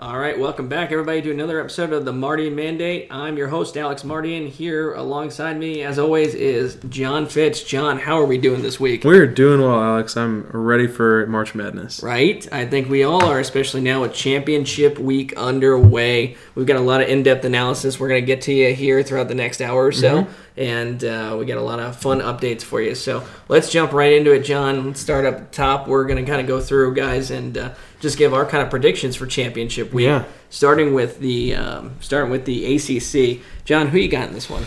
[0.00, 3.08] All right, welcome back, everybody, to another episode of the Mardian Mandate.
[3.10, 4.46] I'm your host, Alex Mardian.
[4.48, 7.66] Here alongside me, as always, is John Fitch.
[7.66, 9.02] John, how are we doing this week?
[9.02, 10.16] We're doing well, Alex.
[10.16, 12.00] I'm ready for March Madness.
[12.00, 12.46] Right?
[12.52, 16.36] I think we all are, especially now with championship week underway.
[16.54, 19.02] We've got a lot of in depth analysis we're going to get to you here
[19.02, 20.22] throughout the next hour or so.
[20.22, 20.32] Mm-hmm.
[20.58, 22.96] And uh, we got a lot of fun updates for you.
[22.96, 24.86] So let's jump right into it, John.
[24.88, 25.86] Let's start up top.
[25.86, 28.68] We're going to kind of go through, guys, and uh, just give our kind of
[28.68, 30.06] predictions for championship week.
[30.06, 30.24] Yeah.
[30.50, 33.40] Starting with the um, starting with the ACC.
[33.64, 34.64] John, who you got in this one?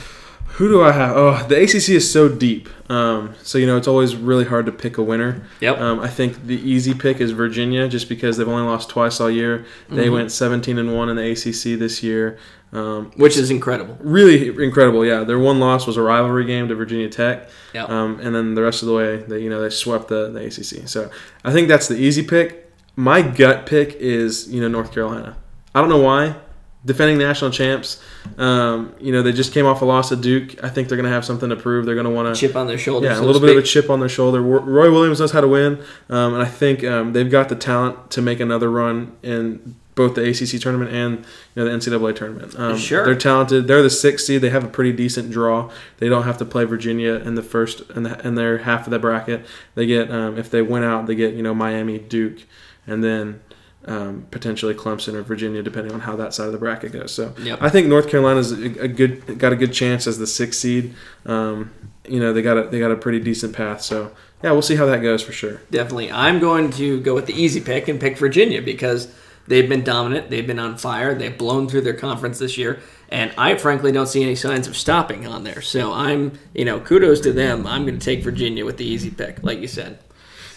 [0.56, 1.16] Who do I have?
[1.16, 2.68] Oh, the ACC is so deep.
[2.90, 5.44] Um, so you know it's always really hard to pick a winner.
[5.62, 5.78] Yep.
[5.80, 9.30] Um, I think the easy pick is Virginia, just because they've only lost twice all
[9.32, 9.66] year.
[9.90, 10.14] They Mm-hmm.
[10.14, 12.38] went 17 and one in the ACC this year.
[12.74, 13.98] Um, Which is incredible.
[14.00, 15.06] really incredible.
[15.06, 17.50] Yeah, their one loss was a rivalry game to Virginia Tech.
[17.74, 17.90] Yep.
[17.90, 20.46] Um, and then the rest of the way, they you know they swept the, the
[20.46, 20.88] ACC.
[20.88, 21.12] So
[21.44, 22.72] I think that's the easy pick.
[22.96, 25.36] My gut pick is you know North Carolina.
[25.76, 26.36] I don't know why.
[26.84, 28.02] Defending national champs,
[28.40, 30.64] um, you know they just came off a loss at Duke.
[30.64, 31.86] I think they're going to have something to prove.
[31.86, 33.06] They're going to want to Chip on their shoulder.
[33.08, 34.42] yeah, so a little bit of a chip on their shoulder.
[34.42, 38.10] Roy Williams knows how to win, um, and I think um, they've got the talent
[38.12, 41.26] to make another run in both the ACC tournament and you
[41.56, 42.58] know the NCAA tournament.
[42.58, 43.06] Um, Sure.
[43.06, 43.68] they're talented.
[43.68, 44.42] They're the sixth seed.
[44.42, 45.70] They have a pretty decent draw.
[45.98, 48.92] They don't have to play Virginia in the first in, the, in their half of
[48.92, 49.46] the bracket.
[49.76, 52.40] They get um, if they win out, they get you know Miami, Duke,
[52.88, 53.42] and then.
[53.84, 57.12] Um, potentially Clemson or Virginia, depending on how that side of the bracket goes.
[57.16, 57.64] So, Yep.
[57.64, 60.94] I think North Carolina's a, a good got a good chance as the sixth seed.
[61.26, 61.72] Um,
[62.08, 63.82] you know, they got a they got a pretty decent path.
[63.82, 64.12] So
[64.44, 65.62] yeah, we'll see how that goes for sure.
[65.72, 66.12] Definitely.
[66.12, 69.12] I'm going to go with the easy pick and pick Virginia because
[69.48, 70.30] they've been dominant.
[70.30, 71.14] They've been on fire.
[71.16, 72.80] They've blown through their conference this year.
[73.10, 75.62] And I frankly don't see any signs of stopping on there.
[75.62, 77.68] So I'm, you know, kudos to them.
[77.68, 80.00] I'm going to take Virginia with the easy pick, like you said.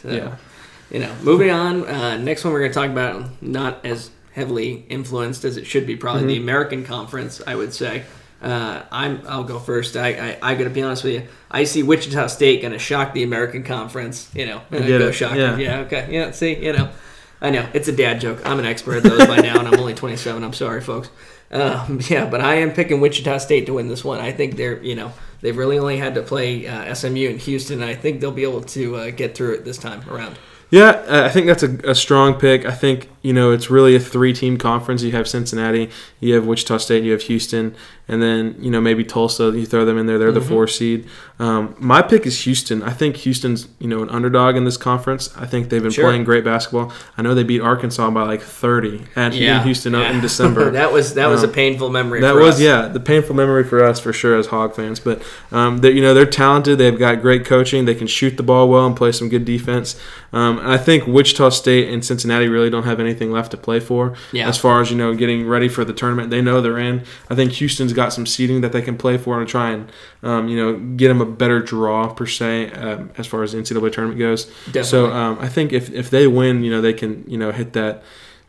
[0.03, 0.37] So, Yeah.
[0.91, 1.85] You know, moving on.
[1.89, 5.87] Uh, next one we're going to talk about not as heavily influenced as it should
[5.87, 6.29] be, probably Mm-hmm.
[6.29, 8.05] the American Conference, I would say.
[8.43, 9.23] Uh, I'm.
[9.27, 9.97] I'll go first.
[9.97, 10.09] I.
[10.43, 11.23] I, I got to be honest with you.
[11.51, 14.31] I see Wichita State going to shock the American Conference.
[14.35, 15.13] You know, go it.
[15.15, 15.53] shock Yeah.
[15.53, 15.61] them.
[15.61, 15.79] Yeah.
[15.81, 16.09] Okay.
[16.11, 16.31] Yeah.
[16.33, 16.55] See.
[16.63, 16.91] You know,
[17.41, 18.41] I know it's a dad joke.
[18.45, 20.43] I'm an expert at those by now, and I'm only 27.
[20.43, 21.11] I'm sorry, folks.
[21.51, 24.21] Um, yeah, but I am picking Wichita State to win this one.
[24.21, 24.83] I think they're.
[24.83, 27.83] You know, they've really only had to play uh, SMU and Houston.
[27.83, 30.39] And I think they'll be able to uh, get through it this time around.
[30.71, 32.65] Yeah, I think that's a, a strong pick.
[32.65, 35.03] I think you know it's really a three-team conference.
[35.03, 35.91] You have Cincinnati,
[36.21, 37.75] you have Wichita State, you have Houston,
[38.07, 39.45] and then you know maybe Tulsa.
[39.45, 41.09] You throw them in there; they're the four seed.
[41.41, 42.83] Um, my pick is Houston.
[42.83, 45.35] I think Houston's you know an underdog in this conference.
[45.37, 46.05] I think they've been Sure.
[46.05, 46.93] playing great basketball.
[47.19, 50.11] I know they beat Arkansas by like 30 at in Houston yeah.
[50.13, 50.71] in December.
[50.73, 52.21] that was that was Um, a painful memory.
[52.21, 52.61] That was us.
[52.61, 55.01] yeah, the painful memory for us for sure as Hog fans.
[55.01, 56.77] But um, you know they're talented.
[56.79, 57.87] They've got great coaching.
[57.87, 59.99] They can shoot the ball well and play some good defense.
[60.33, 63.81] Um, and I think Wichita State and Cincinnati really don't have anything left to play
[63.81, 64.49] for Yeah.
[64.49, 66.31] as far as you know getting ready for the tournament.
[66.31, 67.03] They know they're in.
[67.31, 69.91] I think Houston's got some seeding that they can play for and try and
[70.23, 73.59] um, you know get them a better draw per se um, as far as the
[73.59, 74.51] NCAA tournament goes.
[74.83, 77.73] So um, I think if if they win, you know they can you know hit
[77.75, 78.03] that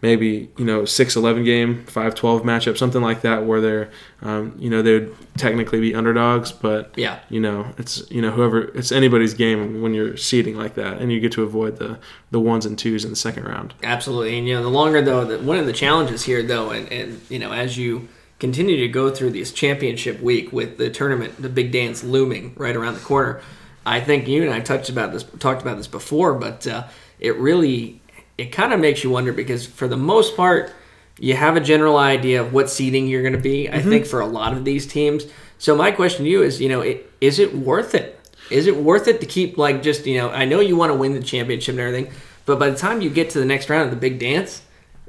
[0.06, 3.90] maybe you know 6-11 game 5-12 matchup something like that where they're
[4.22, 7.20] um, you know they would technically be underdogs but Yeah.
[7.30, 11.12] you know it's you know whoever it's anybody's game when you're seeding like that and
[11.12, 11.98] you get to avoid the
[12.32, 15.26] the ones and twos in the second round Absolutely, and you know the longer though,
[15.26, 18.08] the, one of the challenges here though, and, and you know as you
[18.40, 22.76] continue to go through this championship week with the tournament, the big dance looming right
[22.76, 23.42] around the corner,
[23.86, 26.84] I think you and I touched about this, talked about this before, but uh,
[27.20, 28.02] it really,
[28.38, 30.72] it kind of makes you wonder because for the most part,
[31.20, 33.70] you have a general idea of what seeding you're going to be.
[33.70, 35.26] I think for a lot of these teams.
[35.58, 38.20] So my question to you is, you know, it, is it worth it?
[38.52, 40.30] Is it worth it to keep like just you know?
[40.30, 42.12] I know you want to win the championship and everything,
[42.46, 44.62] but by the time you get to the next round of the big dance,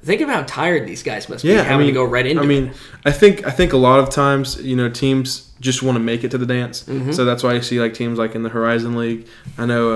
[0.02, 2.24] think of how tired these guys must be yeah having I mean, to go right
[2.26, 2.42] into.
[2.42, 2.72] I mean
[3.04, 6.22] I think I think a lot of times you know teams just want to make
[6.22, 7.10] it to the dance Mm-hmm.
[7.12, 9.26] so that's why you see like teams like in the Horizon League
[9.58, 9.90] I know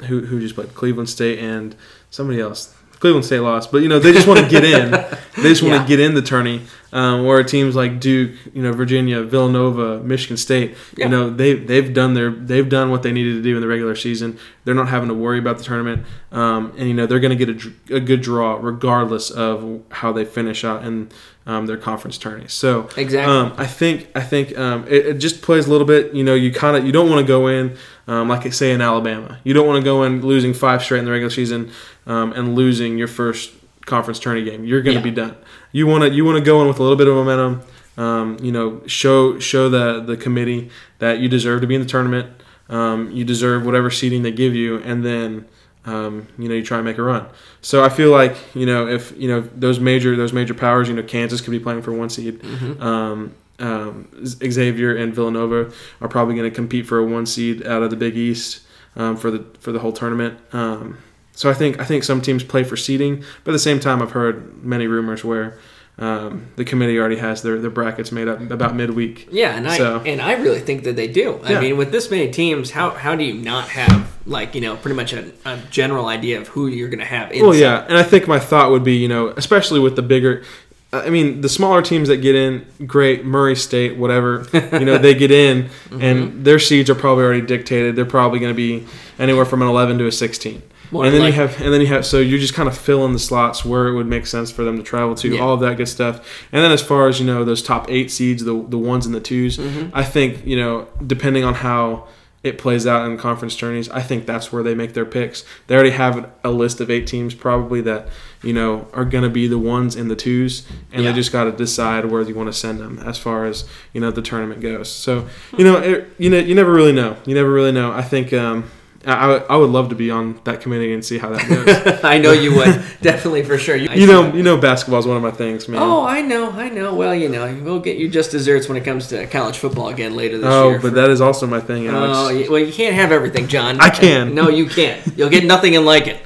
[0.00, 1.74] uh, who who just played Cleveland State and
[2.10, 4.92] somebody else Cleveland State lost, but you know they just want to get in.
[5.38, 5.82] They just want Yeah.
[5.82, 6.62] to get in the tourney.
[6.92, 11.04] Um, where teams like Duke, you know, Virginia, Villanova, Michigan State, Yeah.
[11.04, 13.68] you know, they they've done their they've done what they needed to do in the
[13.68, 14.36] regular season.
[14.64, 17.44] They're not having to worry about the tournament, um, and you know they're going to
[17.44, 21.10] get a, a good draw regardless of how they finish out in
[21.46, 22.52] um, their conference tourneys.
[22.52, 23.32] So Exactly.
[23.32, 26.14] um, I think I think um, it, it just plays a little bit.
[26.14, 27.76] You know, you kind of you don't want to go in
[28.08, 29.38] um, like say in Alabama.
[29.44, 31.70] You don't want to go in losing five straight in the regular season
[32.06, 33.52] um, and losing your first
[33.86, 34.64] conference tourney game.
[34.64, 35.04] You're going to Yeah.
[35.04, 35.36] be done.
[35.70, 37.62] You want to you want to go in with a little bit of momentum.
[37.96, 41.86] Um, you know, show show the the committee that you deserve to be in the
[41.86, 42.28] tournament.
[42.68, 45.46] Um, you deserve whatever seeding they give you, and then
[45.86, 47.26] um, you know, you try and make a run.
[47.62, 50.94] So I feel like you know if you know those major those major powers, you
[50.94, 52.40] know, Kansas could be playing for one seed.
[52.42, 52.82] Mm-hmm.
[52.82, 57.82] Um, um, Xavier and Villanova are probably going to compete for a one seed out
[57.82, 58.60] of the Big East
[58.96, 60.38] um, for the for the whole tournament.
[60.52, 60.98] Um,
[61.34, 64.02] so I think I think some teams play for seeding, but at the same time,
[64.02, 65.58] I've heard many rumors where
[66.00, 69.28] um, the committee already has their, their brackets made up about midweek.
[69.32, 71.40] Yeah, and I and I really think that they do.
[71.42, 71.60] I Yeah.
[71.60, 74.94] mean, with this many teams, how how do you not have like you know pretty
[74.94, 77.30] much a, a general idea of who you're going to have?
[77.32, 77.44] Inside?
[77.46, 80.44] Well, yeah, and I think my thought would be, you know, especially with the bigger,
[80.92, 85.14] I mean, the smaller teams that get in, great, Murray State, whatever, you know, they
[85.14, 86.02] get in, Mm-hmm.
[86.02, 87.94] and their seeds are probably already dictated.
[87.96, 88.86] They're probably going to be
[89.18, 90.62] anywhere from an 11 to a 16.
[90.90, 92.76] More and then like- you have, and then you have, so you just kind of
[92.76, 95.40] fill in the slots where it would make sense for them to travel to, Yeah.
[95.40, 96.26] all of that good stuff.
[96.52, 99.14] And then as far as you know, those top eight seeds, the the ones and
[99.14, 99.90] the 2s Mm-hmm.
[99.92, 102.06] I think you know, depending on how
[102.48, 105.44] it plays out in conference tourneys, I think that's where they make their picks.
[105.68, 108.08] They already have a list of eight teams probably that
[108.42, 111.10] you know are going to be the ones and the twos, and Yeah.
[111.12, 114.00] they just got to decide where you want to send them as far as you
[114.00, 114.90] know the tournament goes.
[114.90, 117.16] So you know, it, you know, you never really know.
[117.26, 117.92] You never really know.
[117.92, 118.32] I think.
[118.32, 118.70] Um,
[119.12, 122.00] I, I would- love to be on that committee and see how that goes.
[122.04, 123.76] I know you would definitely for sure.
[123.76, 125.80] you know, you know, basketball is one of my things, man.
[125.82, 126.94] Oh, I know, I know.
[126.94, 130.14] Well, you know, we'll get you just desserts when it comes to college football again
[130.16, 130.78] later this Oh, year.
[130.78, 132.16] but for- that is also my thing, Alex.
[132.48, 133.80] Oh, well, you can't have everything, John.
[133.80, 134.34] I can.
[134.34, 135.00] No, you can't.
[135.16, 136.20] You'll get nothing and like it.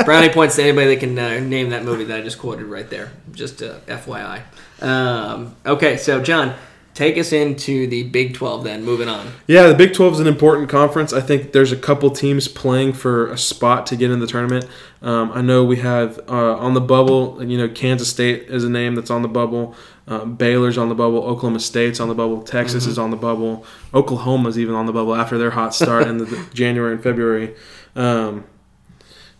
[0.04, 2.88] Brownie points to anybody that can uh, name that movie that I just quoted right
[2.88, 3.12] there.
[3.32, 4.42] Just uh, FYI.
[4.82, 6.54] Um, okay, so John,
[7.00, 8.84] take us into the Big 12 then.
[8.84, 9.32] Moving on.
[9.46, 11.14] Yeah, the Big 12 is an important conference.
[11.14, 14.66] I think there's a couple teams playing for a spot to get in the tournament.
[15.00, 18.68] Um, I know we have uh, on the bubble, you know, Kansas State is a
[18.68, 19.74] name that's on the bubble.
[20.08, 21.24] Um, Baylor's on the bubble.
[21.24, 22.42] Oklahoma State's on the bubble.
[22.42, 23.64] Texas is on the bubble.
[23.94, 27.54] Oklahoma's even on the bubble after their hot start in the, the January and February.
[27.96, 28.44] Um,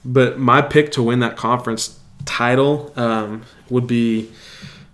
[0.02, 4.30] but my pick to win that conference title um, would be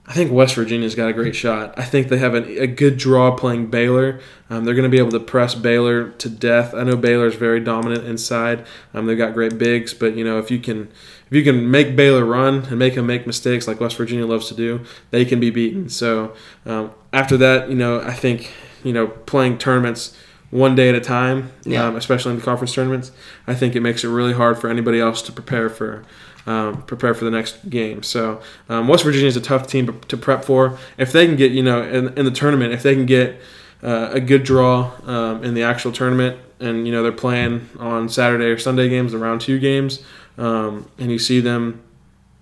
[0.08, 1.74] I think West Virginia's got a great shot.
[1.76, 4.20] I think they have a, a good draw playing Baylor.
[4.48, 6.74] Um, they're going to be able to press Baylor to death.
[6.74, 8.64] I know Baylor's very dominant inside.
[8.94, 10.88] Um, they've got great bigs, but you know if you can
[11.28, 14.46] if you can make Baylor run and make them make mistakes like West Virginia loves
[14.48, 15.88] to do, they can be beaten.
[15.88, 18.52] So um, after that, you know I think
[18.84, 20.16] you know playing tournaments
[20.50, 21.84] one day at a time, Yeah.
[21.88, 23.10] um, especially in the conference tournaments,
[23.48, 26.04] I think it makes it really hard for anybody else to prepare for
[26.46, 28.02] um, prepare for the next game.
[28.02, 30.78] So um, West Virginia is a tough team to, prep for.
[30.96, 33.40] If they can get, you know, in, in the tournament, if they can get
[33.82, 38.08] uh, a good draw um, in the actual tournament, and you know they're playing on
[38.08, 40.02] Saturday or Sunday games, the round two games,
[40.38, 41.82] um, and you see them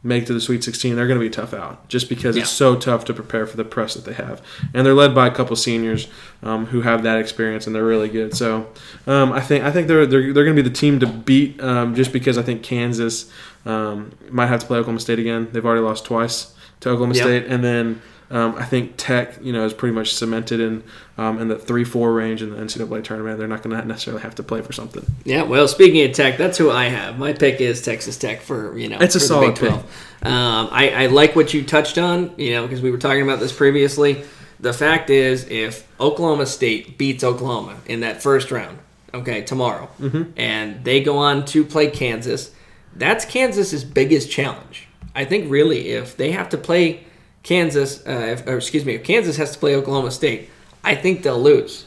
[0.06, 2.42] make to the Sweet 16, they're going to be tough out just because Yeah.
[2.42, 4.42] it's so tough to prepare for the press that they have,
[4.74, 6.08] and they're led by a couple seniors
[6.42, 8.36] um, who have that experience and they're really good.
[8.36, 8.68] So
[9.06, 11.60] um, I think I think they're they're, they're going to be the team to beat
[11.62, 13.32] um, just because I think Kansas
[13.66, 15.48] um, might have to play Oklahoma State again.
[15.52, 17.22] They've already lost twice to Oklahoma Yep.
[17.24, 18.02] State, and then.
[18.30, 20.82] Um, I think Tech, you know, is pretty much cemented in
[21.18, 23.38] um, in the three four range in the NCAA tournament.
[23.38, 25.04] They're not going to necessarily have to play for something.
[25.24, 27.18] Yeah, well, speaking of Tech, that's who I have.
[27.18, 28.96] My pick is Texas Tech for you know.
[28.98, 29.82] It's a solid Big 12.
[30.22, 33.40] Um, I, I like what you touched on, you know, because we were talking about
[33.40, 34.24] this previously.
[34.58, 38.78] The fact is, if Oklahoma State beats Oklahoma in that first round,
[39.12, 40.32] okay, tomorrow, Mm-hmm.
[40.38, 42.50] and they go on to play Kansas,
[42.96, 44.88] that's Kansas's biggest challenge.
[45.14, 47.04] I think really, if they have to play
[47.42, 50.50] Kansas, uh, if, or excuse me, if Kansas has to play Oklahoma State,
[50.82, 51.84] I think they'll lose.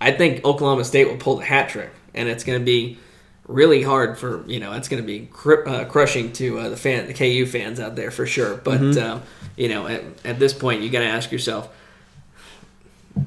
[0.00, 2.98] I think Oklahoma State will pull the hat trick, and it's going to be
[3.48, 6.76] really hard for you know it's going to be cr- uh, crushing to uh, the
[6.76, 8.56] fan the KU fans out there for sure.
[8.56, 9.22] But um,
[9.56, 11.68] you know at, at this point you got to ask yourself,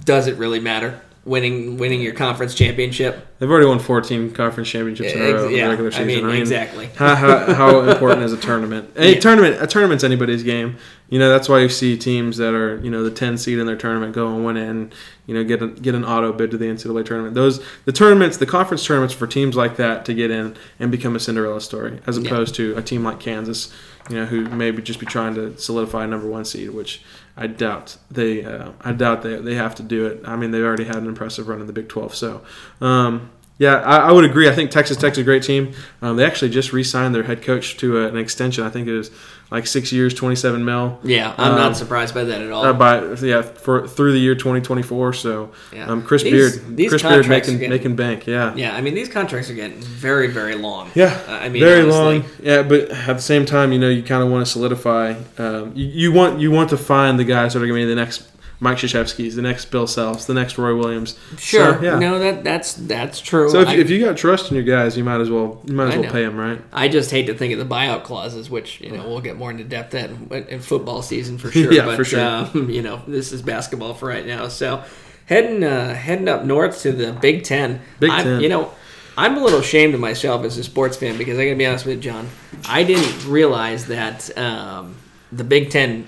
[0.03, 3.27] does it really matter winning winning your conference championship?
[3.39, 6.27] They've already won 14 conference championships in a row yeah, regular I season.
[6.27, 6.85] mean, exactly.
[6.95, 8.91] How, how, how important is a tournament?
[8.95, 9.19] A Yeah.
[9.19, 10.77] tournament, a tournament's anybody's game.
[11.09, 13.65] You know that's why you see teams that are you know the 10 seed in
[13.67, 14.93] their tournament go and win it, and
[15.27, 17.33] you know get a, get an auto bid to the NCAA tournament.
[17.35, 21.15] Those the tournaments, the conference tournaments for teams like that to get in and become
[21.15, 22.27] a Cinderella story, as Yeah.
[22.27, 23.71] opposed to a team like Kansas,
[24.09, 27.01] you know, who maybe just be trying to solidify a number one seed, which
[27.37, 30.21] I doubt they uh, I doubt they they have to do it.
[30.25, 32.41] I mean they've already had an impressive run in the Big 12, so.
[32.81, 34.49] Um, yeah, I, I would agree.
[34.49, 35.73] I think Texas Tech's a great team.
[36.01, 38.63] Um, they actually just re-signed their head coach to a, an extension.
[38.65, 39.11] I think it was
[39.51, 40.99] like six years, twenty-seven mil.
[41.03, 42.65] Yeah, I'm Um, not surprised by that at all.
[42.65, 45.13] Uh, by yeah, for through the year 2024.
[45.13, 45.85] So, Yeah.
[45.87, 48.25] um, Chris These- Beard, these Chris Beard making getting- making bank.
[48.27, 50.89] Yeah, yeah, I mean these contracts are getting very very long.
[50.95, 52.01] yeah, Uh, I mean very honestly.
[52.19, 52.25] long.
[52.41, 55.13] Yeah, but at the same time, you know, you kind of want to solidify.
[55.37, 57.89] Um, you, you want you want to find the guys that are going to be
[57.89, 58.23] the next
[58.59, 61.17] Mike Krzyzewski's, the next Bill Selfs, the next Roy Williams.
[61.37, 61.75] Sure.
[61.75, 61.99] So, yeah.
[61.99, 63.49] No, that that's that's true.
[63.49, 65.73] So if, I, if you got trust in your guys, you might as well you
[65.73, 66.11] might as I well know.
[66.11, 66.61] pay them, right?
[66.71, 69.51] I just hate to think of the buyout clauses, which you know we'll get more
[69.51, 71.71] into depth in, in football season for sure.
[71.71, 72.21] Yeah, but, for sure.
[72.21, 74.47] Um, you know, this is basketball for right now.
[74.47, 74.83] So
[75.25, 77.81] heading uh, heading up north to the Big Ten.
[77.99, 78.41] Big I- Ten.
[78.41, 78.71] You know,
[79.17, 81.65] I'm a little ashamed of myself as a sports fan because I got to be
[81.65, 82.29] honest with you, John.
[82.67, 84.95] I didn't realize that um,
[85.31, 86.07] the Big Ten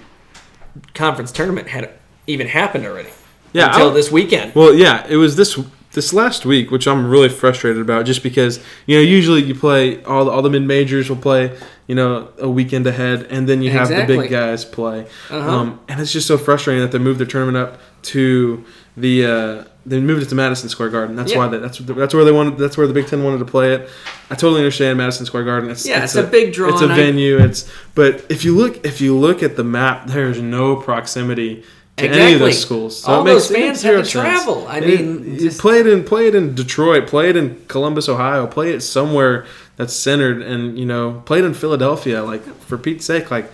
[0.94, 1.97] conference tournament had
[2.28, 3.10] even happened already.
[3.54, 4.54] Yeah, until I- this weekend.
[4.56, 5.60] Well, yeah, it was this
[5.94, 10.04] this last week, which I'm really frustrated about, just because you know usually you play
[10.04, 11.58] all the, all the mid majors will play
[11.88, 15.50] you know a weekend ahead, and then you have the big guys play, Uh-huh.
[15.50, 18.64] um, and it's just so frustrating that they moved their tournament up to
[18.96, 19.26] the.
[19.26, 21.16] Uh, they moved it to Madison Square Garden.
[21.16, 21.38] That's Yeah.
[21.38, 22.58] why they, that's that's where they wanted.
[22.58, 23.90] That's where the Big Ten wanted to play it.
[24.30, 25.70] I totally understand Madison Square Garden.
[25.70, 27.38] It's, Yeah, it's a big draw, It's a and I- venue.
[27.38, 31.64] It's but if you look if you look at the map, there's no proximity
[31.98, 32.39] to any of Exactly.
[32.48, 33.01] those schools.
[33.01, 34.12] So All it makes, those it fans have to sense.
[34.12, 34.68] travel.
[34.70, 37.58] I It- mean, you just- play it in play it in Detroit, play it in
[37.68, 39.46] Columbus, Ohio, play it somewhere
[39.77, 42.24] that's centered, and you know, play it in Philadelphia.
[42.24, 43.51] Like for Pete's sake, like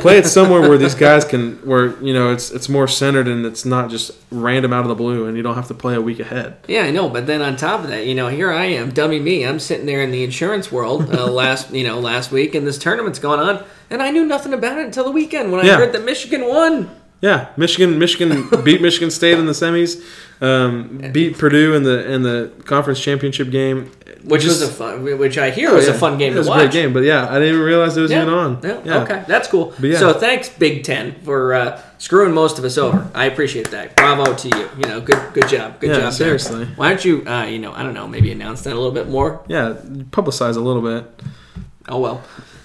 [0.00, 3.46] play it somewhere where these guys can, where you know, it's it's more centered and
[3.46, 6.00] it's not just random out of the blue, and you don't have to play a
[6.00, 6.56] week ahead.
[6.68, 9.18] Yeah, I know, but then on top of that, you know, here I am, dummy
[9.18, 9.46] me.
[9.46, 12.76] I'm sitting there in the insurance world uh, last, you know, last week, and this
[12.76, 15.92] tournament's going on, and I knew nothing about it until the weekend when I heard
[15.94, 16.90] that Michigan won.
[17.22, 20.02] Yeah, Michigan Michigan beat Michigan State in the semis,
[20.42, 23.90] um, beat Purdue in the in the conference championship game,
[24.24, 26.48] Which Just- was a fun, which I hear was Yeah, a fun game It was
[26.48, 28.22] to a great game, but yeah, I didn't even realize it was Yeah.
[28.22, 28.58] even on.
[28.62, 29.72] Yeah, Okay, that's cool.
[29.80, 29.98] Yeah.
[30.00, 33.06] So thanks, Big Ten, for uh, screwing most of us over.
[33.14, 33.94] I appreciate that.
[33.96, 34.68] Bravo to you.
[34.80, 35.78] You know, good, good job.
[35.78, 36.12] Good Yeah, job.
[36.14, 36.66] seriously.
[36.74, 39.08] Why don't you, uh, you know, I don't know, maybe announce that a little bit
[39.08, 39.40] more?
[39.46, 39.74] Yeah,
[40.10, 41.04] publicize a little bit.
[41.88, 42.22] Oh well.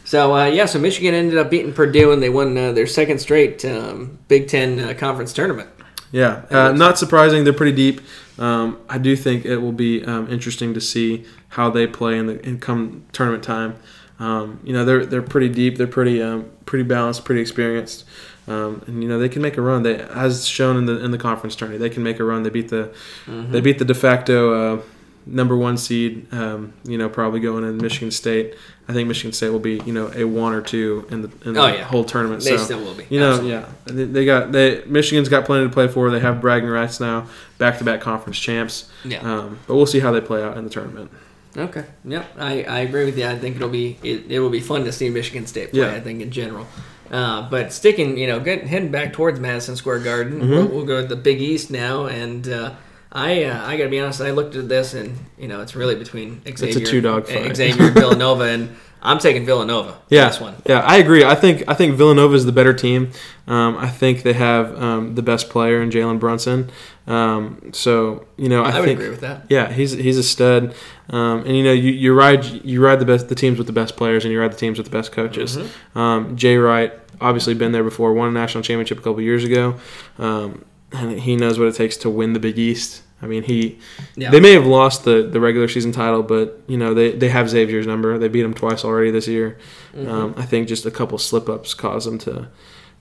[0.07, 3.19] So uh, yeah, so Michigan ended up beating Purdue, and they won uh, their second
[3.19, 5.69] straight um, Big Ten uh, conference tournament.
[6.13, 7.43] Yeah, uh, not surprising.
[7.43, 7.99] They're pretty deep.
[8.39, 12.27] Um, I do think it will be um, interesting to see how they play in
[12.27, 13.75] the in come tournament time.
[14.17, 15.75] Um, you know, they're they're pretty deep.
[15.75, 18.05] They're pretty um, pretty balanced, pretty experienced,
[18.47, 19.83] um, and you know they can make a run.
[19.83, 22.43] They as shown in the in the conference tourney, they can make a run.
[22.43, 22.95] They beat the
[23.27, 24.81] they beat the de facto uh,
[25.27, 26.31] number one seed.
[26.33, 28.55] Um, you know, probably going in Michigan State.
[28.89, 31.53] I think Michigan State will be you know a one or two in the in
[31.53, 31.83] the Oh, yeah.
[31.83, 32.43] whole tournament.
[32.43, 33.05] They so, still will be.
[33.09, 33.51] You know, Absolutely.
[33.51, 36.09] yeah, they, they got they Michigan's got plenty to play for.
[36.09, 38.89] They have bragging rights now, back to back conference champs.
[39.03, 39.19] Yeah.
[39.19, 41.11] Um, but we'll see how they play out in the tournament.
[41.57, 41.85] Okay.
[42.05, 42.25] Yep.
[42.37, 43.25] I, I agree with you.
[43.25, 45.81] I think it'll be it, it will be fun to see Michigan State play.
[45.81, 45.91] Yeah.
[45.93, 46.67] I think in general.
[47.09, 50.49] Uh, but sticking, you know, get, heading back towards Madison Square Garden, Mm-hmm.
[50.51, 52.73] we'll, we'll go to the Big East now, and uh,
[53.17, 54.21] I uh, I gotta be honest.
[54.21, 57.57] I looked at this, and you know, it's really between Xavier, two-dog fight.
[57.57, 59.97] Xavier and Villanova, and I'm taking Villanova.
[60.09, 60.55] Yeah, This one.
[60.67, 61.23] yeah, I agree.
[61.23, 63.09] I think I think Villanova is the better team.
[63.47, 66.69] Um, I think they have um, the best player in Jalen Brunson.
[67.07, 69.47] Um, so you know, I, I, would think agree with that.
[69.49, 70.75] Yeah, he's he's a stud,
[71.09, 73.73] um, and you know you, you ride you ride the best the teams with the
[73.73, 75.57] best players, and you ride the teams with the best coaches.
[75.57, 75.97] Mm-hmm.
[75.97, 79.75] Um, Jay Wright obviously been there before, won a national championship a couple years ago,
[80.19, 83.01] um, and he knows what it takes to win the Big East.
[83.21, 83.79] I mean, he
[84.15, 84.29] Yeah.
[84.29, 87.49] they may have lost the, the regular season title, but you know they, they have
[87.49, 88.17] Xavier's number.
[88.17, 89.57] They beat him twice already this year.
[89.95, 90.09] Mm-hmm.
[90.09, 92.47] Um, I think just a couple slip ups caused them to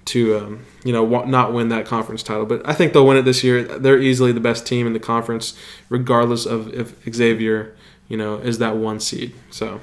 [0.06, 2.46] to um, you know not win that conference title.
[2.46, 3.62] But I think they'll win it this year.
[3.62, 5.54] They're easily the best team in the conference,
[5.88, 7.74] regardless of if Xavier
[8.08, 9.34] you know is that one seed.
[9.50, 9.80] So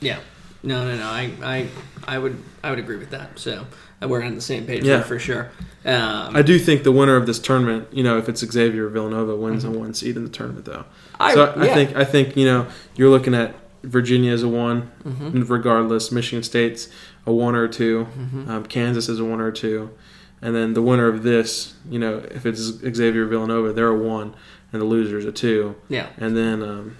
[0.00, 0.20] Yeah.
[0.62, 1.06] No, no, no.
[1.06, 1.68] I, I,
[2.08, 3.38] I would, I would agree with that.
[3.38, 3.66] So
[4.08, 5.02] we're on the same page Yeah.
[5.02, 5.50] for sure.
[5.84, 9.36] Um, I do think the winner of this tournament, you know, if it's Xavier Villanova,
[9.36, 10.84] wins a one seed in the tournament though.
[10.84, 11.22] Mm-hmm.
[11.22, 11.74] I- so I yeah.
[11.74, 15.42] think I think you know you're looking at Virginia as a one, Mm-hmm.
[15.44, 16.10] regardless.
[16.10, 16.88] Michigan State's
[17.26, 18.50] a one or 2 Mm-hmm.
[18.50, 19.90] Um, Kansas is a one or two,
[20.40, 24.34] and then the winner of this, you know, if it's Xavier Villanova, they're a one,
[24.72, 26.06] and the loser's a two, yeah.
[26.16, 26.96] and then um,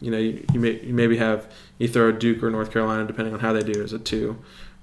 [0.00, 3.06] you know you, you, may, you maybe have you throw a Duke or North Carolina
[3.06, 4.36] depending on how they do as a two,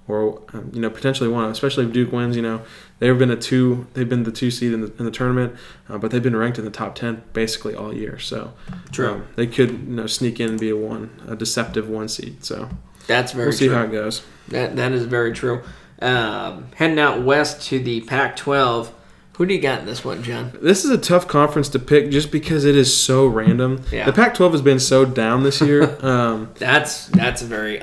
[0.08, 1.50] or um, you know potentially one.
[1.50, 2.62] Especially if Duke wins, you know
[3.00, 3.88] they've been a two.
[3.94, 5.56] They've been the two seed in the in the tournament,
[5.90, 8.20] uh, but they've been ranked in the top ten basically all year.
[8.20, 8.54] So
[8.92, 9.12] True.
[9.14, 12.44] um, they could you know sneak in and be a one, a deceptive one seed.
[12.46, 12.70] So
[13.08, 13.76] That's very we'll see true.
[13.76, 14.24] how it goes.
[14.50, 15.64] That that is very true.
[16.02, 18.92] Um, heading out west to the Pac-12.
[19.38, 20.52] Who do you got in this one, John?
[20.62, 23.84] This is a tough conference to pick just because it is so random.
[23.92, 24.06] Yeah.
[24.06, 25.98] The Pac-12 has been so down this year.
[26.06, 27.82] Um, That's that's a very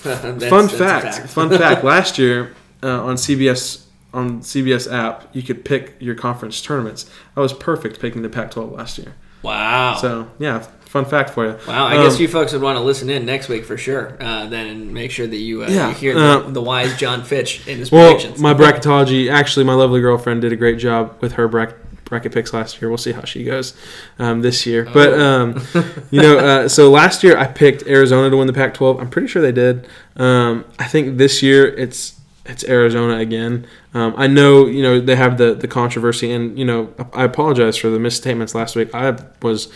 [0.02, 1.84] fun that's a fact, fun fact.
[1.84, 7.08] Last year uh, on CBS on CBS app, you could pick your conference tournaments.
[7.36, 9.14] I was perfect picking the Pac-12 last year.
[9.42, 9.94] Wow.
[9.96, 11.56] So yeah, fun fact for you.
[11.68, 14.16] Wow, I Um, guess you folks would want to listen in next week for sure.
[14.20, 16.96] Uh, then and make sure that you, uh, Yeah, you hear uh, the, the wise
[16.98, 18.40] John Fitch in his Well, predictions.
[18.40, 21.76] my bracketology, actually, my lovely girlfriend did a great job with her bracket,
[22.10, 22.90] bracket picks last year.
[22.90, 23.72] We'll see how she goes
[24.18, 24.84] um, this year.
[24.92, 25.20] But, Oh.
[25.20, 25.62] um,
[26.10, 29.00] you know, uh, so last year I picked Arizona to win the Pac 12.
[29.00, 29.88] I'm pretty sure they did.
[30.16, 33.66] Um, I think this year it's it's Arizona again.
[33.94, 37.76] Um, I know, you know, they have the, the controversy, and, you know, I apologize
[37.76, 38.92] for the misstatements last week.
[38.94, 39.68] I was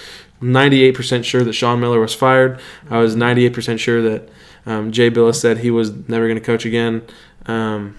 [0.43, 2.59] 98% sure that Sean Miller was fired.
[2.91, 4.29] I was 98% sure that
[4.67, 7.03] um, Jay Bilas said he was never going to coach again.
[7.47, 7.97] Um,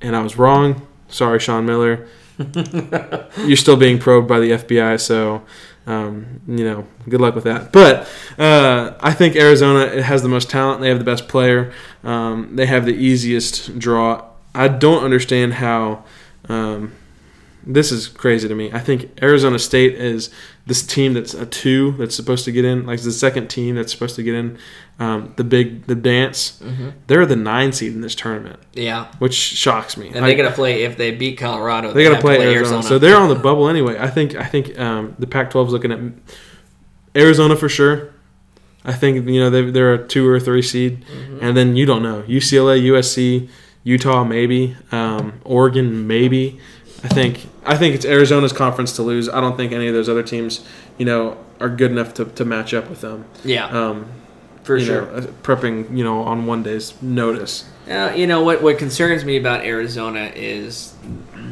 [0.00, 0.84] and I was wrong.
[1.08, 2.08] Sorry, Sean Miller.
[3.46, 5.42] You're still being probed by the FBI, so
[5.86, 7.72] um, you know, good luck with that.
[7.72, 8.08] But
[8.38, 10.80] uh, I think Arizona it has the most talent.
[10.80, 11.72] They have the best player.
[12.04, 14.24] Um, they have the easiest draw.
[14.54, 16.04] I don't understand how.
[16.48, 16.92] Um,
[17.64, 18.72] this is crazy to me.
[18.72, 20.30] I think Arizona State is
[20.66, 23.92] this team that's a two that's supposed to get in, like the second team that's
[23.92, 24.58] supposed to get in
[24.98, 26.60] um, the big the dance.
[26.62, 26.90] Mm-hmm.
[27.06, 30.10] They're the nine seed in this tournament, yeah, which shocks me.
[30.14, 31.92] and they got to play if they beat Colorado.
[31.92, 32.82] they got to have play Arizona.
[32.82, 33.98] so they're on the bubble anyway.
[33.98, 36.00] I think I think um, the Pac-12 is looking at
[37.16, 38.12] Arizona for sure.
[38.84, 41.38] I think you know they they're a two or three seed, Mm-hmm.
[41.44, 43.48] and then you don't know UCLA, USC,
[43.84, 46.58] Utah maybe, um, Oregon maybe.
[47.04, 49.28] I think I think it's Arizona's conference to lose.
[49.28, 50.64] I don't think any of those other teams,
[50.98, 53.24] you know, are good enough to, to match up with them.
[53.44, 54.06] yeah, Um,
[54.62, 55.02] for you sure.
[55.02, 57.64] know, uh, prepping you know on one day's notice.
[57.90, 58.62] Uh, you know what?
[58.62, 60.94] What concerns me about Arizona is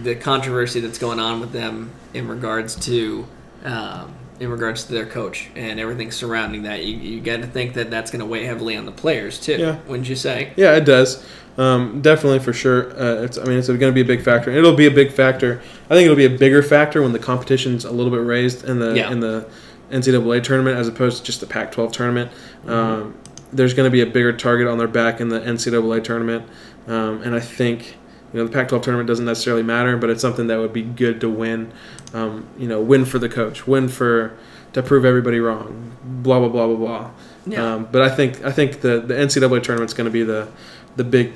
[0.02, 3.26] the controversy that's going on with them in regards to
[3.64, 6.84] um, in regards to their coach and everything surrounding that.
[6.84, 9.56] You, you got to think that that's going to weigh heavily on the players too.
[9.58, 9.78] Yeah.
[9.86, 10.52] Wouldn't you say?
[10.56, 11.24] Yeah, it does.
[11.58, 12.90] Um, definitely for sure.
[12.98, 14.50] Uh, it's, I mean, it's going to be a big factor.
[14.50, 15.60] It'll be a big factor.
[15.90, 18.78] I think it'll be a bigger factor when the competition's a little bit raised in
[18.78, 19.12] the Yeah.
[19.12, 19.46] in the
[19.90, 22.32] NCAA tournament as opposed to just the Pac-12 tournament.
[22.66, 23.16] Um,
[23.52, 26.48] there's going to be a bigger target on their back in the NCAA tournament,
[26.86, 27.96] um, and I think
[28.32, 31.20] you know the Pac-12 tournament doesn't necessarily matter, but it's something that would be good
[31.20, 31.72] to win.
[32.14, 34.36] Um, you know, win for the coach, win for
[34.72, 35.96] to prove everybody wrong.
[36.04, 37.10] Blah blah blah blah blah.
[37.46, 37.74] Yeah.
[37.74, 40.48] Um, but I think I think the the NCAA tournament's going to be the
[40.96, 41.32] the big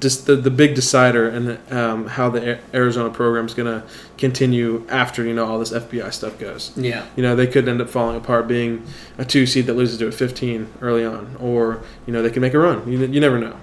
[0.00, 3.86] just the, the big decider and um, how the A- Arizona is going to
[4.18, 6.72] continue after you know all this FBI stuff goes.
[6.76, 7.06] Yeah.
[7.16, 8.86] You know they could end up falling apart, being
[9.18, 12.42] a two seed that loses to a 15 early on, or you know they can
[12.42, 12.90] make a run.
[12.90, 13.56] You, you never know.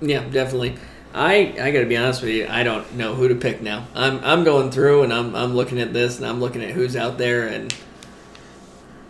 [0.00, 0.76] Yeah, definitely.
[1.14, 2.46] I I got to be honest with you.
[2.48, 3.86] I don't know who to pick now.
[3.94, 6.96] I'm I'm going through and I'm I'm looking at this and I'm looking at who's
[6.96, 7.74] out there and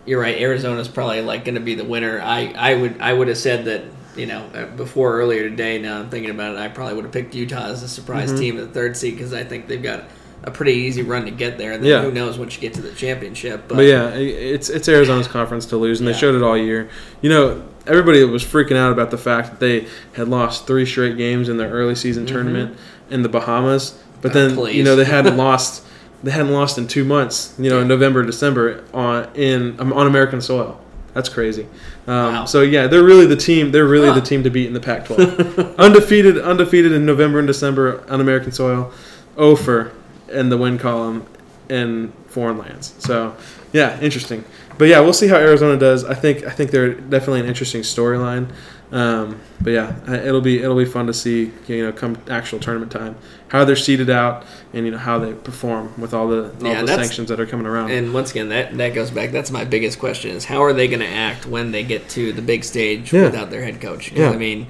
[0.05, 0.39] you're right.
[0.39, 2.21] Arizona's probably like going to be the winner.
[2.21, 3.83] I I would I would have said that
[4.15, 5.79] you know uh, before earlier today.
[5.79, 6.59] Now I'm thinking about it.
[6.59, 8.39] I probably would have picked Utah as a surprise Mm-hmm.
[8.39, 10.03] team at the third seed because I think they've got
[10.43, 11.71] a pretty easy run to get there.
[11.71, 12.01] And then Yeah.
[12.03, 13.63] who knows once you get to the championship.
[13.67, 16.13] But, But yeah, it's it's Arizona's conference to lose, and Yeah.
[16.13, 16.87] they showed it all year.
[17.21, 21.17] You know, everybody was freaking out about the fact that they had lost three straight
[21.17, 22.75] games in their early season tournament
[23.09, 24.37] in the Bahamas, but Mm-hmm.
[24.37, 24.75] Oh, then please.
[24.75, 25.83] you know they hadn't lost.
[26.23, 27.53] They hadn't lost in two months.
[27.59, 30.79] You know, in November, December on in um, on American soil.
[31.15, 31.63] That's crazy.
[32.05, 32.45] Um, Wow.
[32.45, 33.71] So yeah, they're really the team.
[33.71, 34.15] They're really Huh.
[34.15, 35.75] the team to beat in the Pac-12.
[35.79, 38.91] undefeated, undefeated in November and December on American soil.
[39.37, 39.91] Ofer
[40.29, 41.25] in the win column
[41.69, 42.93] in foreign lands.
[42.99, 43.35] So
[43.73, 44.43] yeah, interesting.
[44.77, 46.03] But yeah, we'll see how Arizona does.
[46.03, 48.49] I think I think they're definitely an interesting storyline.
[48.95, 52.91] Um, but yeah, it'll be it'll be fun to see you know come actual tournament
[52.93, 53.17] time
[53.49, 56.81] how they're seeded out and you know how they perform with all the all Yeah,
[56.81, 57.91] the sanctions that are coming around.
[57.91, 59.31] And once again, that, that goes back.
[59.31, 62.31] That's my biggest question: is how are they going to act when they get to
[62.31, 63.25] the big stage Yeah.
[63.25, 64.11] without their head coach?
[64.13, 64.29] Yeah.
[64.29, 64.67] I mean,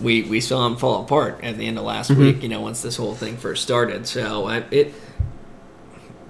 [0.00, 2.20] we we saw them fall apart at the end of last Mm-hmm.
[2.20, 2.42] week.
[2.44, 4.06] You know, once this whole thing first started.
[4.06, 4.94] So I, it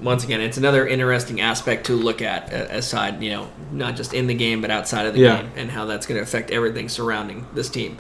[0.00, 4.14] once again, it's another interesting aspect to look at uh, aside, you know, not just
[4.14, 5.42] in the game but outside of the Yeah.
[5.42, 7.98] game, and how that's going to affect everything surrounding this team.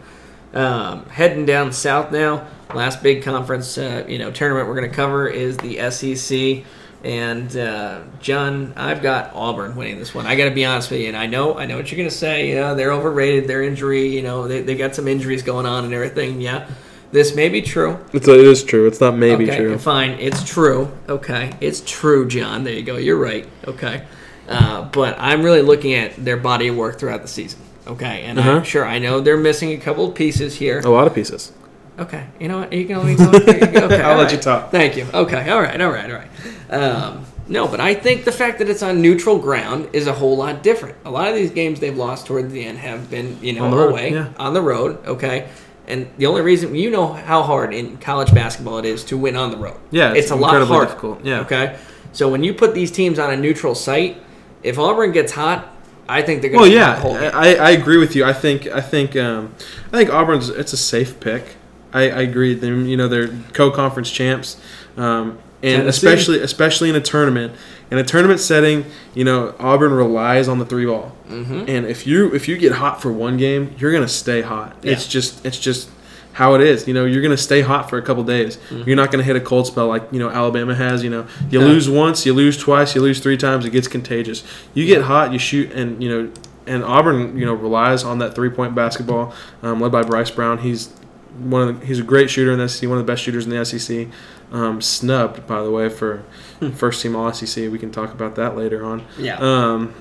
[0.54, 2.46] Um, heading down south now.
[2.74, 6.64] Last big conference, uh, you know, tournament we're going to cover is the SEC.
[7.04, 10.26] And uh, John, I've got Auburn winning this one.
[10.26, 12.08] I got to be honest with you, and I know, I know what you're going
[12.08, 12.48] to say.
[12.48, 13.46] You know, they're overrated.
[13.48, 16.40] Their injury, you know, they they got some injuries going on and everything.
[16.40, 16.68] Yeah,
[17.12, 17.98] this may be true.
[18.12, 18.86] it's it is true.
[18.86, 19.78] It's not maybe okay, true.
[19.78, 20.90] Fine, it's true.
[21.08, 22.64] Okay, it's true, John.
[22.64, 22.96] There you go.
[22.96, 23.48] You're right.
[23.66, 24.04] Okay,
[24.48, 27.60] uh, but I'm really looking at their body of work throughout the season.
[27.86, 28.50] Okay, and Uh-huh.
[28.52, 30.80] I'm sure I know they're missing a couple of pieces here.
[30.80, 31.52] A lot of pieces.
[31.98, 32.72] Okay, you know what?
[32.72, 33.34] You can me talk.
[33.34, 34.32] Okay, I'll let right.
[34.32, 34.70] you talk.
[34.70, 35.06] Thank you.
[35.12, 36.72] Okay, all right, all right, all right.
[36.72, 40.36] Um, no, but I think the fact that it's on neutral ground is a whole
[40.36, 40.96] lot different.
[41.06, 43.70] A lot of these games they've lost towards the end have been, you know, On
[43.70, 44.28] the road, away yeah.
[44.38, 45.04] on the road.
[45.06, 45.48] Okay,
[45.88, 49.36] and the only reason you know how hard in college basketball it is to win
[49.36, 49.78] on the road.
[49.90, 50.86] Yeah, it's it's, a lot harder.
[50.86, 51.40] difficult, yeah.
[51.40, 51.76] Okay,
[52.12, 54.22] so when you put these teams on a neutral site,
[54.62, 55.74] if Auburn gets hot,
[56.08, 57.34] I think they're going Well, to yeah, hold it.
[57.34, 58.24] I, I agree with you.
[58.24, 59.54] I think I think um,
[59.92, 61.56] I think Auburn's it's a safe pick.
[61.92, 62.54] I, I agree.
[62.54, 64.60] They, you know, they're co-conference champs,
[64.96, 65.88] um, and Tennessee.
[65.88, 67.54] especially especially in a tournament.
[67.90, 71.12] In a tournament setting, you know, Auburn relies on the three ball.
[71.28, 71.64] Mm-hmm.
[71.68, 74.76] And if you if you get hot for one game, you're gonna stay hot.
[74.82, 74.92] Yeah.
[74.92, 75.88] It's just it's just
[76.34, 76.86] how it is.
[76.86, 78.58] You know, you're gonna stay hot for a couple days.
[78.70, 81.02] You're not gonna hit a cold spell like you know Alabama has.
[81.02, 81.66] You know, you No.
[81.66, 83.64] lose once, you lose twice, you lose three times.
[83.64, 84.44] It gets contagious.
[84.74, 86.30] You get hot, you shoot, and you know,
[86.66, 90.58] and Auburn you know relies on that three point basketball um, led by Bryce Brown.
[90.58, 90.90] He's
[91.38, 93.46] one of the, he's a great shooter in the SEC, one of the best shooters
[93.46, 94.08] in the SEC.
[94.50, 96.22] Um, snubbed, by the way, for
[96.74, 97.70] first team All SEC.
[97.70, 99.04] We can talk about that later on.
[99.18, 99.36] Yeah.
[99.38, 99.94] Um,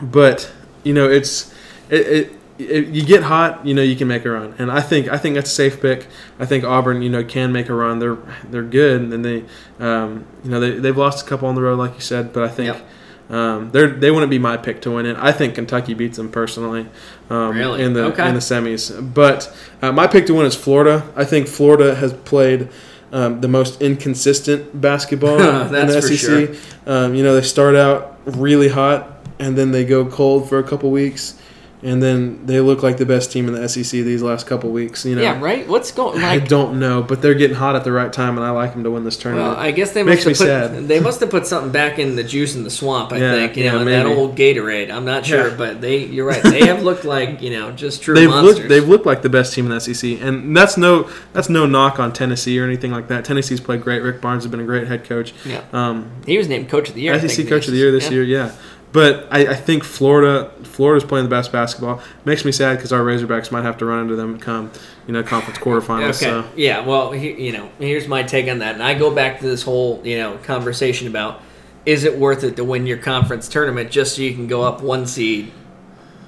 [0.00, 0.50] but
[0.84, 1.52] you know, it's
[1.90, 2.32] it, it.
[2.60, 5.36] You get hot, you know, you can make a run, and I think I think
[5.36, 6.08] that's a safe pick.
[6.40, 8.00] I think Auburn, you know, can make a run.
[8.00, 8.18] They're
[8.50, 9.44] they're good, and they,
[9.78, 12.42] um, you know, they they've lost a couple on the road, like you said, but
[12.44, 12.74] I think.
[12.74, 12.88] Yep.
[13.30, 15.14] Um, they're they wouldn't be my pick to win it.
[15.18, 16.86] I think Kentucky beats them personally
[17.28, 17.82] um, Really?
[17.82, 18.26] in the Okay.
[18.26, 19.12] in the semis.
[19.12, 21.06] But uh, my pick to win is Florida.
[21.14, 22.70] I think Florida has played
[23.12, 25.40] um, the most inconsistent basketball
[25.74, 26.56] in the SEC.
[26.86, 30.64] Um, you know, they start out really hot and then they go cold for a
[30.64, 31.40] couple weeks,
[31.82, 35.04] and then they look like the best team in the SEC these last couple weeks.
[35.04, 35.66] You know, yeah, right.
[35.68, 36.22] What's going?
[36.22, 38.82] I don't know, but they're getting hot at the right time, and I like them
[38.84, 39.56] to win this tournament.
[39.56, 40.88] well, I guess they Makes must have me put sad.
[40.88, 43.12] they must have put something back in the juice in the swamp.
[43.12, 44.90] I Yeah, think you yeah, know, that old Gatorade.
[44.90, 45.54] I'm not sure, Yeah.
[45.56, 46.42] but they you're right.
[46.42, 48.56] They have looked like you know just true they've monsters.
[48.58, 51.66] looked they've looked like the best team in the SEC, and that's no that's no
[51.66, 53.24] knock on Tennessee or anything like that.
[53.24, 54.02] Tennessee's played great.
[54.02, 55.32] Rick Barnes has been a great head coach.
[55.44, 57.18] yeah, Um, he was named coach of the year.
[57.20, 58.50] SEC Coach of the Year this year, yeah.
[58.90, 62.00] But I, I think Florida Florida's playing the best basketball.
[62.24, 64.70] Makes me sad because our Razorbacks might have to run into them come
[65.06, 66.08] you know conference quarterfinals.
[66.08, 66.14] Okay.
[66.24, 66.84] So Yeah.
[66.86, 69.62] Well, he, you know, here's my take on that, and I go back to this
[69.62, 71.42] whole you know conversation about
[71.84, 74.82] is it worth it to win your conference tournament just so you can go up
[74.82, 75.52] one seed?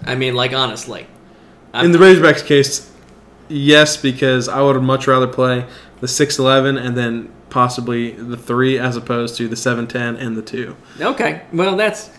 [0.05, 1.07] I mean, like honestly,
[1.73, 2.91] I'm- in the Razorbacks case,
[3.49, 5.67] yes, because I would much rather play
[6.01, 10.37] the six eleven and then possibly the three as opposed to the seven ten and
[10.37, 10.77] the two.
[11.01, 11.43] okay.
[11.53, 12.11] Well, that's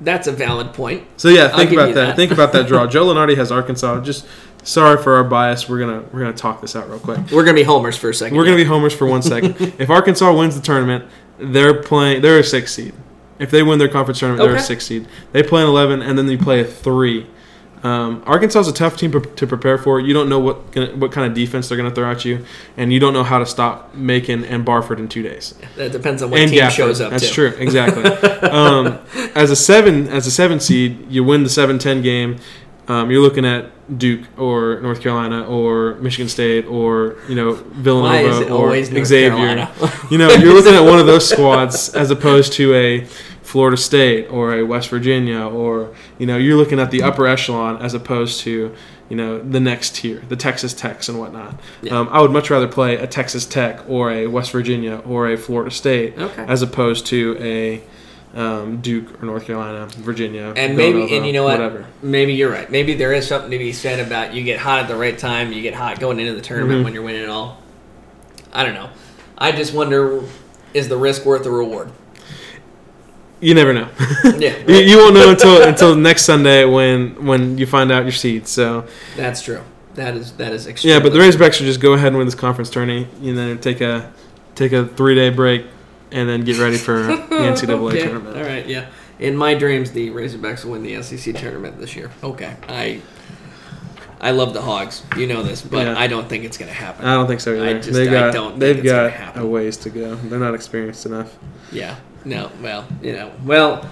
[0.00, 1.06] that's a valid point.
[1.16, 1.94] So yeah, think about that.
[1.94, 2.16] that.
[2.16, 2.86] Think about that draw.
[2.88, 4.00] Joe Lunardi has Arkansas.
[4.00, 4.26] Just
[4.62, 5.68] sorry for our bias.
[5.68, 7.18] We're gonna we're gonna talk this out real quick.
[7.30, 8.36] We're gonna be homers for a second.
[8.36, 9.56] We're gonna be homers for one second.
[9.78, 11.04] if Arkansas wins the tournament,
[11.38, 12.22] they're playing.
[12.22, 12.94] They're a six seed.
[13.38, 15.08] If they win their conference tournament, they're a six seed.
[15.32, 17.26] They play an eleven, and then they play a three.
[17.82, 20.00] Um, Arkansas is a tough team pre- to prepare for.
[20.00, 22.44] You don't know what gonna, what kind of defense they're going to throw at you,
[22.76, 25.54] and you don't know how to stop Macon and Barford in two days.
[25.76, 26.70] That depends on what and team Gafford.
[26.70, 27.10] shows up.
[27.10, 27.50] That's too.
[27.50, 28.04] true, exactly.
[28.50, 28.98] um,
[29.34, 32.38] as a seven, as a seven seed, you win the 7-10 game.
[32.90, 38.14] Um, you're looking at Duke or North Carolina or Michigan State or you know Villanova
[38.14, 39.68] Why is it or Xavier.
[40.10, 43.04] You know, you're looking at one of those squads as opposed to a
[43.42, 47.80] Florida State or a West Virginia or you know you're looking at the upper echelon
[47.80, 48.74] as opposed to
[49.08, 51.60] you know the next tier, the Texas Techs and whatnot.
[51.82, 51.96] Yeah.
[51.98, 55.36] Um, I would much rather play a Texas Tech or a West Virginia or a
[55.36, 56.44] Florida State Okay.
[56.48, 57.82] as opposed to a
[58.34, 61.58] um, Duke or North Carolina, Virginia, And maybe, Villanova, and you know what?
[61.58, 61.86] Whatever.
[62.02, 62.70] Maybe you're right.
[62.70, 65.52] Maybe there is something to be said about you get hot at the right time.
[65.52, 66.84] You get hot going into the tournament Mhm.
[66.84, 67.60] when you're winning it all.
[68.52, 68.90] I don't know.
[69.36, 70.22] I just wonder,
[70.74, 71.90] is the risk worth the reward?
[73.40, 73.88] You never know.
[74.38, 78.12] Yeah, you, you won't know until until next Sunday when when you find out your
[78.12, 78.46] seed.
[78.46, 78.84] So
[79.16, 79.62] that's true.
[79.94, 80.96] That is that is extremely.
[80.98, 83.58] yeah, but the Razorbacks should just go ahead and win this conference tourney, and then
[83.58, 84.12] take a
[84.54, 85.64] take a three day break,
[86.12, 88.36] and then get ready for the NCAA Okay, tournament.
[88.36, 88.86] All right, yeah.
[89.18, 92.10] In my dreams, the Razorbacks will win the SEC tournament this year.
[92.22, 93.00] Okay, I
[94.20, 95.02] I love the Hogs.
[95.16, 95.98] You know this, but Yeah.
[95.98, 97.06] I don't think it's going to happen.
[97.06, 97.64] I don't think so either.
[97.66, 99.42] I just- they've I got don't think they've got happen.
[99.42, 100.14] a ways to go.
[100.16, 101.36] They're not experienced enough.
[101.72, 101.96] Yeah.
[102.24, 102.50] No.
[102.62, 103.30] Well, you know.
[103.44, 103.88] Well,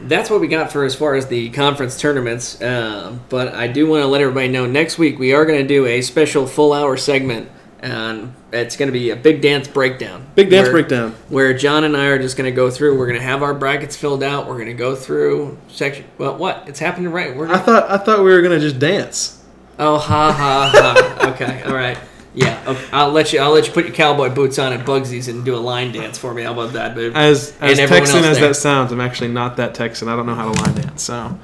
[0.00, 2.60] that's what we got for as far as the conference tournaments.
[2.62, 5.66] Um, but I do want to let everybody know next week we are going to
[5.68, 7.50] do a special full hour segment,
[7.86, 10.26] and it's going to be a big dance breakdown.
[10.34, 11.14] Big dance where- breakdown.
[11.28, 12.98] Where John and I are just going to go through.
[12.98, 14.46] We're going to have our brackets filled out.
[14.48, 16.04] We're going to go through section.
[16.18, 16.64] Well, what?
[16.68, 17.36] It's happening right.
[17.36, 19.42] We're I thought I thought we were gonna just dance.
[19.78, 21.30] Oh, ha ha ha.
[21.34, 21.62] okay.
[21.64, 21.98] All right.
[22.34, 22.62] Yeah.
[22.66, 22.84] Okay.
[22.92, 23.40] I'll let you.
[23.40, 26.18] I'll let you put your cowboy boots on at Bugsy's and do a line dance
[26.18, 26.42] for me.
[26.42, 26.96] How about that?
[26.98, 28.48] As as Texan as there.
[28.48, 30.08] that sounds, I'm actually not that Texan.
[30.08, 31.02] I don't know how to line dance.
[31.02, 31.38] So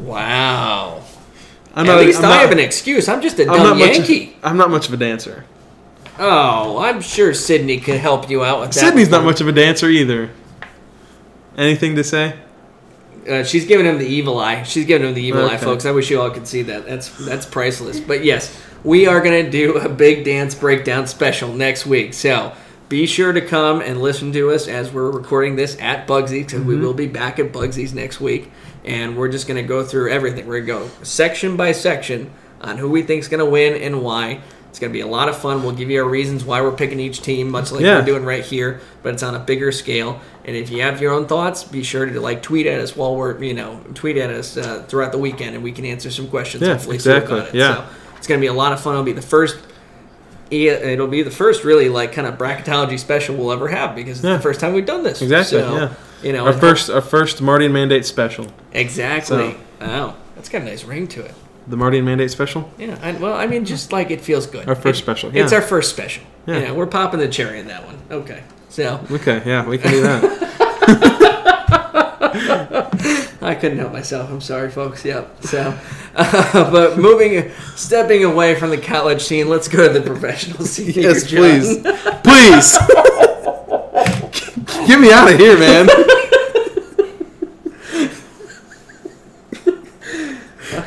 [0.00, 1.02] Wow.
[1.74, 2.00] I'm At not.
[2.00, 3.08] least I'm I not, have an excuse.
[3.08, 3.78] I'm just a I'm dumb.
[3.78, 4.36] Yankee.
[4.42, 5.44] I'm not much of a dancer.
[6.18, 8.80] Oh, I'm sure Sydney could help you out with that.
[8.80, 10.30] Sydney's not much of a dancer either.
[11.56, 12.38] Anything to say?
[13.28, 14.62] Uh, she's giving him the evil eye.
[14.62, 15.84] She's giving him the evil eye, folks.
[15.84, 16.86] I wish you all could see that.
[16.86, 18.00] That's that's priceless.
[18.00, 22.14] But yes, we are gonna do a big dance breakdown special next week.
[22.14, 22.52] So
[22.88, 26.62] be sure to come and listen to us as we're recording this at Bugsy because
[26.62, 26.82] we Mm-hmm.
[26.84, 28.50] will be back at Bugsy's next week,
[28.84, 30.46] and we're just going to go through everything.
[30.46, 32.30] We're going to go section by section
[32.62, 34.40] on who we think's going to win and why.
[34.70, 35.62] It's going to be a lot of fun.
[35.62, 37.98] We'll give you our reasons why we're picking each team, much like Yeah.
[38.00, 40.20] we're doing right here, but it's on a bigger scale.
[40.44, 43.16] And if you have your own thoughts, be sure to like tweet at us while
[43.16, 46.28] we're you know tweet at us uh, throughout the weekend, and we can answer some
[46.28, 46.62] questions.
[46.62, 47.38] Yeah, hopefully, exactly.
[47.40, 47.54] it.
[47.54, 47.76] Yeah.
[47.76, 47.84] So
[48.18, 48.92] it's going to be a lot of fun.
[48.94, 49.58] It'll be the first.
[50.50, 54.26] It'll be the first really like kind of bracketology special we'll ever have because it's
[54.26, 54.36] Yeah.
[54.36, 55.20] the first time we've done this.
[55.20, 55.88] Exactly, So, yeah.
[56.22, 58.46] You know, Our first, our first Mardian Mandate special.
[58.72, 59.36] exactly.
[59.36, 61.34] So- Oh, that's got a nice ring to it.
[61.68, 62.70] The Mardian Mandate special.
[62.78, 62.98] Yeah.
[63.02, 64.66] I, well, I mean, just like it feels good.
[64.68, 66.24] Our first It- special, It's our first special.
[66.46, 66.58] Yeah.
[66.60, 66.72] Yeah.
[66.72, 67.98] we're popping the cherry in that one.
[68.10, 68.42] Okay.
[68.70, 70.48] So Okay, yeah, we can do that.
[73.40, 74.30] I couldn't help myself.
[74.30, 75.04] I'm sorry, folks.
[75.04, 75.44] Yep.
[75.44, 75.78] So,
[76.14, 80.92] uh, but moving, stepping away from the college scene, let's go to the professional scene.
[80.94, 81.78] yes, please,
[82.22, 82.78] please.
[84.86, 85.86] Get me out of here, man.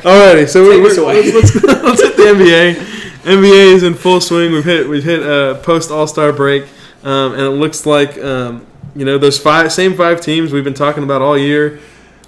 [0.02, 1.30] Alrighty, so we're, us away.
[1.32, 2.74] let's, let's, let's hit the NBA.
[3.22, 4.50] NBA is in full swing.
[4.50, 6.64] We've hit we've hit a post All Star break,
[7.04, 10.74] um, and it looks like um, you know those five same five teams we've been
[10.74, 11.78] talking about all year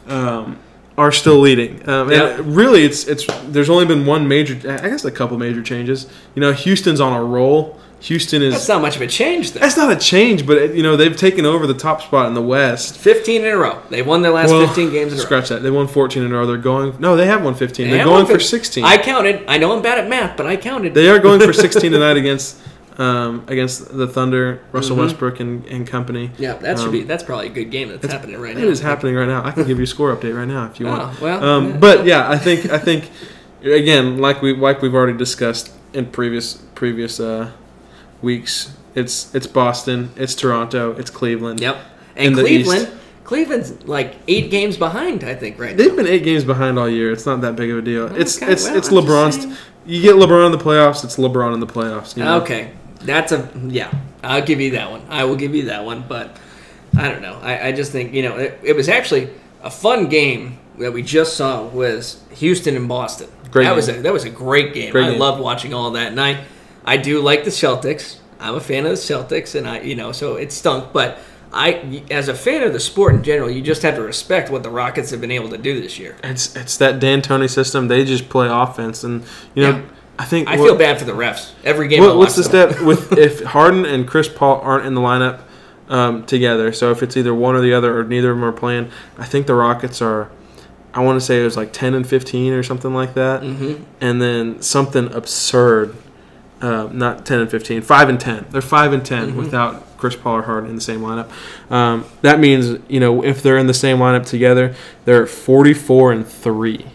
[0.07, 0.57] um,
[0.97, 1.89] are still leading.
[1.89, 2.39] Um, Yep.
[2.39, 6.09] And really, it's it's there's only been one major, I guess a couple major changes.
[6.37, 7.81] You know, Houston's on a roll.
[8.05, 9.61] Houston is That's not much of a change, though.
[9.61, 12.43] that's not a change, but you know they've taken over the top spot in the
[12.43, 12.99] West.
[12.99, 13.81] 15 in a row.
[13.88, 15.25] They won their last Well, 15 games in a row.
[15.25, 15.62] Scratch that.
[15.62, 16.47] They won 14 in a row.
[16.47, 16.95] They're going.
[17.01, 17.87] No, they have won 15.
[17.90, 18.85] They They're going for 16.
[18.85, 19.45] I counted.
[19.49, 20.93] I know I'm bad at math, but I counted.
[20.95, 22.59] They are going for 16 tonight against
[22.99, 25.01] um, against the Thunder, Russell Mhm.
[25.07, 26.31] Westbrook and, and company.
[26.38, 27.03] yeah, that should Um, be.
[27.05, 28.62] That's probably a good game that's happening right now.
[28.62, 29.43] It is happening right now.
[29.45, 31.03] I can give you a score update right now if you want.
[31.03, 31.77] Oh, well, Um, yeah.
[31.79, 33.11] but yeah, I think I think
[33.64, 37.51] again, like we like we've already discussed in previous previous uh,
[38.25, 41.61] weeks, it's it's Boston, it's Toronto, it's Cleveland.
[41.61, 41.77] Yep.
[42.17, 42.91] And Cleveland,
[43.25, 45.97] Cleveland's like eight games behind, I think, right They've now.
[45.97, 47.11] been eight games behind all year.
[47.13, 48.15] It's not that big of a deal.
[48.15, 49.59] It's Okay, it's well, it's I'm LeBron's.
[49.87, 51.05] You get LeBron in the playoffs.
[51.05, 52.17] It's LeBron in the playoffs.
[52.17, 52.41] You know?
[52.43, 53.93] Okay, that's a yeah.
[54.23, 55.03] I'll give you that one.
[55.09, 56.05] I will give you that one.
[56.09, 56.39] But
[56.97, 57.39] I don't know.
[57.43, 59.29] I, I just think you know it, it was actually
[59.63, 63.29] a fun game that we just saw was Houston and Boston.
[63.51, 63.77] Great that game.
[63.77, 64.91] was a that was a great game.
[64.93, 65.19] Great I game.
[65.21, 66.45] loved watching all that, and I
[66.85, 68.18] I do like the Celtics.
[68.40, 71.18] I'm a fan of the Celtics, and I you know so it stunk, but.
[71.57, 74.64] I, as a fan of the sport in general, you just have to respect what
[74.64, 76.16] the Rockets have been able to do this year.
[76.25, 77.87] It's it's that D'Antoni system.
[77.87, 79.23] They just play offense, and
[79.55, 79.83] you know Yeah.
[80.18, 81.53] I think I what- feel bad for the refs.
[81.62, 82.03] Every game.
[82.03, 82.73] I What, what's the them.
[82.73, 85.42] step with if Harden and Chris Paul aren't in the lineup
[85.88, 86.73] um, together?
[86.73, 89.25] So if it's either one or the other, or neither of them are playing, I
[89.25, 90.33] think the Rockets are.
[90.92, 93.85] I want to say it was like ten and fifteen or something like that, Mhm.
[94.01, 95.94] and then something absurd.
[96.64, 98.46] Uh, not ten and 15, 5 and ten.
[98.50, 99.37] They're five and 10 Mm-hmm.
[99.38, 101.29] without Chris Paul or Harden in the same lineup.
[101.70, 104.74] Um, that means you know if they're in the same lineup together,
[105.05, 106.87] they're forty-four and three.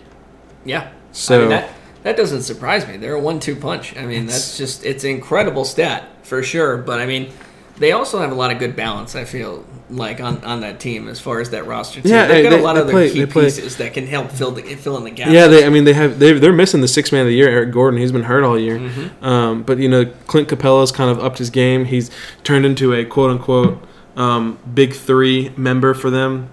[0.65, 0.91] Yeah.
[1.11, 1.69] So I mean, that
[2.03, 2.97] that doesn't surprise me.
[2.97, 3.95] They're a one-two punch.
[3.97, 6.77] I mean, that's just it's an incredible stat for sure.
[6.77, 7.31] But I mean,
[7.79, 9.15] they also have a lot of good balance.
[9.15, 12.01] I feel like on, on that team as far as that roster.
[12.01, 12.09] Too.
[12.09, 14.51] Yeah, they've got they- a lot of other play- key pieces that can help fill
[14.51, 15.31] the fill in the gaps.
[15.31, 15.65] Yeah, they.
[15.65, 16.19] I mean, they have.
[16.19, 17.99] They, they're missing the six man of the year, Eric Gordon.
[17.99, 18.77] He's been hurt all year.
[18.79, 19.25] Mm-hmm.
[19.25, 21.85] Um, but you know, Clint Capela's kind of upped his game.
[21.85, 22.11] He's
[22.43, 23.81] turned into a quote unquote
[24.15, 26.49] um, big three member for them.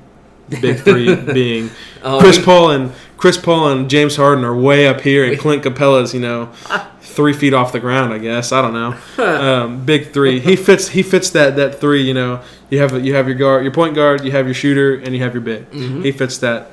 [0.48, 1.70] The big three being
[2.02, 5.38] Oh, Chris we- Paul and Chris Paul and James Harden are way up here, and
[5.38, 6.50] Clint Capela's you know
[7.00, 8.12] three feet off the ground.
[8.12, 9.24] I guess I don't know.
[9.24, 10.38] Um, big three.
[10.38, 10.88] He fits.
[10.88, 12.02] He fits that that three.
[12.02, 14.94] You know, you have you have your guard, your point guard, you have your shooter,
[14.96, 15.70] and you have your big.
[15.70, 16.02] Mm-hmm.
[16.02, 16.70] He fits that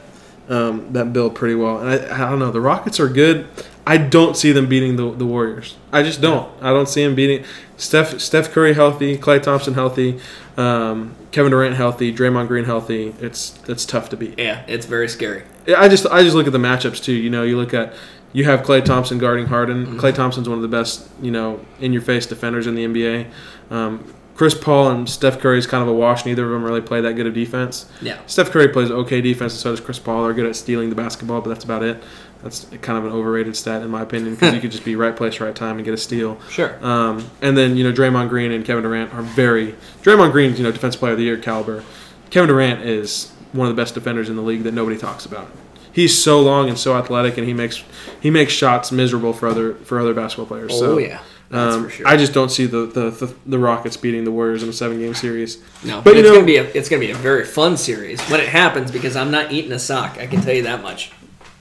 [0.49, 1.79] um, that bill pretty well.
[1.79, 2.51] And I, I don't know.
[2.51, 3.47] The Rockets are good.
[3.85, 5.75] I don't see them beating the, the Warriors.
[5.91, 6.49] I just don't.
[6.61, 10.19] I don't see them beating Steph Steph Curry healthy, Klay Thompson healthy,
[10.55, 13.13] um, Kevin Durant healthy, Draymond Green healthy.
[13.19, 14.39] It's it's tough to beat.
[14.39, 15.43] yeah, it's very scary.
[15.67, 17.13] I just I just look at the matchups too.
[17.13, 17.93] You know, you look at
[18.31, 19.97] you have Klay Thompson guarding Harden.
[19.97, 23.27] Klay Thompson's one of the best you know in your face defenders in the NBA.
[23.69, 26.25] Um, Chris Paul and Steph Curry is kind of a wash.
[26.25, 27.85] Neither of them really play that good of defense.
[28.01, 28.19] Yeah.
[28.25, 30.23] Steph Curry plays okay defense, and so does Chris Paul.
[30.23, 32.01] They're good at stealing the basketball, but that's about it.
[32.41, 35.15] That's kind of an overrated stat in my opinion because you could just be right
[35.15, 36.39] place, right time, and get a steal.
[36.49, 36.77] Sure.
[36.85, 40.63] Um, and then you know Draymond Green and Kevin Durant are very Draymond Green's you
[40.63, 41.83] know defensive player of the year caliber.
[42.31, 45.49] Kevin Durant is one of the best defenders in the league that nobody talks about.
[45.93, 47.83] He's so long and so athletic, and he makes
[48.19, 50.71] he makes shots miserable for other for other basketball players.
[50.73, 51.21] Oh so, yeah,
[51.53, 52.07] um, sure.
[52.07, 54.99] I just don't see the, the, the, the Rockets beating the Warriors in a seven
[54.99, 55.61] game series.
[55.83, 58.39] no, but it's know- gonna be a it's gonna be a very fun series when
[58.39, 60.17] it happens because I'm not eating a sock.
[60.17, 61.11] I can tell you that much.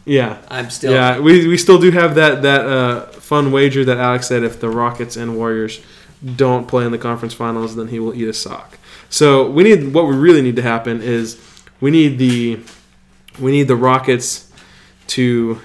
[0.05, 1.21] Yeah, I'm still yeah.
[1.21, 4.69] We, we still do have that that uh, fun wager that Alex said if the
[4.69, 5.81] Rockets and Warriors
[6.37, 8.79] don't play in the conference finals, then he will eat a sock.
[9.11, 11.41] So we need what we really need to happen is
[11.81, 12.61] we need the
[13.39, 14.51] we need the Rockets
[15.09, 15.61] to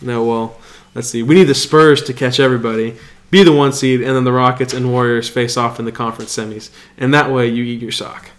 [0.00, 0.56] no well
[0.94, 2.96] let's see we need the Spurs to catch everybody
[3.32, 6.36] be the one seed and then the Rockets and Warriors face off in the conference
[6.36, 8.30] semis and that way you eat your sock.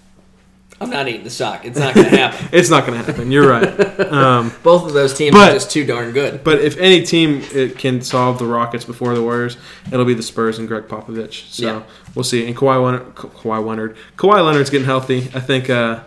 [0.80, 1.66] I'm not eating the sock.
[1.66, 2.50] It's not going to happen.
[2.52, 3.32] it's not going to happen.
[3.32, 4.00] You're right.
[4.02, 6.44] Um, Both of those teams but, are just too darn good.
[6.44, 9.58] But if any team it can solve the Rockets before the Warriors,
[9.92, 11.50] it'll be the Spurs and Gregg Popovich.
[11.50, 11.84] So Yeah.
[12.16, 12.46] we'll see.
[12.46, 15.30] And Kawhi Leonard, Ka- Kawhi Leonard, Kawhi Leonard's getting healthy.
[15.34, 15.70] I think.
[15.70, 16.02] Uh,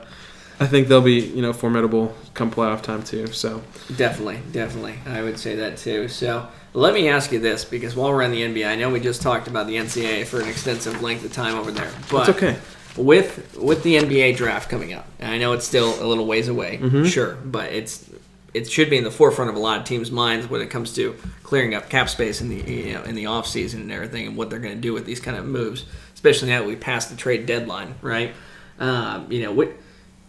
[0.58, 3.26] I think they'll be you know formidable come playoff time too.
[3.28, 3.62] So
[3.96, 4.94] Definitely, definitely.
[5.06, 6.08] I would say that too.
[6.08, 9.00] So let me ask you this, because while we're on the NBA, I know we
[9.00, 12.36] just talked about the NCAA for an extensive length of time over there, but it's
[12.36, 12.56] okay.
[12.96, 16.48] with with the NBA draft coming up, and I know it's still a little ways
[16.48, 17.04] away, Mm-hmm.
[17.04, 18.08] sure, but it's
[18.54, 20.94] it should be in the forefront of a lot of teams' minds when it comes
[20.94, 24.26] to clearing up cap space in the you know in the off season and everything,
[24.26, 26.76] and what they're going to do with these kind of moves, especially now that we
[26.76, 28.34] passed the trade deadline, right?
[28.78, 29.70] Um, you know, what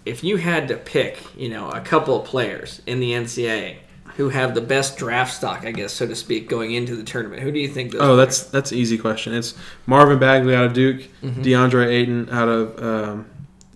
[0.07, 3.77] if you had to pick, you know, a couple of players in the NCAA
[4.15, 7.43] who have the best draft stock, I guess, so to speak, going into the tournament?
[7.43, 7.91] Who do you think?
[7.91, 8.15] Those Oh, are?
[8.15, 9.33] that's that's an easy question.
[9.33, 9.53] It's
[9.85, 11.41] Marvin Bagley out of Duke, Mm-hmm.
[11.43, 13.25] DeAndre Ayton out of um,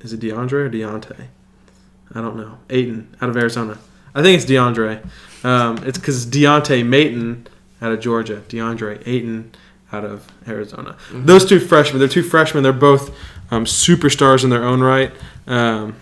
[0.01, 1.27] is it DeAndre or Deontay?
[2.15, 2.57] I don't know.
[2.69, 3.77] Ayton out of Arizona.
[4.15, 5.05] I think it's DeAndre.
[5.45, 7.47] Um, it's because Deontay Mayton
[7.81, 9.51] out of Georgia, DeAndre Ayton
[9.93, 10.91] out of Arizona.
[11.09, 11.25] Mm-hmm.
[11.25, 12.63] Those two freshmen, they're two freshmen.
[12.63, 13.15] They're both
[13.51, 15.11] um, superstars in their own right.
[15.47, 15.95] Um,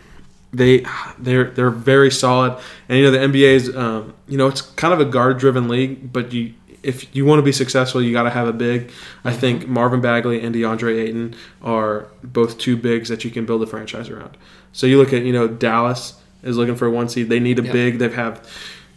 [0.52, 0.86] they
[1.18, 2.58] they're they're very solid,
[2.88, 5.68] and you know the NBA is um, you know it's kind of a guard driven
[5.68, 8.92] league, but you if you want to be successful, you got to have a big.
[9.26, 13.62] I think Marvin Bagley and DeAndre Ayton are both two bigs that you can build
[13.62, 14.38] a franchise around.
[14.72, 17.30] So you look at you know Dallas is looking for a one seed.
[17.30, 17.72] They need a Yeah.
[17.72, 18.00] big.
[18.00, 18.50] They have have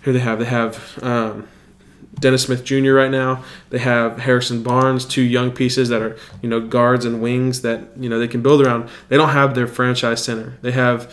[0.03, 0.39] who they have.
[0.39, 1.49] They have um,
[2.21, 2.93] Dennis Smith Jr.
[2.93, 3.43] right now.
[3.71, 7.81] They have Harrison Barnes, two young pieces that are you know guards and wings that
[7.99, 8.89] you know they can build around.
[9.09, 10.57] They don't have their franchise center.
[10.63, 11.13] They have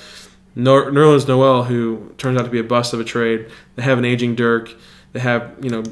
[0.56, 3.48] Nor- Nerlens Noel, who turns out to be a bust of a trade.
[3.76, 4.72] They have an aging Dirk.
[5.14, 5.84] They have you know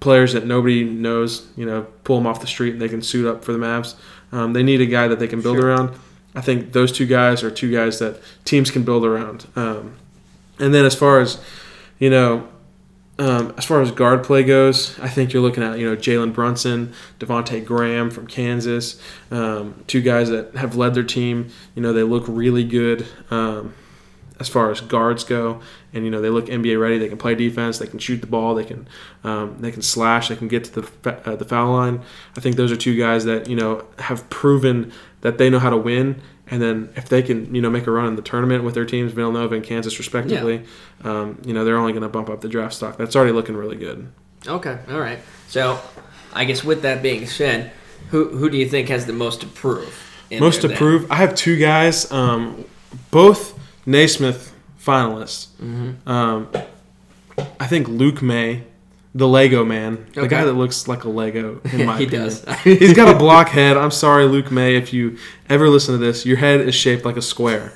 [0.00, 1.48] players that nobody knows.
[1.56, 3.94] You know, pull them off the street and they can suit up for the Mavs.
[4.32, 5.68] Um, they need a guy that they can build Sure.
[5.68, 5.94] around.
[6.34, 9.46] I think those two guys are two guys that teams can build around.
[9.56, 9.94] Um,
[10.58, 11.38] and then as far as
[11.98, 12.46] you know,
[13.18, 16.32] um, as far as guard play goes, I think you're looking at you know Jalen
[16.32, 19.00] Brunson, Devonte Graham from Kansas,
[19.30, 21.48] um, two guys that have led their team.
[21.74, 23.74] You know they look really good um,
[24.38, 25.60] as far as guards go,
[25.92, 26.98] and you know they look NBA ready.
[26.98, 27.78] They can play defense.
[27.78, 28.54] They can shoot the ball.
[28.54, 28.86] They can
[29.24, 30.28] um, they can slash.
[30.28, 32.02] They can get to the uh, the foul line.
[32.36, 35.70] I think those are two guys that you know have proven that they know how
[35.70, 36.22] to win.
[36.50, 38.86] And then if they can, you know, make a run in the tournament with their
[38.86, 40.64] teams, Villanova and Kansas respectively,
[41.04, 42.96] um, you know, they're only going to bump up the draft stock.
[42.96, 44.10] That's already looking really good.
[44.46, 45.18] Okay, all right.
[45.48, 45.80] So,
[46.32, 47.72] I guess with that being said,
[48.10, 50.08] who who do you think has the most to prove?
[50.30, 52.64] in Most to prove, I have two guys, um,
[53.10, 55.48] both Naismith finalists.
[55.62, 56.08] Mm-hmm.
[56.08, 56.48] Um,
[57.58, 58.64] I think Luke Maye,
[59.14, 60.28] the Lego man, the Okay.
[60.28, 62.28] guy that looks like a Lego, in my he opinion.
[62.28, 62.44] does.
[62.64, 63.76] He's got a block head.
[63.76, 65.16] I'm sorry, Luke Maye, if you
[65.48, 67.72] ever listen to this, your head is shaped like a square.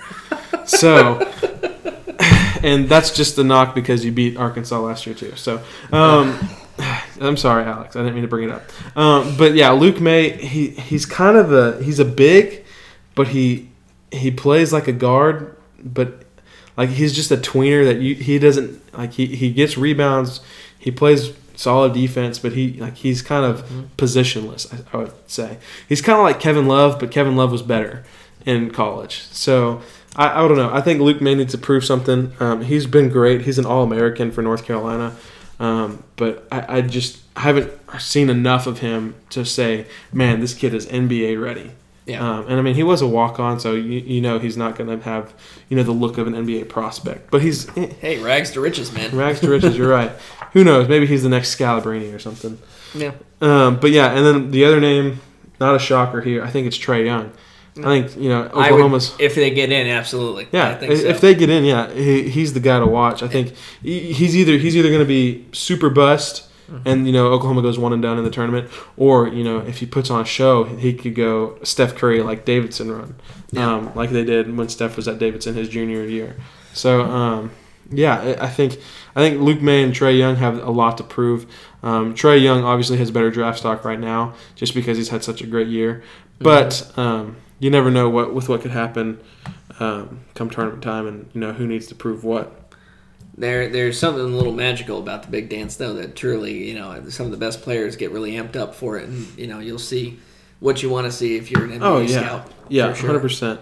[0.66, 1.20] So,
[2.62, 5.34] and that's just the knock because you beat Arkansas last year too.
[5.36, 6.38] So, um,
[7.20, 7.96] I'm sorry, Alex.
[7.96, 8.62] I didn't mean to bring it up.
[8.96, 12.64] Um, but yeah, Luke Maye, he he's kind of a he's a big,
[13.14, 13.70] but he
[14.10, 16.24] he plays like a guard, but
[16.76, 20.40] like he's just a tweener that you he doesn't like he, he gets rebounds,
[20.82, 23.62] he plays solid defense, but he like he's kind of
[23.96, 24.66] positionless.
[24.74, 28.04] I, I would say he's kind of like Kevin Love, but Kevin Love was better
[28.44, 29.20] in college.
[29.30, 29.80] So
[30.16, 30.72] I, I don't know.
[30.72, 32.32] I think Luke Maye needs to prove something.
[32.40, 33.42] Um, he's been great.
[33.42, 35.14] He's an All American for North Carolina,
[35.60, 40.74] um, but I, I just haven't seen enough of him to say, man, this kid
[40.74, 41.70] is NBA ready.
[42.06, 42.20] Yeah.
[42.20, 44.76] Um, and I mean, he was a walk on, so you, you know he's not
[44.76, 45.32] going to have
[45.68, 47.30] you know the look of an NBA prospect.
[47.30, 49.16] But he's eh, Hey, rags to riches, man.
[49.16, 49.76] rags to riches.
[49.76, 50.10] You're right.
[50.52, 50.88] Who knows?
[50.88, 52.58] Maybe he's the next Scalabrine or something.
[52.94, 53.12] Yeah.
[53.40, 55.20] Um, but yeah, and then the other name,
[55.60, 56.42] not a shocker here.
[56.42, 57.32] I think it's Trae Young.
[57.78, 59.14] I think you know I would, Oklahoma's.
[59.18, 60.46] if they get in, absolutely.
[60.52, 61.06] Yeah, I think if so.
[61.08, 63.22] if they get in, yeah, he, he's the guy to watch.
[63.22, 66.88] I think he, he's either he's either going to be super bust, Mm-hmm.
[66.88, 69.78] and you know Oklahoma goes one and done in the tournament, or you know if
[69.78, 73.16] he puts on a show, he could go Steph Curry like Davidson run,
[73.50, 73.74] Yeah.
[73.74, 76.36] um, like they did when Steph was at Davidson his junior year.
[76.72, 77.50] So um,
[77.90, 78.78] yeah, I think
[79.14, 81.46] I think Luke Maye and Trae Young have a lot to prove.
[81.82, 85.42] Um, Trae Young obviously has better draft stock right now, just because he's had such
[85.42, 86.02] a great year.
[86.38, 89.20] But um, you never know what with what could happen
[89.80, 92.60] um, come tournament time, and you know who needs to prove what.
[93.36, 95.94] There, there's something a little magical about the big dance, though.
[95.94, 99.08] That truly, you know, some of the best players get really amped up for it,
[99.08, 100.18] and you know, you'll see
[100.60, 102.52] what you want to see if you're an NBA Oh yeah, scout.
[102.68, 103.60] yeah, hundred percent.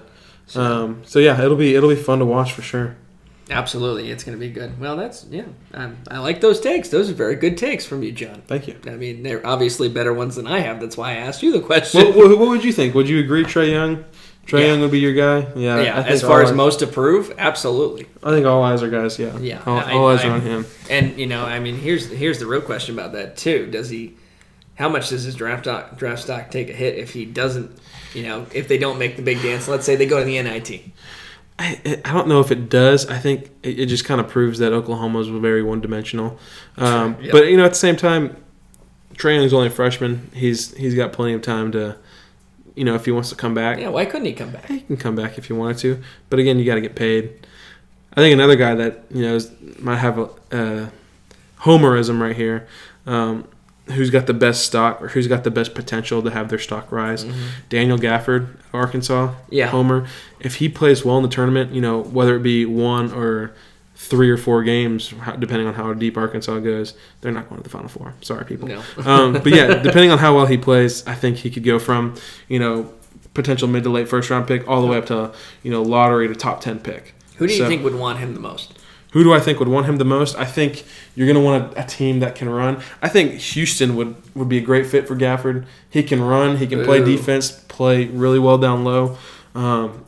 [0.57, 2.97] Um, so yeah, it'll be it'll be fun to watch for sure.
[3.49, 4.79] Absolutely, it's going to be good.
[4.81, 5.45] Well, that's yeah.
[5.75, 6.89] Um, I like those takes.
[6.89, 8.43] Those are very good takes from you, John.
[8.47, 8.77] Thank you.
[8.87, 10.81] I mean, they're obviously better ones than I have.
[10.81, 12.07] That's why I asked you the question.
[12.07, 12.95] what, what, what would you think?
[12.95, 14.05] Would you agree, Trae Young?
[14.51, 14.67] Trey Yeah.
[14.73, 15.47] Young would be your guy.
[15.55, 15.81] Yeah.
[15.81, 18.07] yeah, as far as eyes- most approve, absolutely.
[18.21, 19.17] I think all eyes are guys.
[19.17, 19.39] Yeah.
[19.39, 20.67] Yeah, All, I- all eyes I- are on him.
[20.91, 23.67] And you know, I mean, here's here's the real question about that too.
[23.71, 24.15] Does he?
[24.75, 27.79] How much does his draft stock, draft stock take a hit if he doesn't?
[28.13, 30.43] You know, if they don't make the big dance, let's say they go to the
[30.43, 30.83] NIT.
[31.61, 33.07] I, I don't know if it does.
[33.07, 36.39] I think it, it just kind of proves that Oklahoma's very one dimensional.
[36.77, 37.31] Um, Yep.
[37.33, 38.37] But you know, at the same time,
[39.15, 40.31] Trae Young's only a freshman.
[40.35, 41.97] He's he's got plenty of time to,
[42.81, 44.65] you know, if he wants to come back, Yeah, why couldn't he come back?
[44.67, 46.03] he can come back if he wanted to.
[46.31, 47.25] But again, you got to get paid.
[48.15, 50.89] I think another guy that you know is, might have a uh,
[51.61, 52.67] homerism right here,
[53.07, 53.47] um,
[53.89, 56.91] who's got the best stock or who's got the best potential to have their stock
[56.91, 57.27] rise.
[57.69, 59.67] Daniel Gafford, Arkansas, Yeah.
[59.69, 60.07] homer.
[60.41, 63.53] If he plays well in the tournament, you know whether it be one or
[64.03, 67.69] three or four games, depending on how deep Arkansas goes, they're not going to the
[67.69, 68.15] Final Four.
[68.23, 68.67] Sorry, people.
[68.67, 68.83] No.
[69.05, 72.15] um, but yeah, depending on how well he plays, I think he could go from
[72.49, 72.93] you know
[73.35, 75.33] potential mid to late first round pick all the way up to
[75.63, 77.15] you know lottery to top ten pick.
[77.37, 78.73] Who do you So- think would want him the most?
[79.13, 80.37] Who do I think would want him the most?
[80.37, 80.85] I think
[81.17, 82.81] you're going to want a, a team that can run.
[83.03, 85.67] I think Houston would, would be a great fit for Gafford.
[85.91, 86.59] He can run.
[86.59, 89.19] He can play defense, play really well down low.
[89.57, 90.05] Um,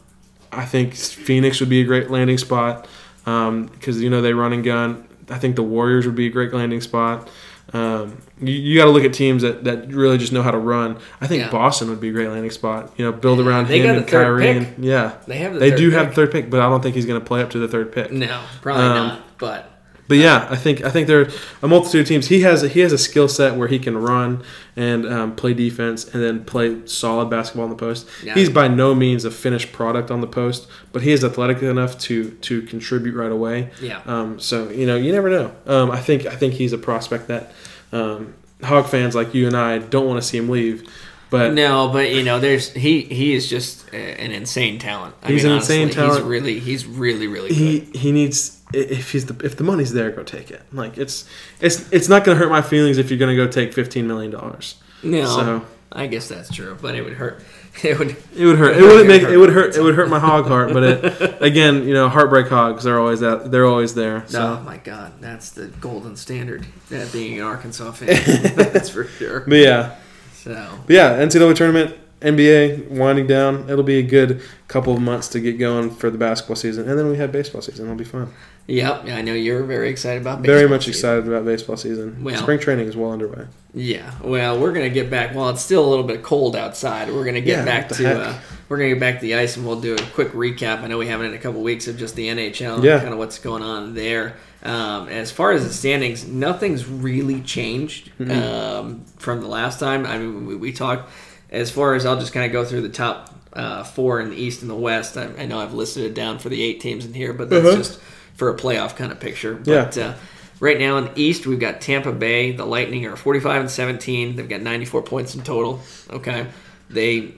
[0.52, 2.86] I think Phoenix would be a great landing spot
[3.24, 5.06] because you know they run and gun.
[5.30, 7.28] I think the Warriors would be a great landing spot.
[7.72, 10.58] Um, you you got to look at teams that, that really just know how to
[10.58, 10.98] run.
[11.22, 11.50] I think Yeah.
[11.50, 12.92] Boston would be a great landing spot.
[12.98, 14.42] You know, build around They him and the third Kyrie.
[14.42, 14.56] pick.
[14.76, 15.98] And, yeah, They have the they do pick.
[15.98, 17.68] have the third pick, but I don't think he's going to play up to the
[17.68, 18.12] third pick.
[18.12, 19.20] No, probably Um, not.
[19.38, 19.71] But
[20.08, 21.28] But yeah, I think I think there are
[21.62, 22.26] a multitude of teams.
[22.28, 24.42] He has a, he has a skill set where he can run
[24.76, 28.08] and um, play defense and then play solid basketball in the post.
[28.22, 28.34] Yeah.
[28.34, 31.96] He's by no means a finished product on the post, but he is athletic enough
[32.00, 33.70] to to contribute right away.
[33.80, 35.52] yeah, Um, so you know, you never know.
[35.66, 37.52] Um, I think I think he's a prospect that
[37.92, 40.88] um, Hog fans like you and I don't want to see him leave.
[41.30, 45.14] But no, but you know, there's he he is just an insane talent.
[45.22, 46.16] I He's mean, an insane talent.
[46.18, 47.56] He's really he's really really good.
[47.56, 50.62] he he needs if he's the if the money's there, go take it.
[50.72, 51.28] Like it's
[51.60, 54.06] it's it's not going to hurt my feelings if you're going to go take fifteen
[54.06, 54.76] million dollars.
[55.02, 57.42] no, So I guess that's true, but it would hurt.
[57.82, 58.14] It would.
[58.36, 58.76] it would hurt.
[58.76, 59.74] It wouldn't make it would hurt.
[59.74, 60.74] It would hurt my hog heart.
[60.74, 63.50] But it again, you know, heartbreak hogs are always out.
[63.50, 64.24] They're always there.
[64.26, 64.58] Oh so.
[64.60, 66.66] Oh my God, that's the golden standard.
[66.90, 68.08] That being an Arkansas fan,
[68.56, 69.40] that's for sure.
[69.48, 69.96] But yeah,
[70.34, 73.70] So but yeah, NCAA tournament, NBA winding down.
[73.70, 76.98] It'll be a good couple of months to get going for the basketball season, and
[76.98, 77.86] then we have baseball season.
[77.86, 78.34] It'll be fun.
[78.68, 80.40] Yep, I know you're very excited about.
[80.40, 80.92] Very much season.
[80.92, 82.22] excited about baseball season.
[82.22, 83.46] Well- Spring training is well underway.
[83.74, 85.34] Yeah, well, we're gonna get back.
[85.34, 88.34] While it's still a little bit cold outside, we're gonna get Yeah, back to uh,
[88.68, 90.82] we're gonna get back to the ice, and we'll do a quick recap.
[90.82, 92.92] I know we haven't in a couple weeks of just the NHL, Yeah.
[92.94, 94.34] and kind of what's going on there.
[94.62, 100.06] Um, as far as the standings, nothing's really changed um, from the last time.
[100.06, 101.10] I mean, we, we talked.
[101.50, 104.36] As far as I'll just kind of go through the top uh, four in the
[104.36, 105.16] East and the West.
[105.16, 107.66] I, I know I've listed it down for the eight teams in here, but that's
[107.66, 107.76] Uh-huh.
[107.76, 107.98] just
[108.34, 109.60] for a playoff kind of picture.
[109.64, 109.84] Yeah.
[109.84, 110.14] But uh,
[110.60, 112.52] right now in the East, we've got Tampa Bay.
[112.52, 114.36] The Lightning are 45 and 17.
[114.36, 115.80] They've got 94 points in total.
[116.10, 116.46] Okay,
[116.88, 117.34] they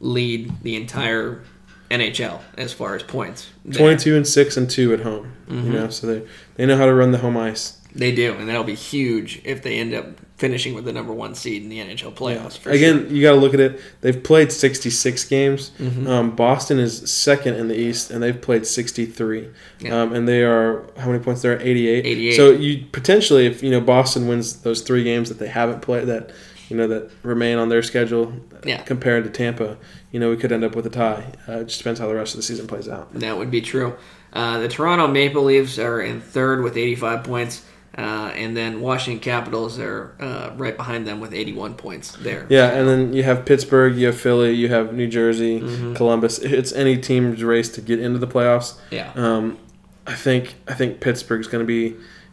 [0.00, 1.42] lead the entire
[1.90, 3.50] NHL as far as points.
[3.64, 3.78] there.
[3.80, 5.32] Twenty-two and six and two at home.
[5.48, 5.66] Mm-hmm.
[5.66, 7.78] You know, so they they know how to run the home ice.
[7.94, 10.06] They do, and that'll be huge if they end up
[10.40, 12.56] finishing with the number one seed in the NHL playoffs.
[12.58, 13.80] For Again, you got to look at it.
[14.00, 15.70] They've played 66 games.
[15.78, 16.06] Mm-hmm.
[16.08, 19.48] Um, Boston is second in the East, and they've played 63.
[19.80, 20.00] Yeah.
[20.00, 21.42] Um, and they are how many points?
[21.42, 22.06] They're at 88.
[22.06, 22.32] 88.
[22.36, 26.06] So you potentially, if you know Boston wins those three games that they haven't played,
[26.08, 26.30] that
[26.70, 28.32] you know that remain on their schedule,
[28.64, 28.82] Yeah.
[28.82, 29.76] compared to Tampa,
[30.10, 31.24] you know we could end up with a tie.
[31.46, 33.12] Uh, it just depends how the rest of the season plays out.
[33.14, 33.94] That would be true.
[34.32, 37.64] Uh, the Toronto Maple Leafs are in third with 85 points,
[38.00, 42.46] uh, and then Washington Capitals are uh, right behind them with 81 points there.
[42.48, 45.94] Yeah, and then you have Pittsburgh, you have Philly, you have New Jersey, Mm-hmm.
[45.94, 46.38] Columbus.
[46.38, 48.78] It's any team's race to get into the playoffs.
[48.90, 49.12] Yeah.
[49.14, 49.58] Um,
[50.06, 51.84] I think I think Pittsburgh's going to be,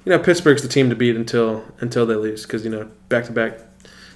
[0.05, 3.25] you know, Pittsburgh's the team to beat until until they lose because you know back
[3.25, 3.59] to back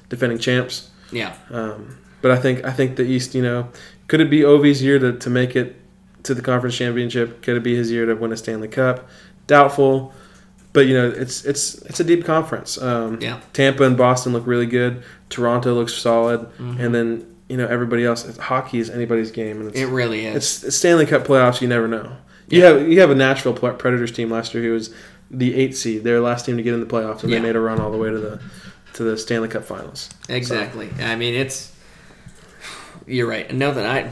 [0.10, 0.89] defending champs.
[1.12, 1.36] Yeah.
[1.49, 3.68] Um, but I think I think the East, you know,
[4.08, 5.76] could it be Ovi's year to, to make it
[6.24, 7.41] to the conference championship?
[7.43, 9.08] Could it be his year to win a Stanley Cup?
[9.47, 10.14] Doubtful.
[10.74, 12.82] But you know, it's it's it's a deep conference.
[12.82, 13.41] Um, Yeah.
[13.53, 15.03] Tampa and Boston look really good.
[15.30, 16.80] Toronto looks solid, Mm-hmm.
[16.82, 18.38] and then you know everybody else.
[18.38, 20.36] Hockey is anybody's game, and it's, It really is.
[20.38, 21.59] it's, it's Stanley Cup playoffs.
[21.61, 22.15] You never know.
[22.47, 24.93] You have you have a Nashville Predators team last year who was
[25.30, 26.03] the eighth seed.
[26.03, 27.39] They're last team to get in the playoffs, and Yeah.
[27.39, 28.39] they made a run all the way to the
[28.93, 30.09] to the Stanley Cup Finals.
[30.30, 30.89] Exactly.
[31.01, 31.72] I mean, it's.
[33.07, 33.53] You're right.
[33.53, 34.09] Now that I.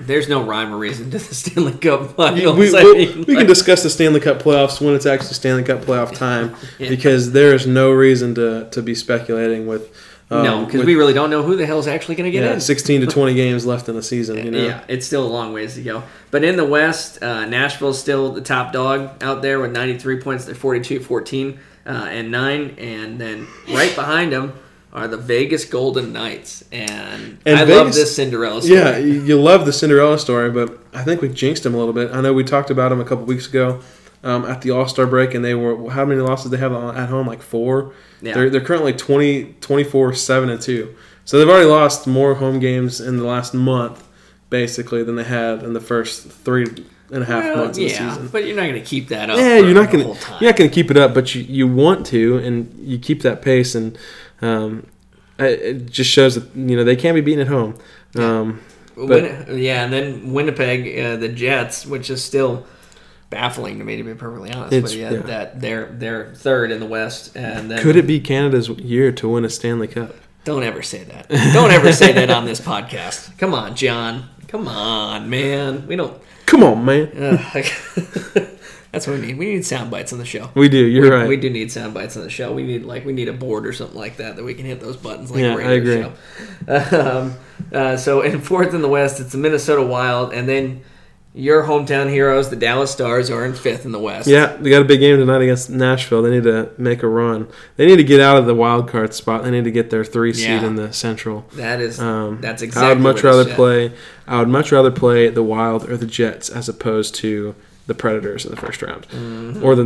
[0.00, 2.58] There's no rhyme or reason to the Stanley Cup We, finals.
[2.58, 5.80] we, I mean, we can discuss the Stanley Cup playoffs when it's actually Stanley Cup
[5.80, 6.88] playoff time, Yeah.
[6.88, 9.94] because there is no reason to, to be speculating with
[10.32, 12.44] um, no, because we really don't know who the hell is actually going to get
[12.44, 12.60] yeah, in.
[12.60, 14.36] 16 to 20 games left in the season.
[14.44, 16.04] You know, Yeah, it's still a long ways to go.
[16.30, 20.44] But in the West, uh, Nashville's still the top dog out there with 93 points.
[20.44, 22.76] They're 42, 14, uh, and 9.
[22.78, 24.52] And then right behind them
[24.92, 26.64] are the Vegas Golden Knights.
[26.72, 28.78] And, And I love this Cinderella story.
[28.78, 32.10] Yeah, you love the Cinderella story, but I think we jinxed them a little bit.
[32.12, 33.80] I know we talked about them a couple weeks ago
[34.24, 37.08] um, at the All Star break, and they were how many losses they have at
[37.08, 37.26] home?
[37.26, 37.92] Like four.
[38.20, 38.34] Yeah.
[38.34, 40.94] They're they're currently 20, 24, seven and two.
[41.24, 44.06] So they've already lost more home games in the last month,
[44.50, 46.66] basically, than they had in the first three
[47.12, 48.28] and a half Well, months of the yeah, season.
[48.32, 49.38] but you're not going to keep that up.
[49.38, 50.04] Yeah, you're not gonna
[50.40, 53.42] you're not gonna keep it up, but you, you want to, and you keep that
[53.42, 53.96] pace, and
[54.42, 54.86] um,
[55.38, 57.74] it- it just shows that you know they can be beaten at home.
[58.16, 58.60] Um,
[58.96, 62.66] but- Win- yeah, and then Winnipeg, uh, the Jets, which is still
[63.30, 64.82] baffling to me to be perfectly honest.
[64.82, 65.20] But yeah, yeah.
[65.20, 69.28] that they're they're third in the West, and then Could it be Canada's year to
[69.28, 70.14] win a Stanley Cup?
[70.44, 71.28] Don't ever say that.
[71.28, 73.36] Don't ever say that on this podcast.
[73.38, 74.28] Come on, John.
[74.48, 75.86] Come on, man.
[75.86, 76.20] We don't.
[76.46, 77.12] Come on, man.
[77.16, 77.64] Ugh.
[78.92, 79.38] that's what we need.
[79.38, 80.50] We need sound bites on the show.
[80.54, 80.84] We do.
[80.84, 81.28] You're we, right.
[81.28, 82.52] We do need sound bites on the show.
[82.52, 84.80] We need like we need a board or something like that that we can hit
[84.80, 86.12] those buttons like Yeah, I show.
[87.20, 87.34] Um,
[87.72, 90.82] uh, so in fourth in the West, it's the Minnesota Wild, and then
[91.32, 94.26] your hometown heroes, the Dallas Stars, are in fifth in the West.
[94.26, 96.22] yeah, they got a big game tonight against Nashville.
[96.22, 97.48] They need to make a run.
[97.76, 99.44] They need to get out of the wild card spot.
[99.44, 100.66] They need to get their three seed Yeah.
[100.66, 101.46] in the Central.
[101.54, 102.90] that is Um, that's exactly.
[102.90, 103.92] I would much what rather play.
[104.26, 107.54] I would much rather play the Wild or the Jets as opposed to
[107.90, 109.62] the Predators in the first round Mm-hmm.
[109.64, 109.84] or the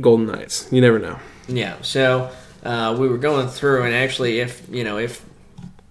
[0.00, 0.68] Golden Knights.
[0.72, 1.18] You never know.
[1.48, 1.74] Yeah.
[1.82, 2.30] So
[2.64, 5.22] uh, we were going through, and actually, if you know, if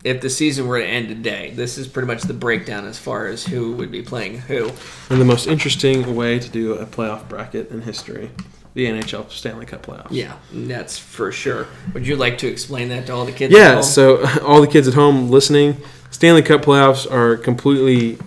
[0.04, 3.28] if the season were to end today, this is pretty much the breakdown as far
[3.28, 4.70] as who would be playing who.
[5.10, 8.30] And the most interesting way to do a playoff bracket in history,
[8.74, 10.08] the NHL Stanley Cup playoffs.
[10.12, 11.68] Yeah, that's for sure.
[11.94, 13.54] Would you like to explain that to all the kids?
[13.54, 15.78] at Yeah, so all the kids at home listening,
[16.12, 18.18] Stanley Cup playoffs are completely,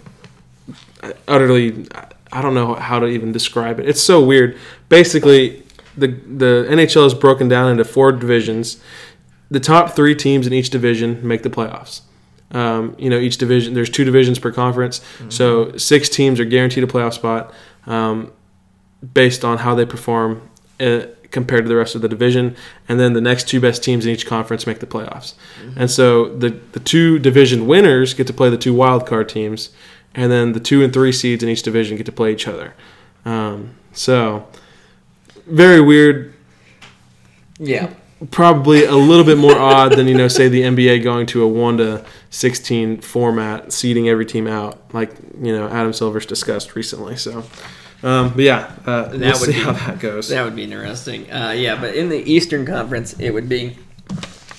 [1.28, 1.86] utterly,
[2.36, 3.88] I don't know how to even describe it.
[3.88, 4.58] It's so weird.
[4.90, 5.62] Basically,
[5.96, 8.78] the the NHL is broken down into four divisions.
[9.50, 12.02] The top three teams in each division make the playoffs.
[12.50, 15.00] Um, you know, each division, there's two divisions per conference.
[15.30, 17.52] So six teams are guaranteed a playoff spot
[17.86, 18.32] um,
[19.14, 22.54] based on how they perform uh, compared to the rest of the division.
[22.88, 25.34] And then the next two best teams in each conference make the playoffs.
[25.76, 29.70] And so the, the two division winners get to play the two wild card teams.
[30.16, 32.74] And then the two and three seeds in each division get to play each other.
[33.24, 34.48] Um, so,
[35.46, 36.32] very weird
[37.58, 37.92] yeah,
[38.30, 41.48] probably a little bit more odd than you know say the NBA going to a
[41.48, 47.16] 1 to 16 format seeding every team out like you know Adam Silver's discussed recently
[47.16, 47.44] so
[48.02, 51.30] um, but yeah uh, we'll would see be- how that goes that would be interesting.
[51.32, 53.76] Uh, yeah, but in the Eastern Conference, it would be.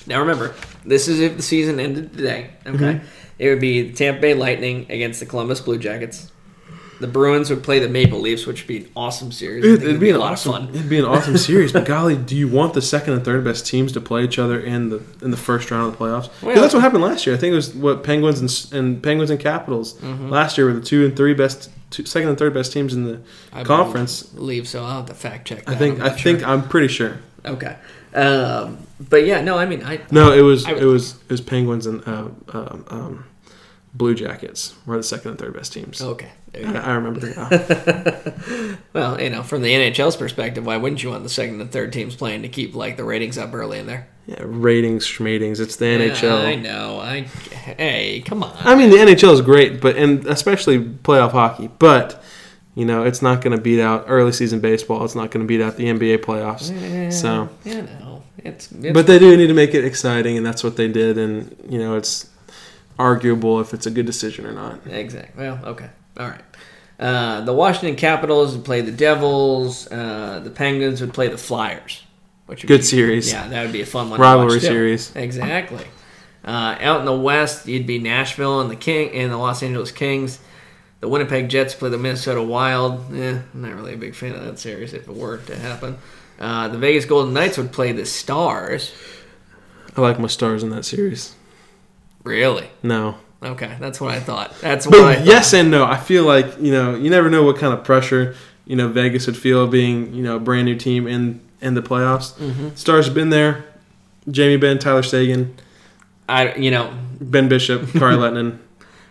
[0.06, 0.54] Now remember,
[0.84, 2.50] this is if the season ended today.
[2.66, 3.06] Okay, Mm-hmm.
[3.38, 6.30] It would be the Tampa Bay Lightning against the Columbus Blue Jackets.
[7.00, 9.64] The Bruins would play the Maple Leafs, which would be an awesome series.
[9.64, 10.52] It, it'd be an a lot awesome.
[10.54, 10.74] of fun.
[10.74, 13.66] It'd be an awesome series, but golly, do you want the second and third best
[13.68, 16.28] teams to play each other in the in the first round of the playoffs?
[16.42, 17.36] Well- that's what happened last year.
[17.36, 18.40] I think it was what Penguins
[18.72, 20.28] and, and Penguins and Capitals Mm-hmm.
[20.28, 23.04] last year were the two and three best, two, second and third best teams in
[23.04, 23.20] the
[23.52, 24.34] I conference.
[24.34, 24.82] Leave so.
[24.82, 25.66] I'll have to fact check.
[25.66, 25.76] That.
[25.76, 26.00] I think.
[26.00, 26.42] I not think.
[26.44, 27.18] I'm pretty sure.
[27.44, 27.76] Okay.
[28.14, 31.40] Um, but yeah, no, I mean, I No, it was I it was it was
[31.40, 33.24] Penguins and uh, um, um,
[33.94, 36.00] Blue Jackets were the second and third best teams.
[36.00, 36.30] okay.
[36.54, 36.76] I.
[36.78, 37.28] I remember.
[37.28, 38.76] Yeah.
[38.94, 41.92] Well, you know, from the NHL's perspective, why wouldn't you want the second and third
[41.92, 44.08] teams playing to keep like the ratings up early in there?
[44.28, 45.58] yeah, ratings, schmatings.
[45.58, 46.44] It's the NHL.
[46.44, 46.98] I know.
[47.00, 48.54] I hey, come on.
[48.58, 51.70] I mean, the NHL is great, but and especially playoff hockey.
[51.78, 52.22] But
[52.78, 55.04] you know, it's not going to beat out early season baseball.
[55.04, 57.12] It's not going to beat out the NBA playoffs.
[57.12, 60.62] So, you know, it's, it's but they do need to make it exciting, and that's
[60.62, 61.18] what they did.
[61.18, 62.30] And you know, it's
[62.96, 64.78] arguable if it's a good decision or not.
[64.86, 65.44] exactly.
[65.44, 66.40] Well, okay, all right.
[67.00, 69.90] Uh, the Washington Capitals would play the Devils.
[69.90, 72.04] Uh, the Penguins would play the Flyers.
[72.46, 73.30] Which Good be- series.
[73.32, 74.18] Yeah, that would be a fun one.
[74.18, 74.66] to Rivalry watch, too.
[74.68, 75.14] series.
[75.16, 75.84] Exactly.
[76.44, 79.90] Uh, out in the West, you'd be Nashville and the King and the Los Angeles
[79.92, 80.38] Kings.
[81.00, 83.14] The Winnipeg Jets play the Minnesota Wild.
[83.14, 85.96] Eh, I'm not really a big fan of that series if it were to happen.
[86.40, 88.92] Uh, the Vegas Golden Knights would play the Stars.
[89.96, 91.34] I like my stars in that series.
[92.24, 92.70] Really?
[92.82, 94.52] No, Okay, that's what I thought.
[94.60, 95.24] That's what I thought.
[95.24, 95.84] yes and no.
[95.84, 98.34] I feel like you know you never know what kind of pressure
[98.66, 101.82] you know Vegas would feel being you know a brand new team in in the
[101.82, 102.32] playoffs.
[102.34, 102.70] Mm-hmm.
[102.74, 103.64] Stars have been there.
[104.28, 105.54] Jamie Benn, Tyler Seguin,
[106.28, 108.58] I you know Ben Bishop, Kari Lehtonen.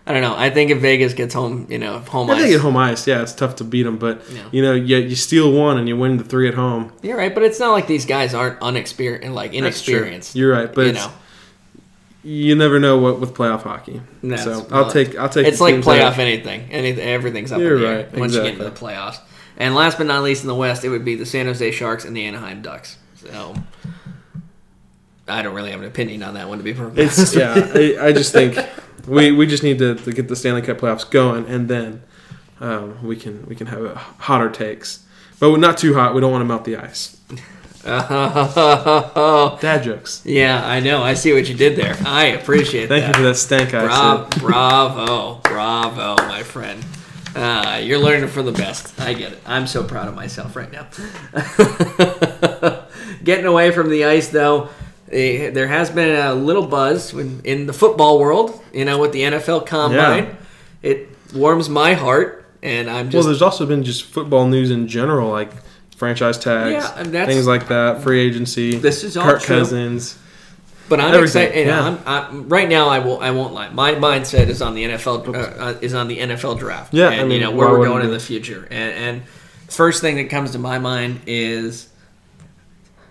[0.08, 0.34] I don't know.
[0.34, 2.42] I think if Vegas gets home, you know, if home I ice.
[2.42, 4.40] think at home ice, yeah, it's tough to beat them, but Yeah.
[4.50, 6.90] you know, you, you steal one and you win the three at home.
[7.02, 10.34] You're right, but it's not like these guys aren't unexperienced, like inexperienced.
[10.34, 11.12] You're right, but you know,
[12.24, 14.00] you never know what with playoff hockey.
[14.22, 14.92] No, so I'll not.
[14.92, 15.46] take I'll take.
[15.46, 16.62] it's the like playoff anything.
[16.70, 18.88] Anything, everything's up You're in the air right, once you get into exactly.
[18.88, 19.20] the playoffs.
[19.56, 22.04] And last but not least, in the West, it would be the San Jose Sharks
[22.04, 22.96] and the Anaheim Ducks.
[23.16, 23.54] So
[25.28, 27.36] I don't really have an opinion on that one, to be perfectly It's honest.
[27.36, 28.00] yeah.
[28.02, 28.56] I, I just think
[29.06, 32.02] we we just need to, to get the Stanley Cup playoffs going, and then
[32.60, 35.04] um, we can we can have hotter takes,
[35.40, 36.14] but not too hot.
[36.14, 37.16] We don't want to melt the ice.
[39.60, 40.22] Dad jokes.
[40.24, 41.02] yeah, I know.
[41.02, 41.96] I see what you did there.
[42.04, 43.14] I appreciate Thank that.
[43.14, 43.86] Thank you for that stank ice.
[43.88, 46.84] Bra- bravo, bravo, my friend.
[47.36, 48.98] Uh, you're learning from the best.
[49.00, 49.38] I get it.
[49.46, 50.86] I'm so proud of myself right now.
[53.24, 54.68] Getting away from the ice, though,
[55.10, 58.62] there has been a little buzz in, in the football world.
[58.72, 60.34] You know, with the NFL Combine, Yeah.
[60.82, 65.30] it warms my heart, and I'm Well, there's also been just football news in general,
[65.30, 65.50] like
[65.96, 68.76] franchise tags, Yeah, things like that, free agency.
[68.76, 69.58] This is all Kirk true.
[69.58, 70.16] Cousins.
[70.88, 71.66] But I'm Everything, excited.
[71.66, 71.84] Yeah.
[71.84, 73.20] I'm, I'm, right now, I will.
[73.20, 73.68] I won't lie.
[73.68, 75.28] My mindset is on the NFL.
[75.28, 76.94] Uh, uh, is on the NFL draft.
[76.94, 78.66] Yeah, and I mean, you know where we're going in the future.
[78.70, 79.22] And, and
[79.68, 81.87] first thing that comes to my mind is.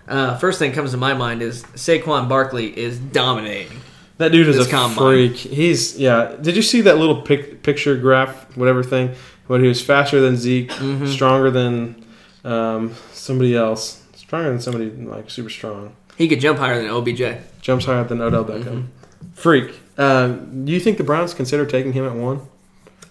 [0.07, 3.79] Uh, first thing that comes to my mind is Saquon Barkley is dominating.
[4.17, 4.97] That dude is a combine.
[4.97, 5.35] freak.
[5.35, 6.35] He's yeah.
[6.41, 9.13] Did you see that little pic, picture graph, whatever thing?
[9.47, 11.07] When he was faster than Zeke, Mm-hmm.
[11.07, 12.03] stronger than
[12.43, 15.95] um, somebody else, stronger than somebody like super strong.
[16.17, 17.37] He could jump higher than OBJ.
[17.61, 18.63] Jumps higher than Odell Beckham.
[18.63, 19.29] Mm-hmm.
[19.33, 19.79] Freak.
[19.97, 22.41] Uh, do you think the Browns consider taking him at one?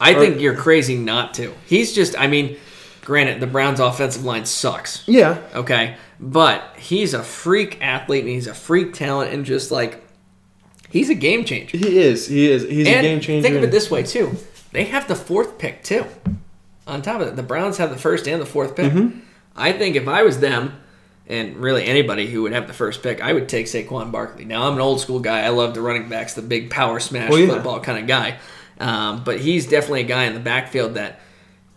[0.00, 1.54] I Or- think you're crazy not to.
[1.66, 2.18] He's just.
[2.18, 2.56] I mean,
[3.04, 5.04] granted, the Browns' offensive line sucks.
[5.06, 5.38] Yeah.
[5.54, 10.04] Okay, but he's a freak athlete and he's a freak talent and just like
[10.88, 11.76] he's a game changer.
[11.76, 12.26] He is.
[12.26, 12.62] He is.
[12.62, 13.42] He's and a game changer.
[13.42, 14.36] Think of it this way too:
[14.72, 16.06] they have the fourth pick too.
[16.86, 18.92] On top of it, the Browns have the first and the fourth pick.
[18.92, 19.18] Mm-hmm.
[19.56, 20.80] I think if I was them,
[21.26, 24.44] and really anybody who would have the first pick, I would take Saquon Barkley.
[24.44, 25.40] Now I'm an old school guy.
[25.40, 27.48] I love the running backs, the big power smash Well, yeah.
[27.48, 28.38] football kind of guy.
[28.78, 31.20] Um, but he's definitely a guy in the backfield that,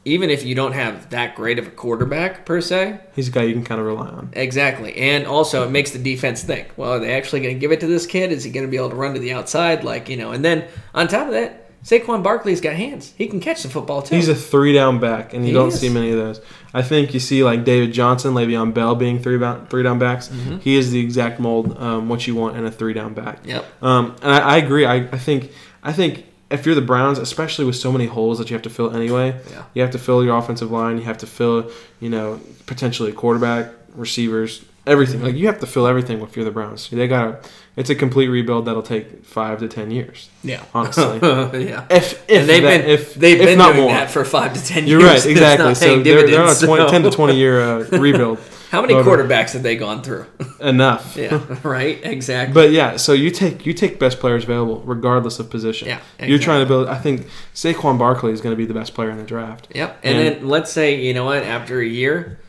[0.05, 3.43] even if you don't have that great of a quarterback per se, He's a guy
[3.43, 4.29] you can kind of rely on.
[4.33, 4.95] Exactly.
[4.95, 7.79] And also, it makes the defense think, well, are they actually going to give it
[7.81, 8.31] to this kid?
[8.31, 9.83] Is he going to be able to run to the outside?
[9.83, 13.13] Like, you know, and then on top of that, Saquon Barkley's got hands.
[13.17, 14.15] He can catch the football, too.
[14.15, 15.79] He's a three down back, and you He don't is.
[15.79, 16.41] see many of those.
[16.73, 20.27] I think you see like David Johnson, Le'Veon Bell being three down, three down backs.
[20.27, 20.57] Mm-hmm.
[20.59, 23.39] He is the exact mold um, what you want in a three down back.
[23.45, 23.65] Yep.
[23.81, 24.85] Um, and I, I agree.
[24.85, 28.49] I, I think I think if you're the Browns, especially with so many holes that
[28.49, 29.63] you have to fill anyway, Yeah.
[29.73, 30.97] you have to fill your offensive line.
[30.97, 31.69] You have to fill,
[31.99, 35.21] you know, potentially a quarterback, receivers, everything.
[35.21, 36.89] Like you have to fill everything if you're the Browns.
[36.89, 40.27] They got It's a complete rebuild that'll take five to ten years.
[40.43, 40.61] Yeah.
[40.73, 41.19] Honestly.
[41.21, 41.85] yeah.
[41.89, 43.91] If if and they've that- been if they've if been not doing more.
[43.93, 45.25] that for five to ten You're years.
[45.25, 45.75] right, exactly.
[45.75, 48.39] So they're, they're on a dividends, 20, so- 10 to 20 year uh, rebuild.
[48.69, 49.17] How many Over.
[49.17, 50.25] quarterbacks have they gone through?
[50.59, 51.15] Enough.
[51.17, 51.43] yeah.
[51.63, 51.99] Right.
[52.03, 52.53] Exactly.
[52.53, 55.87] But yeah, so you take you take best players available regardless of position.
[55.87, 56.87] Yeah, You're trying to build.
[56.87, 59.67] I think Saquon Barkley is going to be the best player in the draft.
[59.73, 59.99] Yep.
[60.03, 61.43] And, And- then let's say you know what?
[61.43, 62.39] After a year,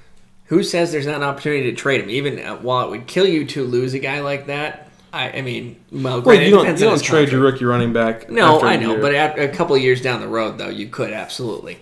[0.47, 2.11] who says there's not an opportunity to trade him?
[2.11, 5.41] Even uh, while it would kill you to lose a guy like that, I, I
[5.43, 8.31] mean, well, Well, you don't you don't trade your rookie running back.
[8.31, 9.01] No, I know, year.
[9.01, 11.79] but a couple of years down the road, though, you could absolutely.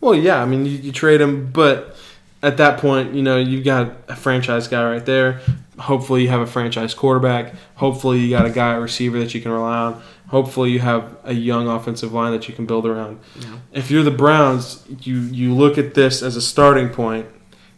[0.00, 1.96] well, yeah, I mean you, you trade him, but
[2.44, 5.40] at that point, you know you've got a franchise guy right there.
[5.78, 7.54] Hopefully, you have a franchise quarterback.
[7.76, 10.02] Hopefully, you got a guy at receiver that you can rely on.
[10.28, 13.18] Hopefully, you have a young offensive line that you can build around.
[13.40, 13.56] Yeah.
[13.72, 17.26] If you're the Browns, you you look at this as a starting point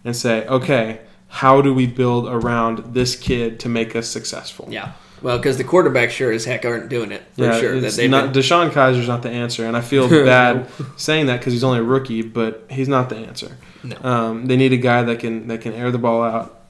[0.04, 4.68] and say, okay, how do we build around this kid to make us successful?
[4.70, 4.92] Yeah.
[5.22, 7.80] Well, because the quarterbacks sure as heck aren't doing it for Yeah, sure.
[7.80, 11.52] That not been, DeShone Kizer's not the answer, and I feel bad saying that because
[11.52, 13.56] he's only a rookie, but he's not the answer.
[13.82, 13.96] No.
[14.02, 16.60] Um, they need a guy that can that can air the ball out,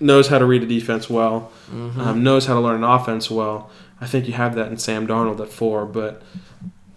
[0.00, 2.00] knows how to read a defense well, Mm-hmm.
[2.00, 3.70] um, knows how to learn an offense well.
[4.00, 6.22] I think you have that in Sam Darnold at four, but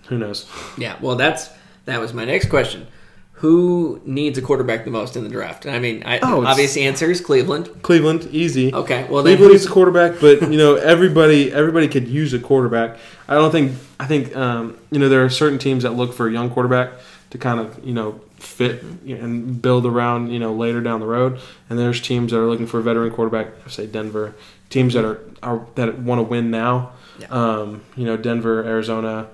[0.08, 0.47] who knows?
[0.78, 0.95] yeah.
[1.02, 1.49] Well, that's
[1.86, 2.88] that was my next question.
[3.36, 5.66] Who needs a quarterback the most in the draft?
[5.66, 7.72] I mean, I, Oh, obvious answer is Cleveland.
[7.82, 8.72] Cleveland, easy.
[8.72, 9.08] Okay.
[9.10, 12.97] Well, Cleveland needs a quarterback, but you know everybody everybody could use a quarterback.
[13.28, 16.28] I don't think I think um, you know there are certain teams that look for
[16.28, 16.91] a young quarterback
[17.32, 21.39] to kind of you know fit and build around you know later down the road,
[21.69, 23.47] and there's teams that are looking for a veteran quarterback.
[23.69, 24.33] Say Denver,
[24.69, 26.93] teams that are, are that want to win now.
[27.19, 27.27] Yeah.
[27.27, 29.27] Um, you know, Denver, Arizona,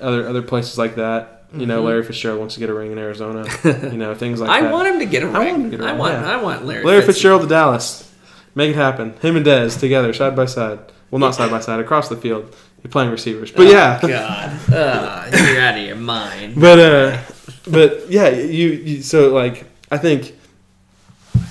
[0.00, 1.44] other other places like that.
[1.54, 1.86] You know, Mhm.
[1.86, 3.44] Larry Fitzgerald wants to get a ring in Arizona.
[3.64, 4.56] you know, things like that.
[4.58, 4.72] I that.
[4.72, 5.36] want him to get a ring.
[5.36, 6.32] I I want him to get a I ring, want, yeah.
[6.32, 8.10] I want Larry, Larry Fitz- Fitzgerald to Dallas.
[8.54, 9.14] Make it happen.
[9.20, 10.78] Him and Dez together, side by side.
[11.10, 12.54] Well, not side by side, across the field.
[12.82, 13.98] You're playing receivers, but Oh, yeah.
[14.00, 14.72] God.
[14.72, 16.54] Uh, you're out of your mind.
[16.58, 17.18] But uh,
[17.66, 20.36] but yeah, you, you so like I think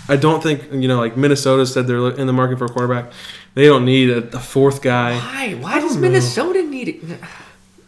[0.07, 3.12] I don't think you know like Minnesota said they're in the market for a quarterback.
[3.53, 5.16] They don't need a, a fourth guy.
[5.18, 5.53] Why?
[5.55, 6.09] Why does don't know.
[6.09, 7.20] Minnesota need it?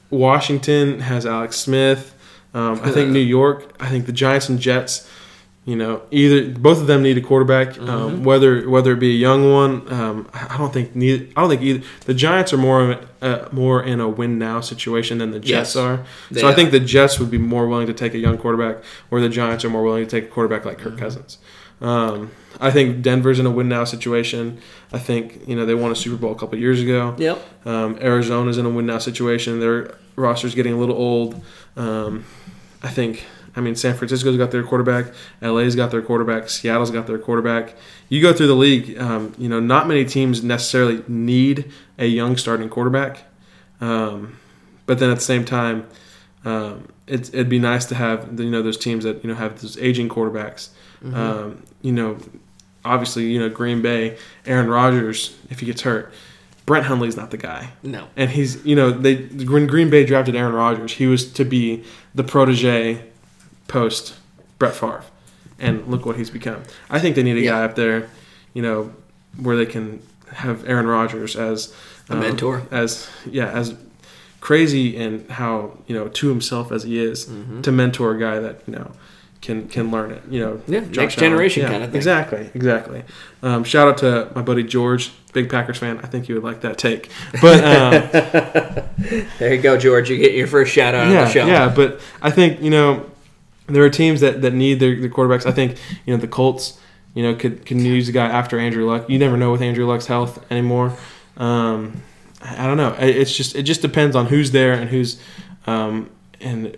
[0.10, 2.14] Washington has Alex Smith.
[2.54, 3.74] Um, I think New York.
[3.80, 5.10] I think the Giants and Jets.
[5.66, 7.70] You know, either both of them need a quarterback.
[7.70, 7.90] Mm-hmm.
[7.90, 11.26] Um, whether whether it be a young one, um, I don't think neither.
[11.38, 11.86] I don't think either.
[12.06, 12.90] The Giants are more of
[13.22, 16.04] a, uh, more in a win now situation than the Jets Yes, are.
[16.34, 16.54] So I are.
[16.54, 19.64] think the Jets would be more willing to take a young quarterback, where the Giants
[19.64, 20.90] are more willing to take a quarterback like Mm-hmm.
[20.90, 21.38] Kirk Cousins.
[21.80, 24.60] Um, I think Denver's in a win now situation.
[24.92, 27.16] I think you know they won a Super Bowl a couple years ago.
[27.18, 27.42] Yep.
[27.66, 29.62] Um, Arizona's in a win now situation.
[29.62, 31.42] Their roster's getting a little old.
[31.78, 32.26] Um,
[32.82, 33.24] I think.
[33.56, 35.14] I mean, San Francisco's got their quarterback.
[35.42, 36.50] LA's got their quarterback.
[36.50, 37.76] Seattle's got their quarterback.
[38.10, 38.98] You go through the league.
[38.98, 43.26] Um, you know, not many teams necessarily need a young starting quarterback.
[43.80, 44.40] Um,
[44.86, 45.88] but then at the same time,
[46.46, 49.62] um, it's, it'd be nice to have you know those teams that you know have
[49.62, 50.70] those aging quarterbacks.
[51.04, 51.16] Mm-hmm.
[51.16, 52.18] Um, you know,
[52.84, 56.14] obviously, you know Green Bay, Aaron Rodgers, if he gets hurt,
[56.66, 57.72] Brett Hundley's not the guy.
[57.84, 58.08] No.
[58.16, 61.84] And he's, you know, they when Green Bay drafted Aaron Rodgers, he was to be
[62.16, 63.04] the protege
[63.68, 64.16] post
[64.60, 65.04] Brett Favre,
[65.60, 66.64] and look what he's become.
[66.90, 67.52] I think they need a Yeah.
[67.52, 68.10] guy up there,
[68.54, 68.92] you know,
[69.42, 70.02] where they can
[70.34, 71.74] have Aaron Rodgers as
[72.10, 72.64] um, A mentor.
[72.72, 73.76] as yeah, as
[74.42, 77.62] crazy and how you know to himself as he is Mm-hmm.
[77.62, 78.92] to mentor a guy that you know
[79.42, 80.22] can can learn it.
[80.30, 81.32] You know, Yeah, Josh next Allen.
[81.32, 81.96] generation Yeah, kinda thing.
[81.96, 83.04] Exactly, exactly.
[83.42, 86.00] Um, shout out to my buddy George, big Packers fan.
[86.04, 87.10] I think you would like that take,
[87.42, 87.64] but.
[87.64, 88.84] Um,
[89.40, 90.10] There you go, George.
[90.10, 91.46] You get your first shout out on yeah, the show.
[91.46, 93.06] yeah, but I think you know
[93.68, 95.46] there are teams that, that need their, their quarterbacks.
[95.46, 96.80] I think you know the Colts,
[97.14, 99.10] you know, could can use a guy after Andrew Luck.
[99.10, 100.96] You never know with Andrew Luck's health anymore.
[101.38, 102.02] Um,
[102.42, 102.94] I don't know.
[103.00, 105.20] It- It's just it just depends on who's there and who's
[105.66, 106.10] um,
[106.42, 106.76] and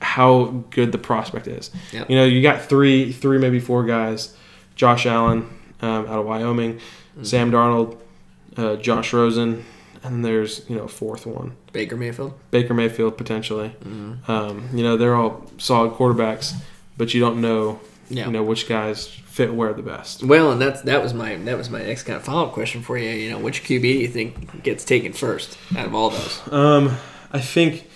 [0.00, 1.70] how good the prospect is.
[1.92, 2.10] Yep.
[2.10, 4.36] You know, you got three three maybe four guys:
[4.74, 5.48] Josh Allen
[5.82, 6.74] um, out of Wyoming,
[7.14, 7.22] Mm-hmm.
[7.24, 7.96] Sam Darnold,
[8.56, 9.64] uh, Josh Rosen,
[10.04, 11.56] and there's you know fourth one.
[11.72, 12.34] Baker Mayfield.
[12.52, 13.70] Baker Mayfield potentially.
[13.84, 14.30] Mm-hmm.
[14.30, 16.52] Um, you know, they're all solid quarterbacks,
[16.96, 18.26] but you don't know, Yeah.
[18.26, 20.22] you know, which guys fit where the best.
[20.22, 22.82] Well, and that's that was my that was my next kind of follow up question
[22.82, 23.10] for you.
[23.10, 26.40] You know, which QB do you think gets taken first out of all those?
[26.52, 26.96] Um,
[27.32, 27.88] I think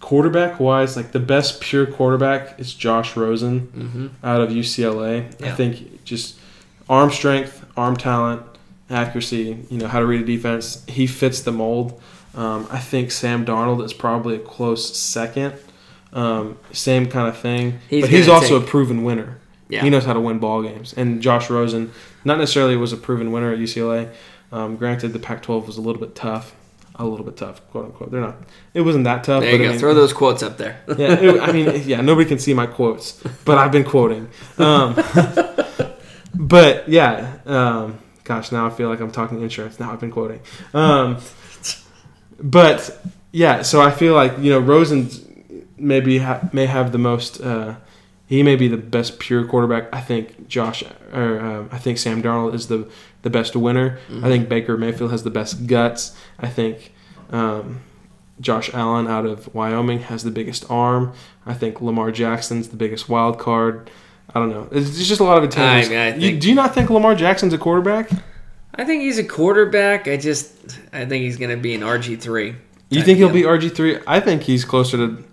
[0.00, 4.26] quarterback wise, like the best pure quarterback is Josh Rosen Mm-hmm.
[4.26, 5.26] out of UCLA.
[5.44, 6.38] I think just
[6.88, 8.42] arm strength, arm talent,
[8.92, 10.84] accuracy, you know, how to read a defense.
[10.86, 12.00] He fits the mold.
[12.34, 15.54] Um, I think Sam Darnold is probably a close second.
[16.12, 17.78] Um, same kind of thing.
[17.88, 19.38] He's but he's also take- a proven winner.
[19.68, 19.82] Yeah.
[19.82, 20.92] He knows how to win ball games.
[20.96, 21.92] And Josh Rosen,
[22.24, 24.10] not necessarily was a proven winner at UCLA.
[24.50, 26.54] Um, granted, the Pac-12 was a little bit tough,
[26.96, 28.10] a little bit tough, quote unquote.
[28.10, 28.36] They're not.
[28.74, 29.40] It wasn't that tough.
[29.42, 29.70] there you I go.
[29.70, 30.78] mean- Throw those quotes up there.
[30.98, 33.12] yeah, it- I mean, yeah, nobody can see my quotes,
[33.46, 34.28] but I've been quoting.
[34.58, 34.94] Um,
[36.34, 39.78] but yeah, um, gosh, now I feel like I'm talking insurance.
[39.80, 40.40] Now I've been quoting.
[40.74, 41.18] Um,
[42.40, 42.98] but
[43.32, 45.10] yeah, so I feel like you know Rosen
[45.76, 47.40] maybe ha- may have the most.
[47.40, 47.76] Uh,
[48.26, 49.88] he may be the best pure quarterback.
[49.92, 52.88] I think Josh or uh, I think Sam Darnold is the
[53.22, 53.98] the best winner.
[54.22, 56.16] I think Baker Mayfield has the best guts.
[56.38, 56.92] I think.
[57.30, 57.80] Um,
[58.40, 61.12] Josh Allen out of Wyoming has the biggest arm.
[61.46, 63.88] I think Lamar Jackson's the biggest wild card.
[64.34, 64.68] I don't know.
[64.72, 65.96] It's it's just a lot of intangibles.
[65.96, 68.10] I I you, do you not think Lamar Jackson's a quarterback?
[68.74, 70.08] I think he's a quarterback.
[70.08, 72.54] I just I think he's going to be an RG three.
[72.88, 73.98] You think he'll be RG three?
[74.06, 75.24] I think he's closer to.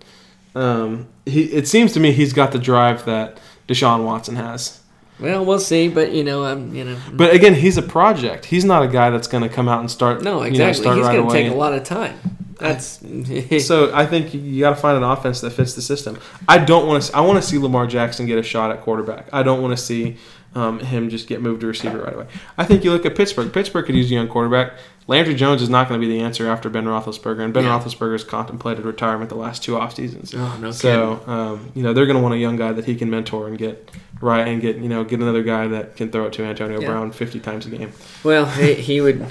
[0.54, 1.44] Um, he.
[1.44, 3.38] It seems to me he's got the drive that
[3.68, 4.80] Deshaun Watson has.
[5.18, 8.46] Well, we'll see, but you know, I'm you know, But again, he's a project.
[8.46, 10.22] He's not a guy that's going to come out and start.
[10.22, 10.82] no, You know, exactly.
[10.82, 12.18] start he's right going to take a lot of time.
[12.60, 13.00] That's
[13.66, 16.18] So I think you got to find an offense that fits the system.
[16.48, 17.16] I don't want to.
[17.16, 19.28] I want to see Lamar Jackson get a shot at quarterback.
[19.32, 20.16] I don't want to see
[20.54, 22.26] um, him just get moved to receiver right away.
[22.58, 23.52] I think you look at Pittsburgh.
[23.52, 24.72] Pittsburgh could use a young quarterback.
[25.06, 27.78] Landry Jones is not going to be the answer after Ben Roethlisberger, and Ben Yeah.
[27.78, 30.34] Roethlisberger's contemplated retirement the last two off seasons.
[30.36, 32.94] oh no So um, you know they're going to want a young guy that he
[32.94, 33.90] can mentor and get
[34.20, 36.86] right and get you know get another guy that can throw it to Antonio Yeah.
[36.88, 37.92] Brown fifty times a game.
[38.22, 39.22] Well, he, he would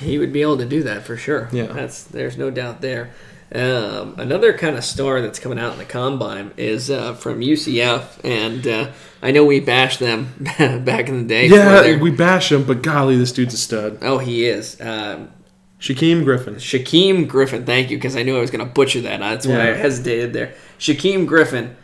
[0.00, 1.48] he would be able to do that for sure.
[1.52, 1.66] Yeah.
[1.66, 3.10] that's there's no doubt there.
[3.54, 8.24] Um, another kind of star that's coming out in the combine is uh, from UCF,
[8.24, 11.48] and uh, I know we bashed them back in the day.
[11.48, 13.98] Yeah, we bash him, but golly, this dude's a stud.
[14.00, 14.80] oh, he is.
[14.80, 15.30] Um,
[15.80, 16.54] Shaquem Griffin.
[16.54, 17.66] Shaquem Griffin.
[17.66, 19.20] Thank you, because I knew I was going to butcher that.
[19.20, 20.54] That's why I hesitated there.
[20.78, 21.76] Shaquem Griffin.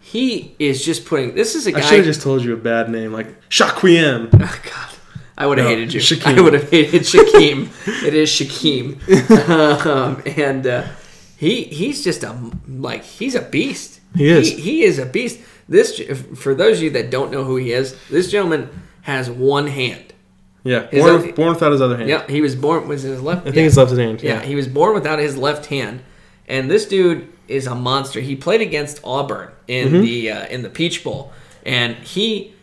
[0.00, 1.34] He is just putting.
[1.34, 1.80] This is a I guy.
[1.80, 4.28] should have just told you a bad name like Shaquem.
[4.34, 4.88] Oh, God.
[5.36, 6.00] I would have No, hated you.
[6.00, 6.38] Shaquem.
[6.38, 7.68] I would have hated Shaquem.
[8.06, 8.98] it is Shaquem,
[9.86, 10.86] um, and uh,
[11.36, 12.36] he he's just a
[12.68, 14.00] like he's a beast.
[14.16, 14.50] He is.
[14.50, 15.40] He, he is a beast.
[15.68, 16.00] This
[16.36, 18.68] for those of you that don't know who he is, this gentleman
[19.02, 20.12] has one hand.
[20.64, 22.08] Yeah, born, other- with- born without his other hand.
[22.08, 23.46] Yeah, he was born was his left.
[23.46, 24.22] I think left his hand.
[24.22, 24.42] Yeah, Yeah.
[24.44, 26.02] he was born without his left hand,
[26.46, 28.20] and this dude is a monster.
[28.20, 30.00] He played against Auburn in Mm-hmm.
[30.02, 31.32] the uh, in the Peach Bowl,
[31.64, 32.54] and he,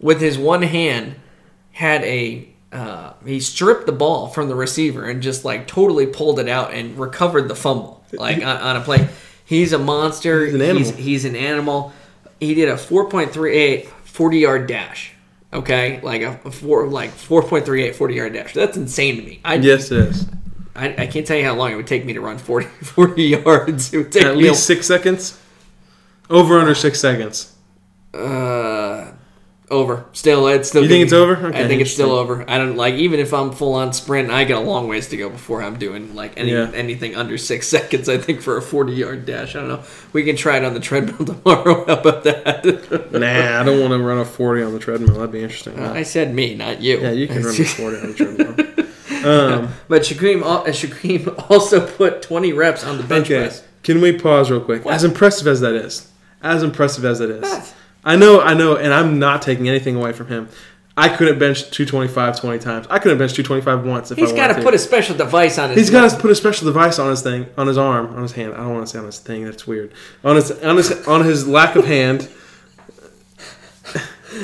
[0.00, 1.16] with his one hand,
[1.80, 6.38] had a uh, he stripped the ball from the receiver and just like totally pulled
[6.38, 9.08] it out and recovered the fumble like on, on a play.
[9.46, 10.44] He's a monster.
[10.44, 10.84] He's an animal.
[10.84, 11.92] He's, he's an animal.
[12.38, 15.12] He did a 4.38 40 yard dash.
[15.54, 18.52] Okay, like a, a four like 4.38 40 yard dash.
[18.52, 19.40] That's insane to me.
[19.42, 20.26] I Yes, it is.
[20.76, 23.22] I, I can't tell you how long it would take me to run 40, 40
[23.22, 23.94] yards.
[23.94, 25.40] It would take At least six seconds.
[26.28, 27.54] Over under six seconds.
[28.14, 29.12] uh,
[29.70, 30.04] over.
[30.12, 30.82] Still, it's still.
[30.82, 31.36] You think it's over?
[31.48, 32.44] Okay, I think it's still over.
[32.48, 34.30] I don't like even if I'm full on sprint.
[34.30, 36.70] I got a long ways to go before I'm doing like any Yeah.
[36.74, 38.08] anything under six seconds.
[38.08, 39.54] I think for a 40 yard dash.
[39.56, 39.82] I don't know.
[40.12, 41.84] We can try it on the treadmill tomorrow.
[41.86, 43.10] How about that?
[43.20, 45.14] Nah, I don't want to run a 40 on the treadmill.
[45.14, 45.78] That'd be interesting.
[45.78, 46.98] I said me, not you.
[47.00, 48.76] yeah, you can run a 40 on the treadmill.
[49.24, 53.62] Um, But Shaquem, uh, Shaquem also put 20 reps on the bench okay, press.
[53.82, 54.84] can we pause real quick?
[54.84, 54.94] What?
[54.94, 56.08] As impressive as that is,
[56.42, 57.42] as impressive as that is.
[57.42, 57.74] What?
[58.04, 60.48] I know, I know, and I'm not taking anything away from him.
[60.96, 62.86] I couldn't bench 225 20 times.
[62.90, 64.62] I couldn't bench 225 once if He's I got to to.
[64.62, 65.78] put a special device on his.
[65.78, 68.32] He's got to put a special device on his thing, on his arm, on his
[68.32, 68.54] hand.
[68.54, 69.44] I don't want to say on his thing.
[69.44, 69.92] That's weird.
[70.24, 72.28] On his, on his, on his lack of hand.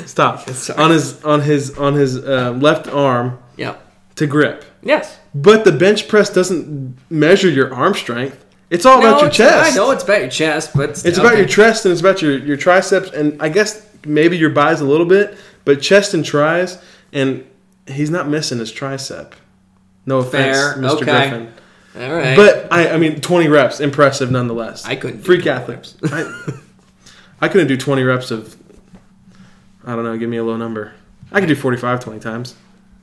[0.05, 0.49] Stop.
[0.49, 0.79] Sorry.
[0.79, 3.81] On his, on his, on his uh, left arm Yep.
[4.15, 4.65] to grip.
[4.81, 5.19] Yes.
[5.35, 8.43] But the bench press doesn't measure your arm strength.
[8.69, 9.73] It's all about your it's- chest.
[9.73, 12.37] I know it's about your chest, but It's about your chest and it's about your,
[12.37, 16.77] your triceps and I guess maybe your buys a little bit, but chest and tries,
[17.13, 17.45] and
[17.87, 19.33] he's not missing his tricep.
[20.05, 20.89] No offense, Fair, Mr.
[21.01, 21.03] okay.
[21.29, 21.53] Griffin.
[21.99, 22.35] All right.
[22.37, 24.85] But I, I mean, 20 reps, impressive nonetheless.
[24.85, 25.93] I couldn't do Freak 20 athlete.
[26.03, 26.51] I,
[27.41, 28.55] I couldn't do 20 reps of,
[29.85, 30.93] I don't know, give me a low number.
[31.31, 32.55] I could do 45 20 times.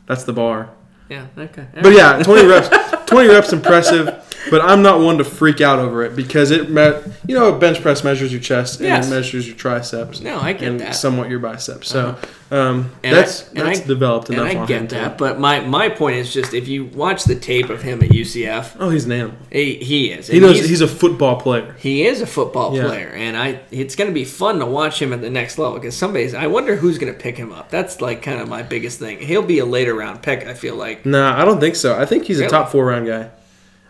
[0.07, 0.71] That's the bar.
[1.09, 1.27] yeah.
[1.37, 1.67] Okay.
[1.83, 2.69] But yeah, 20 reps,
[3.07, 4.24] 20 reps impressive.
[4.51, 6.93] But I'm not one to freak out over it because it, me-
[7.27, 9.07] you know, a bench press measures your chest and Yes.
[9.07, 10.95] it measures your triceps No, I get and that.
[10.95, 11.89] somewhat your biceps.
[11.89, 12.17] So
[12.51, 15.61] um, And that's I- that's I- developed and enough I on get that, but my
[15.61, 19.07] my point is just if you watch the tape of him at UCF, Oh, he's
[19.07, 19.37] an animal.
[19.51, 20.27] he, he is.
[20.29, 21.75] He knows he's, he's, a football player.
[21.79, 22.85] he is a football Yeah.
[22.87, 25.79] player, and I it's going to be fun to watch him at the next level
[25.79, 26.35] because somebody's.
[26.35, 27.71] I wonder who's going to pick him up.
[27.71, 29.19] That's like kind of my biggest thing.
[29.21, 30.47] He'll be a later round pick.
[30.47, 31.07] I feel like.
[31.07, 31.99] Nah, I don't think so.
[31.99, 33.31] I think he's a top four round guy.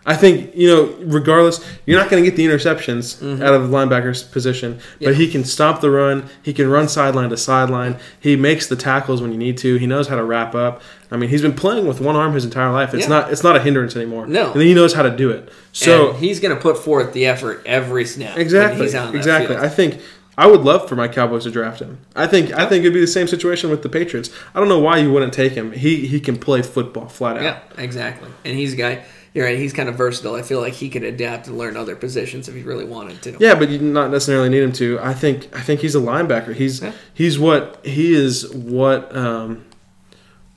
[0.07, 3.75] I think you know, regardless, you're not going to get the interceptions out of the
[3.75, 5.03] linebacker's position, Mm-hmm.
[5.03, 5.09] Yeah.
[5.09, 6.29] but he can stop the run.
[6.43, 7.97] He can run sideline to sideline.
[8.19, 9.77] He makes the tackles when you need to.
[9.77, 10.81] He knows how to wrap up.
[11.09, 12.93] I mean, he's been playing with one arm his entire life.
[12.93, 13.09] It's Yeah.
[13.09, 14.27] not it's not a hindrance anymore.
[14.27, 14.51] No.
[14.53, 15.49] and he knows how to do it.
[15.71, 18.37] So and he's going to put forth the effort every snap.
[18.37, 19.55] exactly, he's on that exactly.
[19.55, 19.65] field.
[19.65, 19.99] I think
[20.37, 21.97] I would love for my Cowboys to draft him.
[22.15, 24.29] I think I think it'd be the same situation with the Patriots.
[24.53, 25.71] I don't know why you wouldn't take him.
[25.71, 27.43] He he can play football flat out.
[27.43, 28.29] Yeah, exactly.
[28.43, 29.03] And he's a guy.
[29.35, 29.59] You're right.
[29.59, 30.33] He's kind of versatile.
[30.33, 33.35] I feel like he could adapt and learn other positions if he really wanted to.
[33.39, 34.97] Yeah, but you not necessarily need him to.
[35.01, 36.55] I think I think he's a linebacker.
[36.55, 36.93] He's Yeah.
[37.13, 39.65] he's what he is what um,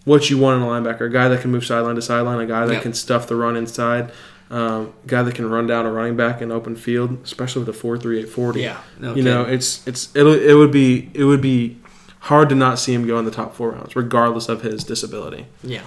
[0.05, 1.03] what you want in a linebacker.
[1.03, 2.39] A guy that can move sideline to sideline.
[2.41, 2.81] A guy that Yeah.
[2.81, 4.13] can stuff the run inside.
[4.51, 7.69] Um, a guy that can run down a running back in open field, especially with
[7.69, 8.63] a four three eight forty.
[8.63, 11.77] Yeah, no you know it's it's it'll, it would be it would be
[12.21, 15.47] hard to not see him go in the top four rounds, regardless of his disability.
[15.63, 15.83] Yeah,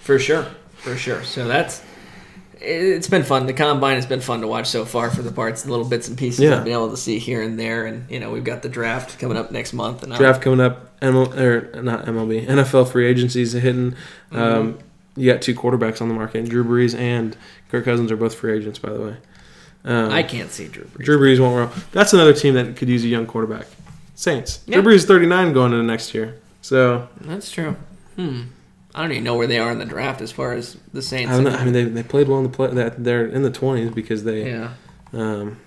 [0.00, 0.46] for sure,
[0.76, 1.22] for sure.
[1.22, 1.82] So that's
[2.60, 3.46] it's been fun.
[3.46, 6.08] The combine has been fun to watch so far for the parts, and little bits
[6.08, 6.58] and pieces Yeah.
[6.58, 7.86] I've been able to see here and there.
[7.86, 10.60] And you know, we've got the draft coming up next month, and I'm- Draft coming
[10.60, 13.94] up, ML, or not MLB, NFL free agencies hitting.
[14.32, 14.78] Um,
[15.16, 16.48] you got two quarterbacks on the market.
[16.48, 17.36] Drew Brees and
[17.70, 19.16] Kirk Cousins are both free agents, by the way.
[19.84, 21.04] Um, I can't see Drew Brees.
[21.04, 21.70] Drew Brees won't roll.
[21.92, 23.66] That's another team that could use a young quarterback.
[24.14, 24.60] Saints.
[24.66, 24.80] Yeah.
[24.80, 26.34] Drew Brees is 39 going into next year.
[26.62, 27.76] So That's true.
[28.16, 28.42] Hmm.
[28.94, 31.30] I don't even know where they are in the draft as far as the Saints.
[31.32, 31.50] I don't know.
[31.58, 32.68] I mean, they, they played well in the play.
[32.74, 34.72] That they're in the 20s because they yeah.
[35.12, 35.58] um,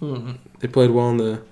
[0.00, 0.32] Hmm.
[0.60, 1.42] they played well in the.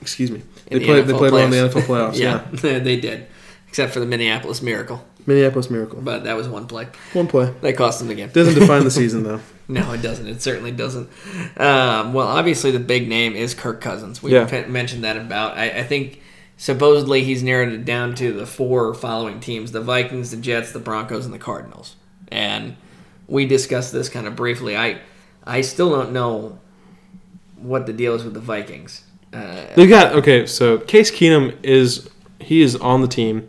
[0.00, 0.42] Excuse me.
[0.68, 1.06] They the played.
[1.06, 1.70] They played well in the playoffs.
[1.72, 1.82] NFL
[2.12, 2.18] playoffs.
[2.18, 2.46] yeah.
[2.62, 3.26] Yeah, they did,
[3.68, 6.00] except for the Minneapolis Miracle, Minneapolis Miracle.
[6.00, 6.88] but that was one play.
[7.12, 7.52] One play.
[7.60, 8.30] That cost them the game.
[8.30, 9.40] Doesn't define the season though.
[9.68, 10.28] No, it doesn't.
[10.28, 11.08] It certainly doesn't.
[11.56, 14.22] Um, well, obviously, the big name is Kirk Cousins.
[14.22, 14.64] We Yeah.
[14.68, 15.56] mentioned that about.
[15.58, 16.20] I, I think
[16.56, 20.78] supposedly he's narrowed it down to the four following teams: the Vikings, the Jets, the
[20.78, 21.96] Broncos, and the Cardinals.
[22.28, 22.76] And
[23.28, 24.76] we discussed this kind of briefly.
[24.76, 25.00] I
[25.44, 26.58] I still don't know
[27.56, 29.04] what the deal is with the Vikings.
[29.32, 30.46] Uh, They got okay.
[30.46, 32.08] So Case Keenum is
[32.40, 33.48] he is on the team.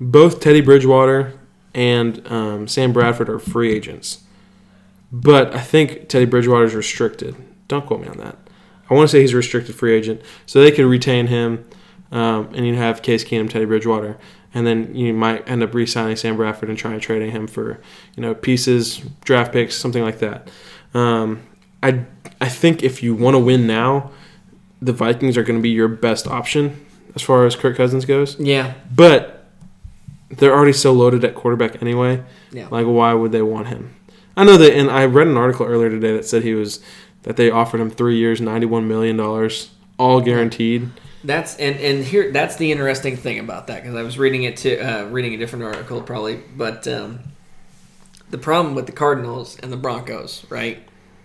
[0.00, 1.32] Both Teddy Bridgewater
[1.74, 4.20] and um, Sam Bradford are free agents,
[5.12, 7.36] but I think Teddy Bridgewater is restricted.
[7.68, 8.36] Don't quote me on that.
[8.88, 11.64] I want to say he's a restricted free agent, so they could retain him,
[12.12, 14.18] um, and you have Case Keenum, Teddy Bridgewater,
[14.54, 17.80] and then you might end up re-signing Sam Bradford and trying to trading him for
[18.16, 20.50] you know pieces, draft picks, something like that.
[20.94, 21.42] Um,
[21.82, 22.04] I
[22.40, 24.10] I think if you want to win now,
[24.82, 26.84] the Vikings are going to be your best option
[27.14, 28.38] as far as Kirk Cousins goes.
[28.38, 29.36] yeah, But
[30.30, 32.22] they're already so loaded at quarterback anyway.
[32.52, 32.68] yeah.
[32.70, 33.94] Like, why would they want him?
[34.36, 36.80] I know that, and I read an article earlier today that said he was
[37.24, 40.88] that they offered him three years, ninety-one million dollars, all guaranteed.
[41.22, 44.56] That's and and here that's the interesting thing about that because I was reading it
[44.58, 47.20] to uh, reading a different article probably, but um,
[48.30, 50.78] the problem with the Cardinals and the Broncos, right,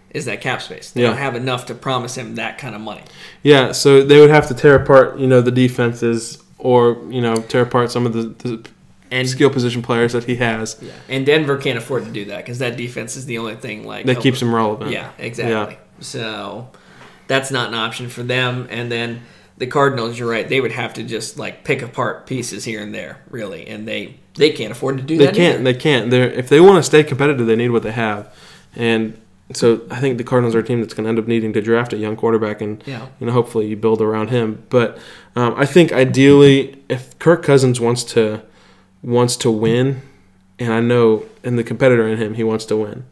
[0.09, 0.91] is that cap space.
[0.91, 1.09] They Yeah.
[1.09, 3.03] don't have enough to promise him that kind of money.
[3.43, 7.35] Yeah, so they would have to tear apart, you know, the defenses, or you know,
[7.35, 8.65] tear apart some of the, the
[9.11, 12.37] And skill position players that he has yeah, and Denver can't afford to do that
[12.37, 14.91] because that defense is the only thing like that keeps him relevant.
[14.91, 15.75] Yeah, exactly.
[15.75, 15.79] Yeah.
[16.01, 16.67] So
[17.27, 18.67] that's not an option for them.
[18.69, 19.21] And then
[19.57, 22.93] the Cardinals, you're right, they would have to just like pick apart pieces here and
[22.93, 25.33] there, really, and they they can't afford to do They that.
[25.33, 25.53] They can't.
[25.61, 25.63] either.
[25.63, 26.09] They can't.
[26.11, 28.33] They're if they want to stay competitive, they need what they have,
[28.75, 29.17] and
[29.53, 31.61] so I think the Cardinals are a team that's going to end up needing to
[31.61, 33.07] draft a young quarterback, and Yeah.
[33.19, 34.63] you know hopefully you build around him.
[34.69, 34.97] But
[35.35, 38.41] um, I think ideally, if Kirk Cousins wants to
[39.03, 40.01] wants to win,
[40.59, 43.05] and I know in the competitor in him, he wants to win.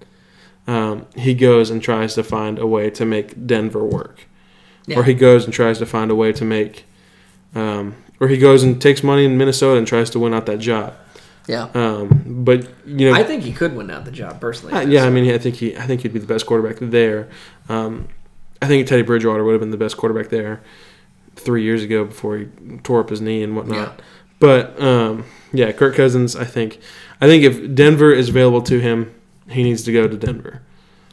[0.66, 4.26] Um, he goes and tries to find a way to make Denver work,
[4.86, 5.00] Yeah.
[5.00, 6.86] or he goes and tries to find a way to make,
[7.56, 10.60] um, or he goes and takes money in Minnesota and tries to win out that
[10.60, 10.94] job.
[11.48, 11.70] Yeah.
[11.74, 14.74] Um, but you know, I think he could win out the job personally.
[14.74, 17.30] uh, yeah, I mean, I think he, I think he'd be the best quarterback there.
[17.70, 18.08] Um,
[18.62, 20.62] I think Teddy Bridgewater would have been the best quarterback there
[21.36, 22.48] three years ago before he
[22.84, 23.98] tore up his knee and whatnot.
[23.98, 24.06] Yeah.
[24.40, 26.36] But um, yeah, Kirk Cousins.
[26.36, 26.80] I think,
[27.20, 29.14] I think if Denver is available to him,
[29.50, 30.62] he needs to go to Denver.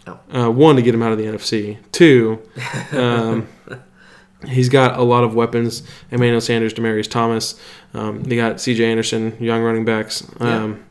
[0.07, 0.18] Oh.
[0.33, 1.79] Uh, one to get him out of the NFC.
[1.93, 2.41] Two,
[2.93, 3.49] um,
[4.47, 5.82] he's got a lot of weapons.
[6.11, 7.61] Emmanuel Sanders, Demaryius Thomas.
[7.95, 8.84] Um, they got C.J.
[8.84, 10.26] Anderson, young running backs.
[10.41, 10.84] Um,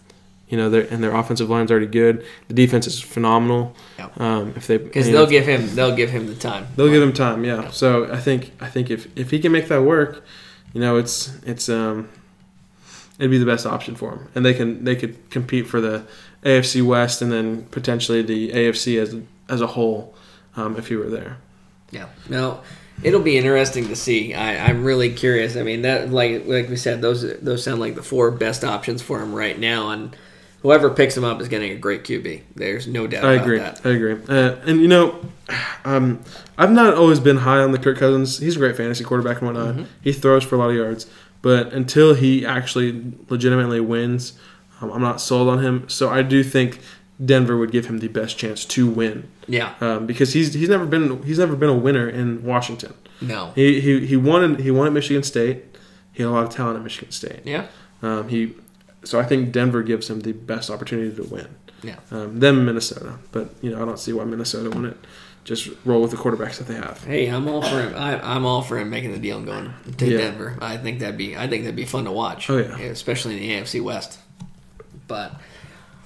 [0.50, 2.26] You know, and their offensive line's already good.
[2.48, 3.76] The defense is phenomenal.
[4.00, 4.10] Yeah.
[4.18, 6.66] Um, if they because they'll know, give him they'll give him the time.
[6.76, 7.46] they'll give him time.
[7.46, 7.70] Yeah.
[7.70, 10.26] So I think I think if if he can make that work,
[10.74, 12.10] you know, it's it's um,
[13.20, 16.04] it'd be the best option for him, and they can they could compete for the
[16.44, 19.16] AFC West and then potentially the AFC as
[19.50, 20.16] as a whole,
[20.56, 21.38] um, if he were there.
[21.92, 22.08] Yeah.
[22.30, 22.62] No,
[23.04, 24.34] it'll be interesting to see.
[24.34, 25.56] I, I'm really curious.
[25.56, 29.02] I mean, that like like we said, those those sound like the four best options
[29.02, 30.16] for him right now, and
[30.62, 32.44] whoever picks him up is getting a great QB.
[32.56, 33.60] There's no doubt I about agree.
[33.60, 33.82] that.
[33.86, 34.14] I agree.
[34.28, 35.20] Uh, and you know,
[35.86, 36.22] um,
[36.58, 38.40] I've not always been high on the Kirk Cousins.
[38.40, 39.76] He's a great fantasy quarterback and whatnot.
[39.76, 39.84] Mm-hmm.
[40.02, 41.08] He throws for a lot of yards,
[41.42, 44.34] but until he actually legitimately wins,
[44.82, 45.88] um, I'm not sold on him.
[45.90, 46.80] So I do think
[47.24, 49.74] Denver would give him the best chance to win Yeah.
[49.82, 52.94] um, because he's he's never been he's never been a winner in Washington.
[53.22, 53.52] No.
[53.56, 55.66] He he he won he won at Michigan State.
[56.14, 57.42] He had a lot of talent at Michigan State.
[57.44, 57.68] Yeah.
[58.02, 58.54] Um, he
[59.04, 61.48] so I think Denver gives him the best opportunity to win.
[61.84, 61.96] Yeah.
[62.12, 64.98] Um, them Minnesota, but you know I don't see why Minnesota wouldn't
[65.46, 67.04] just roll with the quarterbacks that they have.
[67.06, 67.94] Hey, I'm all for him.
[67.96, 70.18] I, I'm all for him making the deal and going to Yeah.
[70.20, 70.58] Denver.
[70.62, 72.50] I think that'd be I think that'd be fun to watch.
[72.50, 72.78] Oh, yeah.
[72.78, 74.20] especially in the AFC West.
[75.08, 75.34] But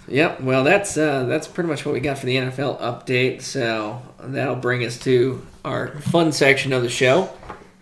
[0.08, 3.42] yep, well that's uh, that's pretty much what we got for the NFL update.
[3.42, 7.30] So that'll bring us to our fun section of the show.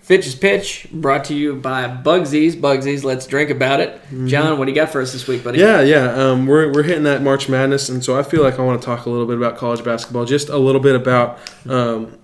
[0.02, 2.60] Fitch's pitch brought to you by Bugsies.
[2.60, 4.02] Bugsies, let's drink about it.
[4.26, 5.60] John, what do you got for us this week, buddy?
[5.60, 5.88] Mm-hmm.
[5.88, 6.14] Yeah, yeah.
[6.14, 8.86] Um, we're, we're hitting that March Madness, and so I feel like I want to
[8.86, 12.18] talk a little bit about college basketball, just a little bit about um,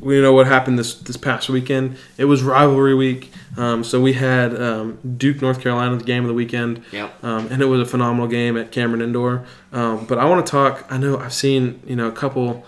[0.00, 1.96] we know what happened this this past weekend.
[2.16, 6.28] It was rivalry week, um, so we had um, Duke North Carolina the game of
[6.28, 6.84] the weekend.
[6.92, 7.24] Yep.
[7.24, 9.46] um, and it was a phenomenal game at Cameron Indoor.
[9.72, 10.86] Um, but I want to talk.
[10.90, 12.64] I know I've seen you know a couple,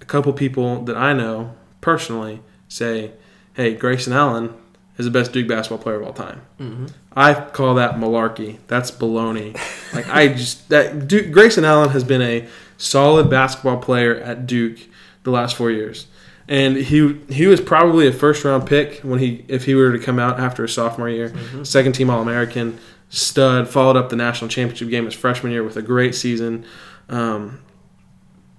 [0.00, 3.12] a couple people that I know personally say,
[3.54, 4.54] "Hey, Grayson Allen
[4.96, 6.86] is the best Duke basketball player of all time." Mm-hmm.
[7.14, 8.58] I call that malarkey.
[8.68, 9.54] That's baloney.
[9.94, 14.78] like I just that Duke, Grayson Allen has been a solid basketball player at Duke
[15.24, 16.06] the last four years.
[16.52, 19.98] And he he was probably a first round pick when he if he were to
[19.98, 21.32] come out after his sophomore year,
[21.64, 22.78] second team All American,
[23.08, 23.70] stud.
[23.70, 26.66] Followed up the national championship game his freshman year with a great season,
[27.08, 27.62] um,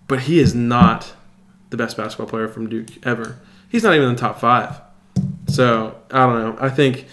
[0.07, 1.13] but he is not
[1.69, 3.37] the best basketball player from Duke ever.
[3.69, 4.81] He's not even in the top five.
[5.47, 6.57] So I don't know.
[6.59, 7.05] I think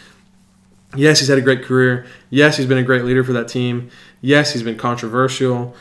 [0.97, 2.07] yes, he's had a great career.
[2.31, 3.91] Yes, he's been a great leader for that team.
[4.23, 5.77] Yes, he's been controversial.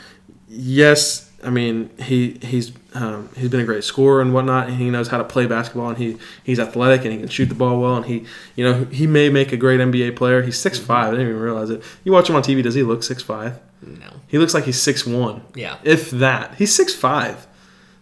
[0.46, 4.90] Yes, I mean he he's um, he's been a great scorer and whatnot, and he
[4.90, 7.80] knows how to play basketball, and he he's athletic and he can shoot the ball
[7.80, 8.24] well, and he
[8.56, 10.42] you know he may make a great NBA player.
[10.42, 11.08] He's six five.
[11.08, 11.82] I didn't even realize it.
[12.04, 12.62] You watch him on TV.
[12.62, 13.58] Does he look six five?
[13.82, 14.08] No.
[14.26, 15.42] He looks like he's six one.
[15.54, 15.78] Yeah.
[15.84, 17.46] If that, he's six five.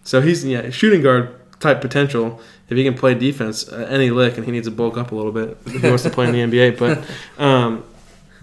[0.05, 2.41] So he's yeah shooting guard type potential.
[2.69, 5.15] If he can play defense uh, any lick, and he needs to bulk up a
[5.15, 7.05] little bit if he wants to play in the NBA, but.
[7.39, 7.85] Um,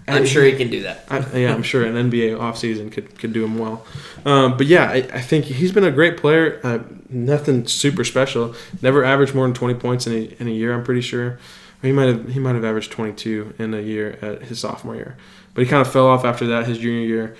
[0.08, 1.04] I'm sure he can do that.
[1.10, 3.84] I, yeah, I'm sure an NBA offseason could, could do him well.
[4.24, 6.60] Um, but yeah, I, I, think he's been a great player.
[6.62, 6.78] Uh,
[7.08, 8.54] nothing super special.
[8.82, 10.72] Never averaged more than 20 points in a, in a year.
[10.72, 11.38] I'm pretty sure.
[11.82, 14.94] Or he might have he might have averaged 22 in a year at his sophomore
[14.94, 15.16] year,
[15.54, 16.66] but he kind of fell off after that.
[16.66, 17.36] His junior year,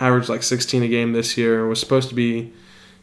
[0.00, 1.66] averaged like 16 a game this year.
[1.66, 2.52] Was supposed to be,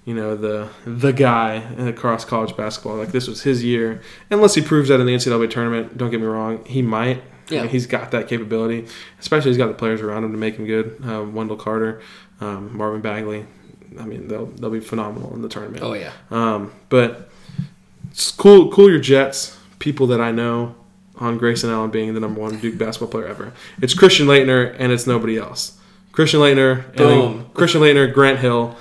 [0.06, 2.98] you know, the the guy across college basketball.
[2.98, 4.02] Like this was his year.
[4.32, 7.22] Unless he proves that in the NCAA tournament, don't get me wrong, he might.
[7.50, 7.68] Yeah.
[7.68, 8.88] He's got that capability,
[9.20, 11.00] especially he's got the players around him to make him good.
[11.06, 12.02] Uh, Wendell Carter,
[12.42, 13.46] um, Marvin Bagley.
[14.00, 15.84] I mean, they'll they'll be phenomenal in the tournament.
[15.84, 16.12] Oh yeah.
[16.32, 17.30] Um, but
[18.12, 19.58] it's cool, cool your Jets.
[19.80, 20.76] People that I know
[21.18, 23.54] on Grayson Allen being the number one Duke basketball player ever.
[23.82, 25.78] It's Christian Laettner and it's nobody else.
[26.12, 27.50] Christian Laettner, Boom.
[27.54, 28.78] Christian Laettner, Grant Hill,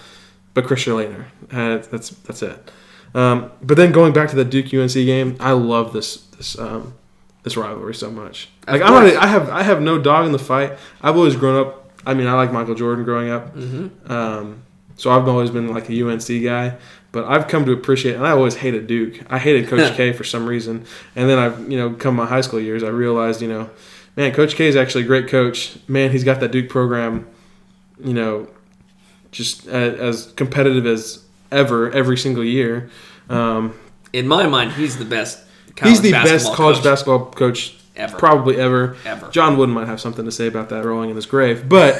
[0.54, 1.24] but Christian Laettner.
[1.52, 2.70] Uh, that's that's it.
[3.14, 6.94] Um, but then going back to the Duke UNC game, I love this this um,
[7.42, 8.50] this rivalry so much.
[8.66, 10.78] Like I'm not, I have I have no dog in the fight.
[11.02, 11.90] I've always grown up.
[12.06, 14.10] I mean, I like Michael Jordan growing up, mm-hmm.
[14.12, 14.62] um,
[14.96, 16.76] so I've always been like a UNC guy.
[17.12, 19.20] But I've come to appreciate, and I always hated Duke.
[19.30, 20.84] I hated Coach K for some reason,
[21.14, 23.70] and then I've you know come my high school years, I realized you know,
[24.16, 25.76] man, Coach K is actually a great coach.
[25.86, 27.26] Man, he's got that Duke program,
[28.02, 28.48] you know,
[29.30, 32.90] just as, as competitive as ever every single year.
[33.28, 33.78] Um,
[34.12, 35.44] In my mind, he's the best.
[35.82, 38.16] he's the best college coach basketball coach ever.
[38.18, 38.96] probably ever.
[39.04, 39.28] Ever.
[39.30, 41.94] John Wooden might have something to say about that rolling in his grave, but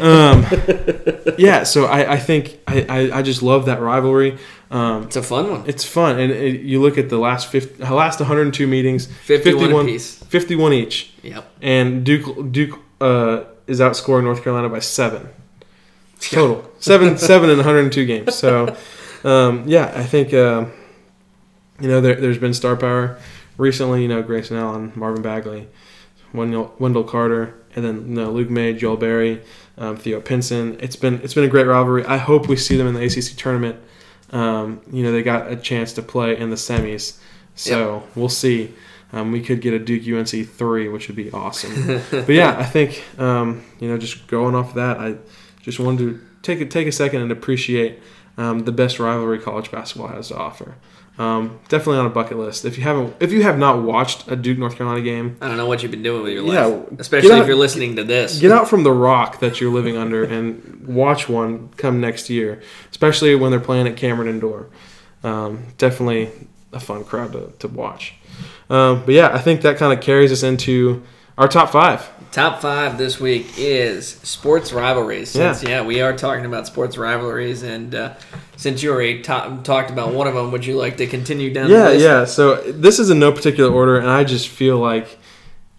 [0.00, 0.44] um,
[1.38, 1.62] yeah.
[1.64, 4.38] So I, I think I, I, I just love that rivalry.
[4.70, 5.64] Um, It's a fun one.
[5.68, 10.16] it's fun, and it, you look at the last 50, last 102 meetings, 51 apiece.
[10.24, 11.48] 51 each, Yep.
[11.62, 15.28] and Duke Duke uh, is outscoring North Carolina by seven
[16.20, 18.34] total, seven seven in 102 games.
[18.34, 18.74] So
[19.24, 20.66] um, yeah, I think uh,
[21.80, 23.18] you know there, there's been star power
[23.56, 24.02] recently.
[24.02, 25.68] You know Grayson Allen, Marvin Bagley,
[26.32, 29.42] Wendell, Wendell Carter, and then you know, Luke Maye, Joel Berry,
[29.78, 30.78] um, Theo Pinson.
[30.80, 32.04] It's been it's been a great rivalry.
[32.04, 33.78] I hope we see them in the ACC tournament.
[34.30, 37.18] Um, you know they got a chance to play in the semis,
[37.54, 38.74] so we'll see.
[39.12, 42.02] Um, we could get a Duke UNC three, which would be awesome.
[42.10, 45.16] but yeah, I think um, you know just going off that, I
[45.62, 48.00] just wanted to take a, take a second and appreciate
[48.36, 50.74] um, the best rivalry college basketball has to offer.
[51.18, 52.66] Um, definitely on a bucket list.
[52.66, 55.56] If you haven't, if you have not watched a Duke North Carolina game, I don't
[55.56, 58.04] know what you've been doing with your Yeah, life, especially get if you're listening to
[58.04, 58.38] this.
[58.38, 62.60] get out from the rock that you're living under and watch one come next year,
[62.90, 64.68] especially when they're playing at Cameron Indoor.
[65.24, 66.30] Um, definitely
[66.72, 68.14] a fun crowd to, to watch.
[68.68, 71.02] Um, but yeah, I think that kind of carries us into
[71.38, 72.06] our top five.
[72.36, 75.34] Top five this week is sports rivalries.
[75.34, 75.54] Yeah.
[75.54, 78.12] Since, yeah, we are talking about sports rivalries, and uh,
[78.58, 81.70] since you already ta- talked about one of them, would you like to continue down?
[81.70, 82.04] Yeah, the list?
[82.04, 82.24] yeah.
[82.26, 85.18] So this is in no particular order, and I just feel like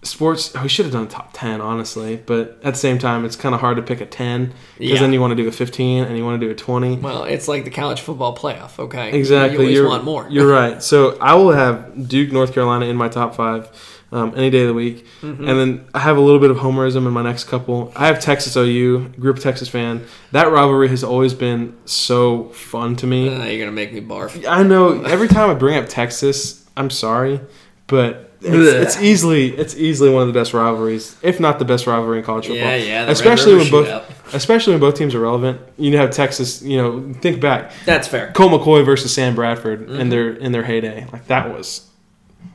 [0.02, 0.52] sports.
[0.60, 3.60] We should have done top ten, honestly, but at the same time, it's kind of
[3.60, 5.00] hard to pick a ten because Yeah.
[5.02, 6.96] then you want to do a fifteen and you want to do a twenty.
[6.96, 8.80] Well, it's like the college football playoff.
[8.80, 9.58] Okay, Exactly.
[9.58, 10.26] You always you're, want more.
[10.28, 10.82] You're right.
[10.82, 13.70] So I will have Duke, North Carolina in my top five
[14.12, 15.04] um, any day of the week.
[15.22, 15.48] Mm-hmm.
[15.48, 17.92] And then I have a little bit of homerism in my next couple.
[17.94, 20.04] I have Texas OU, grew up Texas fan.
[20.32, 23.28] That rivalry has always been so fun to me.
[23.28, 24.46] Uh, you're gonna make me barf.
[24.48, 27.40] I know every time I bring up Texas, I'm sorry,
[27.86, 31.86] but it's, it's easily it's easily one of the best rivalries, if not the best
[31.88, 32.68] rivalry in college football.
[32.68, 33.04] Yeah, yeah.
[33.06, 34.34] the especially when both Shootout.
[34.34, 35.60] especially when both teams are relevant.
[35.76, 36.62] You have Texas.
[36.62, 37.72] You know, think back.
[37.84, 38.30] That's fair.
[38.32, 40.00] Colt McCoy versus Sam Bradford Mm-hmm.
[40.00, 41.06] in their in their heyday.
[41.12, 41.90] Like that was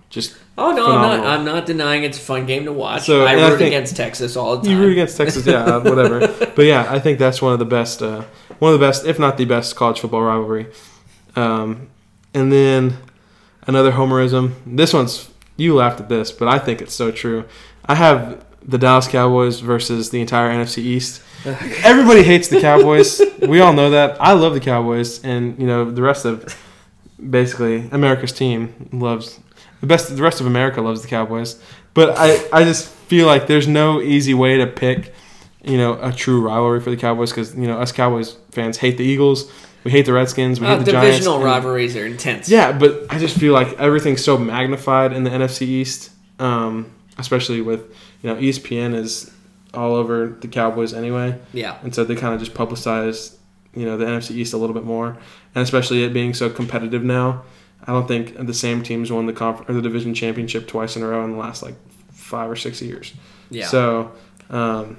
[0.10, 1.26] just Oh no, I'm not.
[1.26, 3.04] I'm not denying it's a fun game to watch.
[3.04, 4.72] So, I and I root against Texas all the time.
[4.72, 6.28] you root against Texas, yeah, whatever.
[6.28, 8.24] But yeah, I think that's one of the best, uh,
[8.60, 10.68] one of the best, if not the best, college football rivalry.
[11.36, 11.90] Um,
[12.36, 12.98] and then
[13.66, 14.54] another homerism.
[14.66, 17.46] This one's you laughed at this, but I think it's so true.
[17.86, 21.22] I have the Dallas Cowboys versus the entire NFC East.
[21.46, 23.22] Everybody hates the Cowboys.
[23.42, 24.22] we all know that.
[24.22, 26.56] I love the Cowboys, and you know the rest of
[27.30, 29.40] basically America's team loves
[29.84, 30.16] the best.
[30.16, 31.60] The rest of America loves the Cowboys,
[31.94, 35.14] but I I just feel like there's no easy way to pick
[35.64, 38.98] you know a true rivalry for the Cowboys because you know us Cowboys fans hate
[38.98, 39.52] the Eagles
[39.84, 40.62] We hate the Redskins.
[40.62, 41.08] We Uh, hate the Giants.
[41.18, 42.48] divisional and- rivalries are intense.
[42.48, 46.86] Yeah, but I just feel like everything's so magnified in the NFC East, um,
[47.18, 47.82] especially with
[48.22, 49.30] you know ESPN is
[49.74, 51.74] all over the Cowboys anyway, Yeah.
[51.84, 53.34] and so they kind of just publicize
[53.76, 55.18] you know the NFC East a little bit more,
[55.54, 57.42] and especially it being so competitive now.
[57.86, 61.04] I don't think the same teams won the conf- or the division championship twice in
[61.04, 61.76] a row in the last like
[62.12, 63.14] five or six years.
[63.50, 63.68] Yeah.
[63.68, 64.12] So,
[64.50, 64.98] um,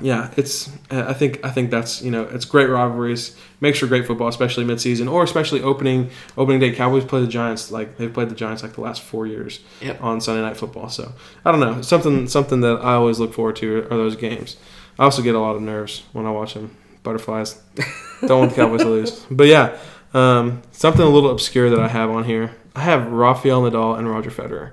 [0.00, 0.70] yeah, it's.
[0.90, 3.36] I think I think that's you know it's great rivalries.
[3.60, 6.72] Makes for great football, especially midseason or especially opening opening day.
[6.72, 10.02] Cowboys play the Giants like they've played the Giants like the last four years Yep.
[10.02, 10.88] on Sunday Night Football.
[10.88, 11.12] So
[11.44, 14.56] I don't know something something that I always look forward to are those games.
[14.98, 16.76] I also get a lot of nerves when I watch them.
[17.04, 17.60] Butterflies.
[18.22, 19.24] don't want the Cowboys to lose.
[19.30, 19.76] But yeah,
[20.14, 22.54] um, something a little obscure that I have on here.
[22.76, 24.72] I have Rafael Nadal and Roger Federer.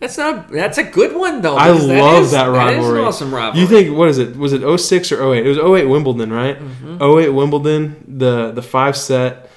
[0.00, 0.48] That's not.
[0.50, 1.56] That's a good one though.
[1.56, 3.00] I love is- that That is rivalry.
[3.00, 3.60] an awesome rivalry.
[3.60, 4.36] You think what is it?
[4.36, 5.44] Was it 06 or 08?
[5.44, 6.56] It was 08 Wimbledon, right?
[6.58, 7.02] Mm-hmm.
[7.02, 9.50] 08 Wimbledon, the the five set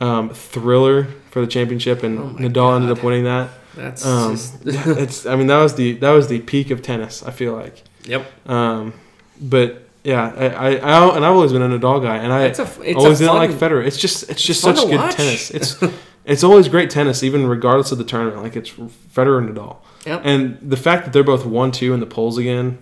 [0.00, 3.50] um, thriller for the championship, and Oh Nadal ended up winning that.
[3.74, 4.54] That's Um, just.
[4.64, 7.24] it's I mean that was the that was the peak of tennis.
[7.24, 8.24] I feel like, yep.
[8.48, 8.92] um,
[9.40, 12.58] but yeah, I, I, I and I've always been a Nadal guy, and I It's
[12.58, 12.62] a.
[12.82, 13.86] It's always didn't fun, like Federer.
[13.86, 15.14] It's just it's just fun such good watch.
[15.14, 15.50] tennis.
[15.54, 15.76] It's
[16.24, 18.42] it's always great tennis, even regardless of the tournament.
[18.42, 19.76] Like it's Federer and Nadal.
[20.06, 20.22] Yep.
[20.24, 22.78] And the fact that they're both one two in the polls again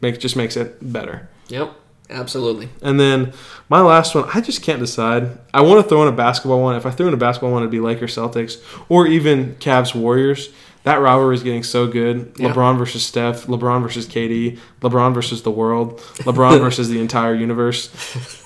[0.00, 1.28] makes just makes it better.
[1.46, 1.74] Yep.
[2.10, 2.68] Absolutely.
[2.82, 3.32] And then
[3.68, 5.38] my last one, I just can't decide.
[5.54, 6.74] I want to throw in a basketball one.
[6.74, 10.50] If I threw in a basketball one, it'd be Lakers Celtics or even Cavs Warriors.
[10.84, 12.32] That rivalry is getting so good.
[12.36, 12.52] Yeah.
[12.52, 17.88] LeBron versus Steph, LeBron versus KD, LeBron versus the world, LeBron versus the entire universe.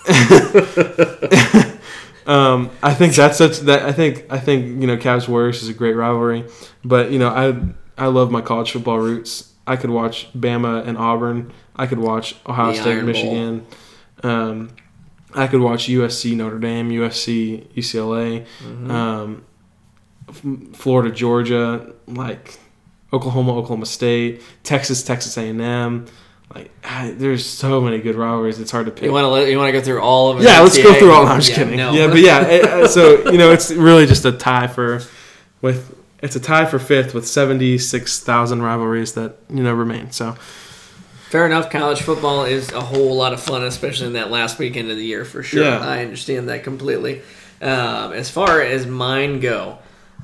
[2.27, 5.69] um, I think that's such that I think I think you know Cavs Warriors is
[5.69, 6.45] a great rivalry,
[6.85, 9.53] but you know I I love my college football roots.
[9.67, 11.53] I could watch Bama and Auburn.
[11.77, 13.67] I could watch Ohio The State, Iron Michigan.
[14.23, 14.71] Um,
[15.35, 18.91] I could watch USC, Notre Dame, USC, UCLA, Mm-hmm.
[18.91, 19.45] um,
[20.75, 22.59] Florida, Georgia, like
[23.13, 26.07] Oklahoma, Oklahoma State, Texas, Texas A&M.
[26.55, 28.59] Like ah, there's so many good rivalries.
[28.59, 29.05] It's hard to pick.
[29.05, 30.47] You want to you want to go through all of them?
[30.47, 31.27] Yeah, let's go through all.
[31.27, 31.77] I'm just yeah, kidding.
[31.77, 31.93] no.
[31.93, 32.47] Yeah, but yeah.
[32.47, 35.03] it- uh, so you know, it's really just a tie for
[35.61, 40.11] with it's a tie for fifth with seventy six thousand rivalries that you know remain.
[40.11, 40.37] So
[41.29, 41.69] Fair enough.
[41.69, 45.05] College football is a whole lot of fun, especially in that last weekend of the
[45.05, 45.63] year, for sure.
[45.63, 45.79] Yeah.
[45.79, 47.21] I understand that completely.
[47.61, 49.79] Um, as far as mine go,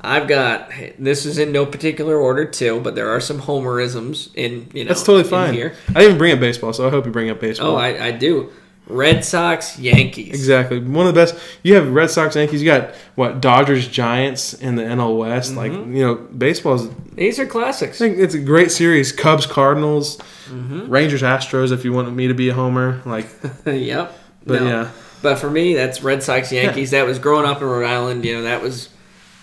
[0.05, 4.68] I've got this is in no particular order too, but there are some homerisms in
[4.72, 5.55] you know that's totally fine.
[5.55, 5.74] here.
[5.89, 7.72] I didn't even bring up baseball, so I hope you bring up baseball.
[7.72, 8.52] Oh, I, I do.
[8.86, 10.28] Red Sox, Yankees.
[10.28, 10.78] Exactly.
[10.78, 11.35] One of the best.
[11.62, 12.62] You have Red Sox, Yankees.
[12.62, 15.56] You got what Dodgers, Giants in the NL West.
[15.56, 15.97] Like Mm-hmm.
[15.97, 16.90] you know, baseball is.
[17.14, 17.97] These are I classics.
[17.97, 19.10] think it's a great series.
[19.10, 20.18] Cubs, Cardinals,
[20.51, 20.90] Mm-hmm.
[20.90, 21.72] Rangers, Astros.
[21.72, 23.26] If you want me to be a homer, like,
[23.66, 24.12] yep.
[24.44, 24.68] but No.
[24.68, 24.90] yeah,
[25.22, 26.90] But for me, that's Red Sox, Yankees.
[26.90, 28.26] That was growing up in Rhode Island.
[28.26, 28.90] You know, that was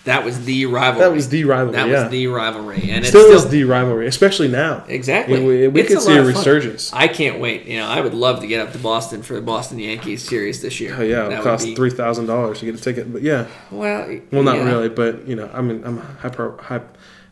[0.04, 1.06] that was the rivalry.
[1.06, 1.72] that was the rivalry.
[1.76, 4.84] That yeah, was the rivalry, and still, it's is the rivalry, especially now.
[4.88, 5.42] exactly.
[5.44, 6.92] We, we could a see a resurgence.
[6.92, 7.66] I can't wait.
[7.66, 10.60] You know, I would love to get up to Boston for the Boston Yankees series
[10.60, 10.96] this year.
[10.98, 13.12] Oh yeah, That it costs be- three thousand dollars to get a ticket.
[13.12, 14.64] But yeah, Well, well, not yeah.
[14.64, 14.88] really.
[14.88, 16.88] But you know, I mean, I'm hyper, hyper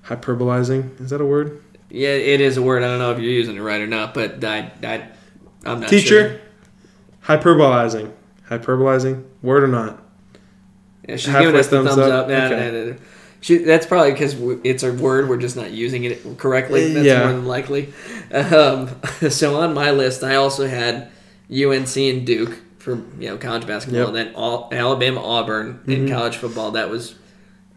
[0.07, 1.01] hyperbolizing.
[1.01, 1.63] Is that a word?
[1.91, 2.83] Yeah, it is a word.
[2.83, 5.09] I don't know if you're using it right or not, but I, I,
[5.65, 6.41] I'm not Teacher,
[7.25, 8.13] hyperbolizing,
[8.49, 9.25] hyperbolizing.
[9.43, 10.01] Word or not?
[11.11, 12.25] Yeah, she's Halfway giving us the thumbs thumbs, up?
[12.25, 12.31] up.
[12.31, 12.79] Yeah, Okay.
[12.79, 12.93] yeah, yeah.
[13.43, 15.29] She, that's probably because it's a word.
[15.29, 16.93] We're just not using it correctly.
[16.93, 17.25] That's Yeah.
[17.25, 17.93] more than likely.
[18.33, 18.91] Um,
[19.31, 21.09] so on my list, I also had
[21.51, 24.09] UNC and Duke for you know college basketball, Yep.
[24.09, 26.11] and then all, Alabama Auburn in Mhm.
[26.11, 26.73] college football.
[26.73, 27.15] That was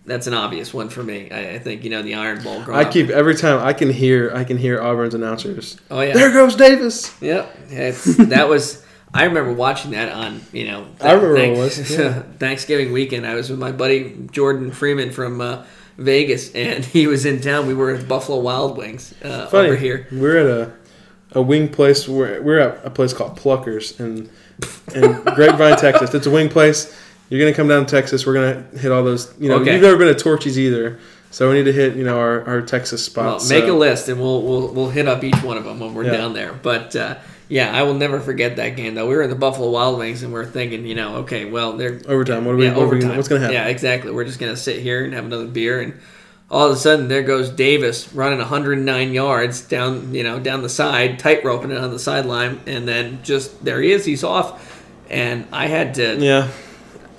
[0.06, 1.30] that's an obvious one for me.
[1.32, 2.62] I, I think you know the Iron Bowl.
[2.62, 5.78] growing I keep every time I can hear I can hear Auburn's announcers.
[5.90, 6.14] Oh yeah.
[6.14, 7.14] There goes Davis.
[7.22, 7.70] Yep.
[7.70, 8.84] That was.
[9.14, 10.88] I remember watching that on you know.
[11.02, 12.22] I remember it Thanks- was, yeah.
[12.40, 13.26] Thanksgiving weekend.
[13.28, 15.64] I was with my buddy Jordan Freeman from uh,
[15.98, 17.68] Vegas, and he was in town.
[17.68, 19.68] We were at Buffalo Wild Wings uh, Funny.
[19.70, 20.08] over here.
[20.12, 20.74] We're at a
[21.36, 22.08] a wing place.
[22.08, 24.30] We're, we're at a place called Pluckers in
[24.96, 26.14] in Grapevine, Texas.
[26.14, 27.00] It's a wing place.
[27.30, 28.26] You're gonna come down to Texas.
[28.26, 29.34] We're gonna hit all those.
[29.40, 29.74] You know, Okay.
[29.74, 31.00] you've never been to Torchy's either,
[31.32, 33.50] so we need to hit you know our, our Texas Well, spots.
[33.50, 35.94] make so- a list, and we'll we'll we'll hit up each one of them when
[35.96, 36.12] we're Yeah.
[36.18, 36.54] down there.
[36.54, 37.16] But uh,
[37.50, 38.96] yeah, I will never forget that game.
[38.96, 41.74] Though we were at the Buffalo Wild Wings, and we're thinking, you know, okay, well
[41.74, 42.46] they're overtime.
[42.46, 42.66] What are we?
[42.66, 43.18] yeah, what are we overtime.
[43.18, 43.56] what's gonna happen?
[43.56, 44.12] Yeah, exactly.
[44.12, 46.00] We're just gonna sit here and have another beer, and
[46.50, 50.70] all of a sudden there goes Davis running 109 yards down, you know, down the
[50.70, 54.06] side, tight roping it on the sideline, and then just there he is.
[54.06, 56.18] He's off, and I had to.
[56.18, 56.50] Yeah.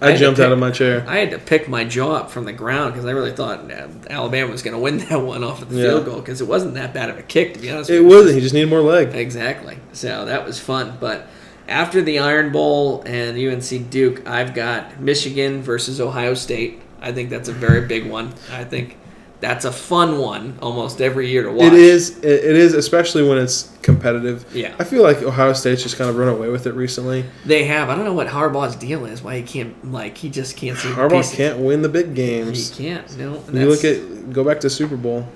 [0.00, 1.04] I I, jumped pick- out of my chair.
[1.08, 3.86] I had to pick my jaw up from the ground because I really thought uh,
[4.10, 5.90] Alabama was going to win that one off of the Yeah.
[5.90, 7.90] field goal because it wasn't that bad of a kick to be honest.
[7.90, 8.16] It with you.
[8.16, 8.34] wasn't.
[8.34, 9.14] He just needed more leg.
[9.14, 9.78] Exactly.
[9.92, 10.98] So that was fun.
[11.00, 11.26] But
[11.68, 16.82] after the Iron Bowl and UNC Duke, I've got Michigan versus Ohio State.
[17.00, 18.34] I think that's a very big one.
[18.50, 18.96] I think
[19.40, 21.66] that's a fun one almost every year to watch.
[21.66, 22.18] It is.
[22.18, 22.24] It
[22.56, 24.46] is, especially when it's competitive.
[24.54, 24.74] Yeah.
[24.78, 27.24] I feel like Ohio State's just kind of run away with it recently.
[27.44, 27.90] They have.
[27.90, 29.22] I don't know what Harbaugh's deal is.
[29.22, 32.76] Why he can't like he just can't see Harbaugh can't win the big games.
[32.76, 33.18] He can't.
[33.18, 33.42] No.
[33.46, 35.26] and You look at go back to Super Bowl.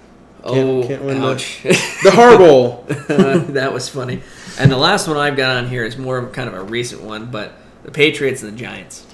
[0.45, 1.61] oh can't win the- ouch.
[1.65, 3.47] The Harbaugh.
[3.55, 4.23] that was funny.
[4.59, 7.03] And the last one I've got on here is more of kind of a recent
[7.03, 7.53] one, but
[7.85, 9.05] the Patriots and the Giants.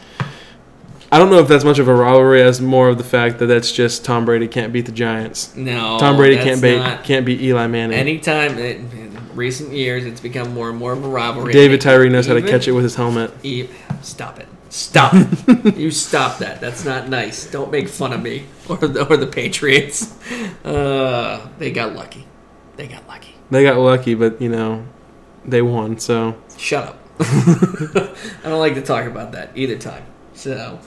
[1.15, 3.47] I don't know if that's much of a rivalry as more of the fact that
[3.47, 5.55] that's just Tom Brady can't beat the Giants.
[5.55, 7.97] No, Tom Brady can't beat can't beat Eli Manning.
[7.97, 11.53] Anytime in, in recent years, it's become more and more of a rivalry.
[11.53, 13.31] David Tyree knows how to catch it with his helmet.
[13.45, 13.69] e-
[14.03, 14.49] Stop it!
[14.70, 15.15] Stop!
[15.77, 16.61] you stop that.
[16.61, 17.49] That's not nice.
[17.49, 20.19] Don't make fun of me or the, or the Patriots.
[20.65, 22.27] Uh, they got lucky.
[22.74, 23.36] They got lucky.
[23.53, 24.85] They got lucky, but you know,
[25.45, 26.01] they won.
[26.01, 27.01] So Shut up.
[27.20, 28.09] I
[28.43, 30.05] don't like to talk about that either time.
[30.35, 30.78] So,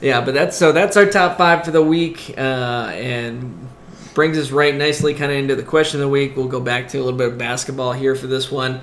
[0.00, 3.68] yeah, but that's so that's our top five for the week, uh, and
[4.14, 6.36] brings us right nicely kind of into the question of the week.
[6.36, 8.80] We'll go back to a little bit of basketball here for this one.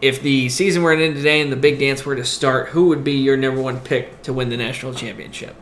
[0.00, 3.04] If the season were end today and the big dance were to start, who would
[3.04, 5.54] be your number one pick to win the national championship?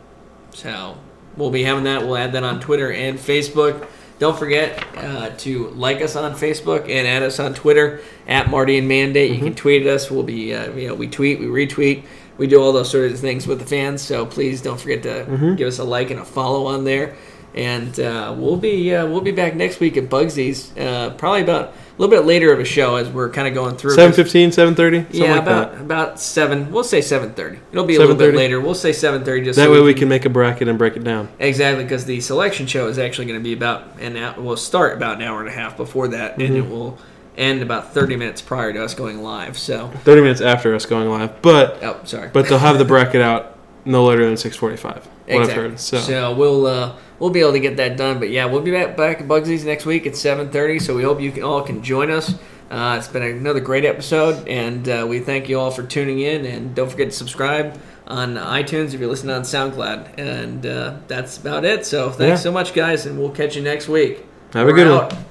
[0.53, 0.97] So
[1.37, 2.03] we'll be having that.
[2.03, 3.87] We'll add that on Twitter and Facebook.
[4.19, 8.87] Don't forget uh, to like us on Facebook and add us on Twitter at Mardian
[8.87, 9.33] Mandate.
[9.33, 10.11] You can tweet at us.
[10.11, 12.05] We'll be, uh, you know, we tweet, we retweet,
[12.39, 14.03] we do all those sort of things with the fans.
[14.03, 17.15] So please don't forget to give us a like and a follow on there.
[17.55, 21.69] And uh, we'll be uh, we'll be back next week at Bugsy's, uh, probably about
[21.69, 23.95] a little bit later of a show as we're kind of going through.
[23.95, 24.55] 7.15, 7.30?
[24.55, 25.81] Something Yeah, like about that.
[25.83, 26.73] about seven.
[26.73, 27.59] We'll say seven thirty.
[27.71, 28.59] It'll be a little bit later.
[28.59, 29.45] We'll say seven thirty.
[29.45, 31.29] Just That so way we can make a bracket and break it down.
[31.39, 34.35] exactly because the selection show is actually going to be about an hour.
[34.41, 36.97] We'll start about an hour and a half before that, and it will
[37.37, 39.59] end about thirty minutes prior to us going live.
[39.59, 41.41] So, 30 minutes after us going live.
[41.43, 42.29] But oh, sorry.
[42.33, 44.83] but they'll have the bracket out no later than 6.45.
[44.85, 45.55] What I've Exactly.
[45.55, 45.81] heard.
[45.81, 48.19] So, So we'll uh, we'll be able to get that done.
[48.19, 50.79] But yeah, we'll be back back at Bugsy's next week at seven thirty.
[50.79, 52.35] So we hope you can, all can join us.
[52.71, 56.47] Uh, it's been another great episode, and uh, we thank you all for tuning in.
[56.47, 60.19] And don't forget to subscribe on iTunes if you're listening on SoundCloud.
[60.19, 61.85] And uh, that's about it.
[61.87, 62.43] So thanks Yeah.
[62.45, 64.25] so much, guys, and we'll catch you next week.
[64.55, 65.13] have a We're good out.
[65.13, 65.25] one.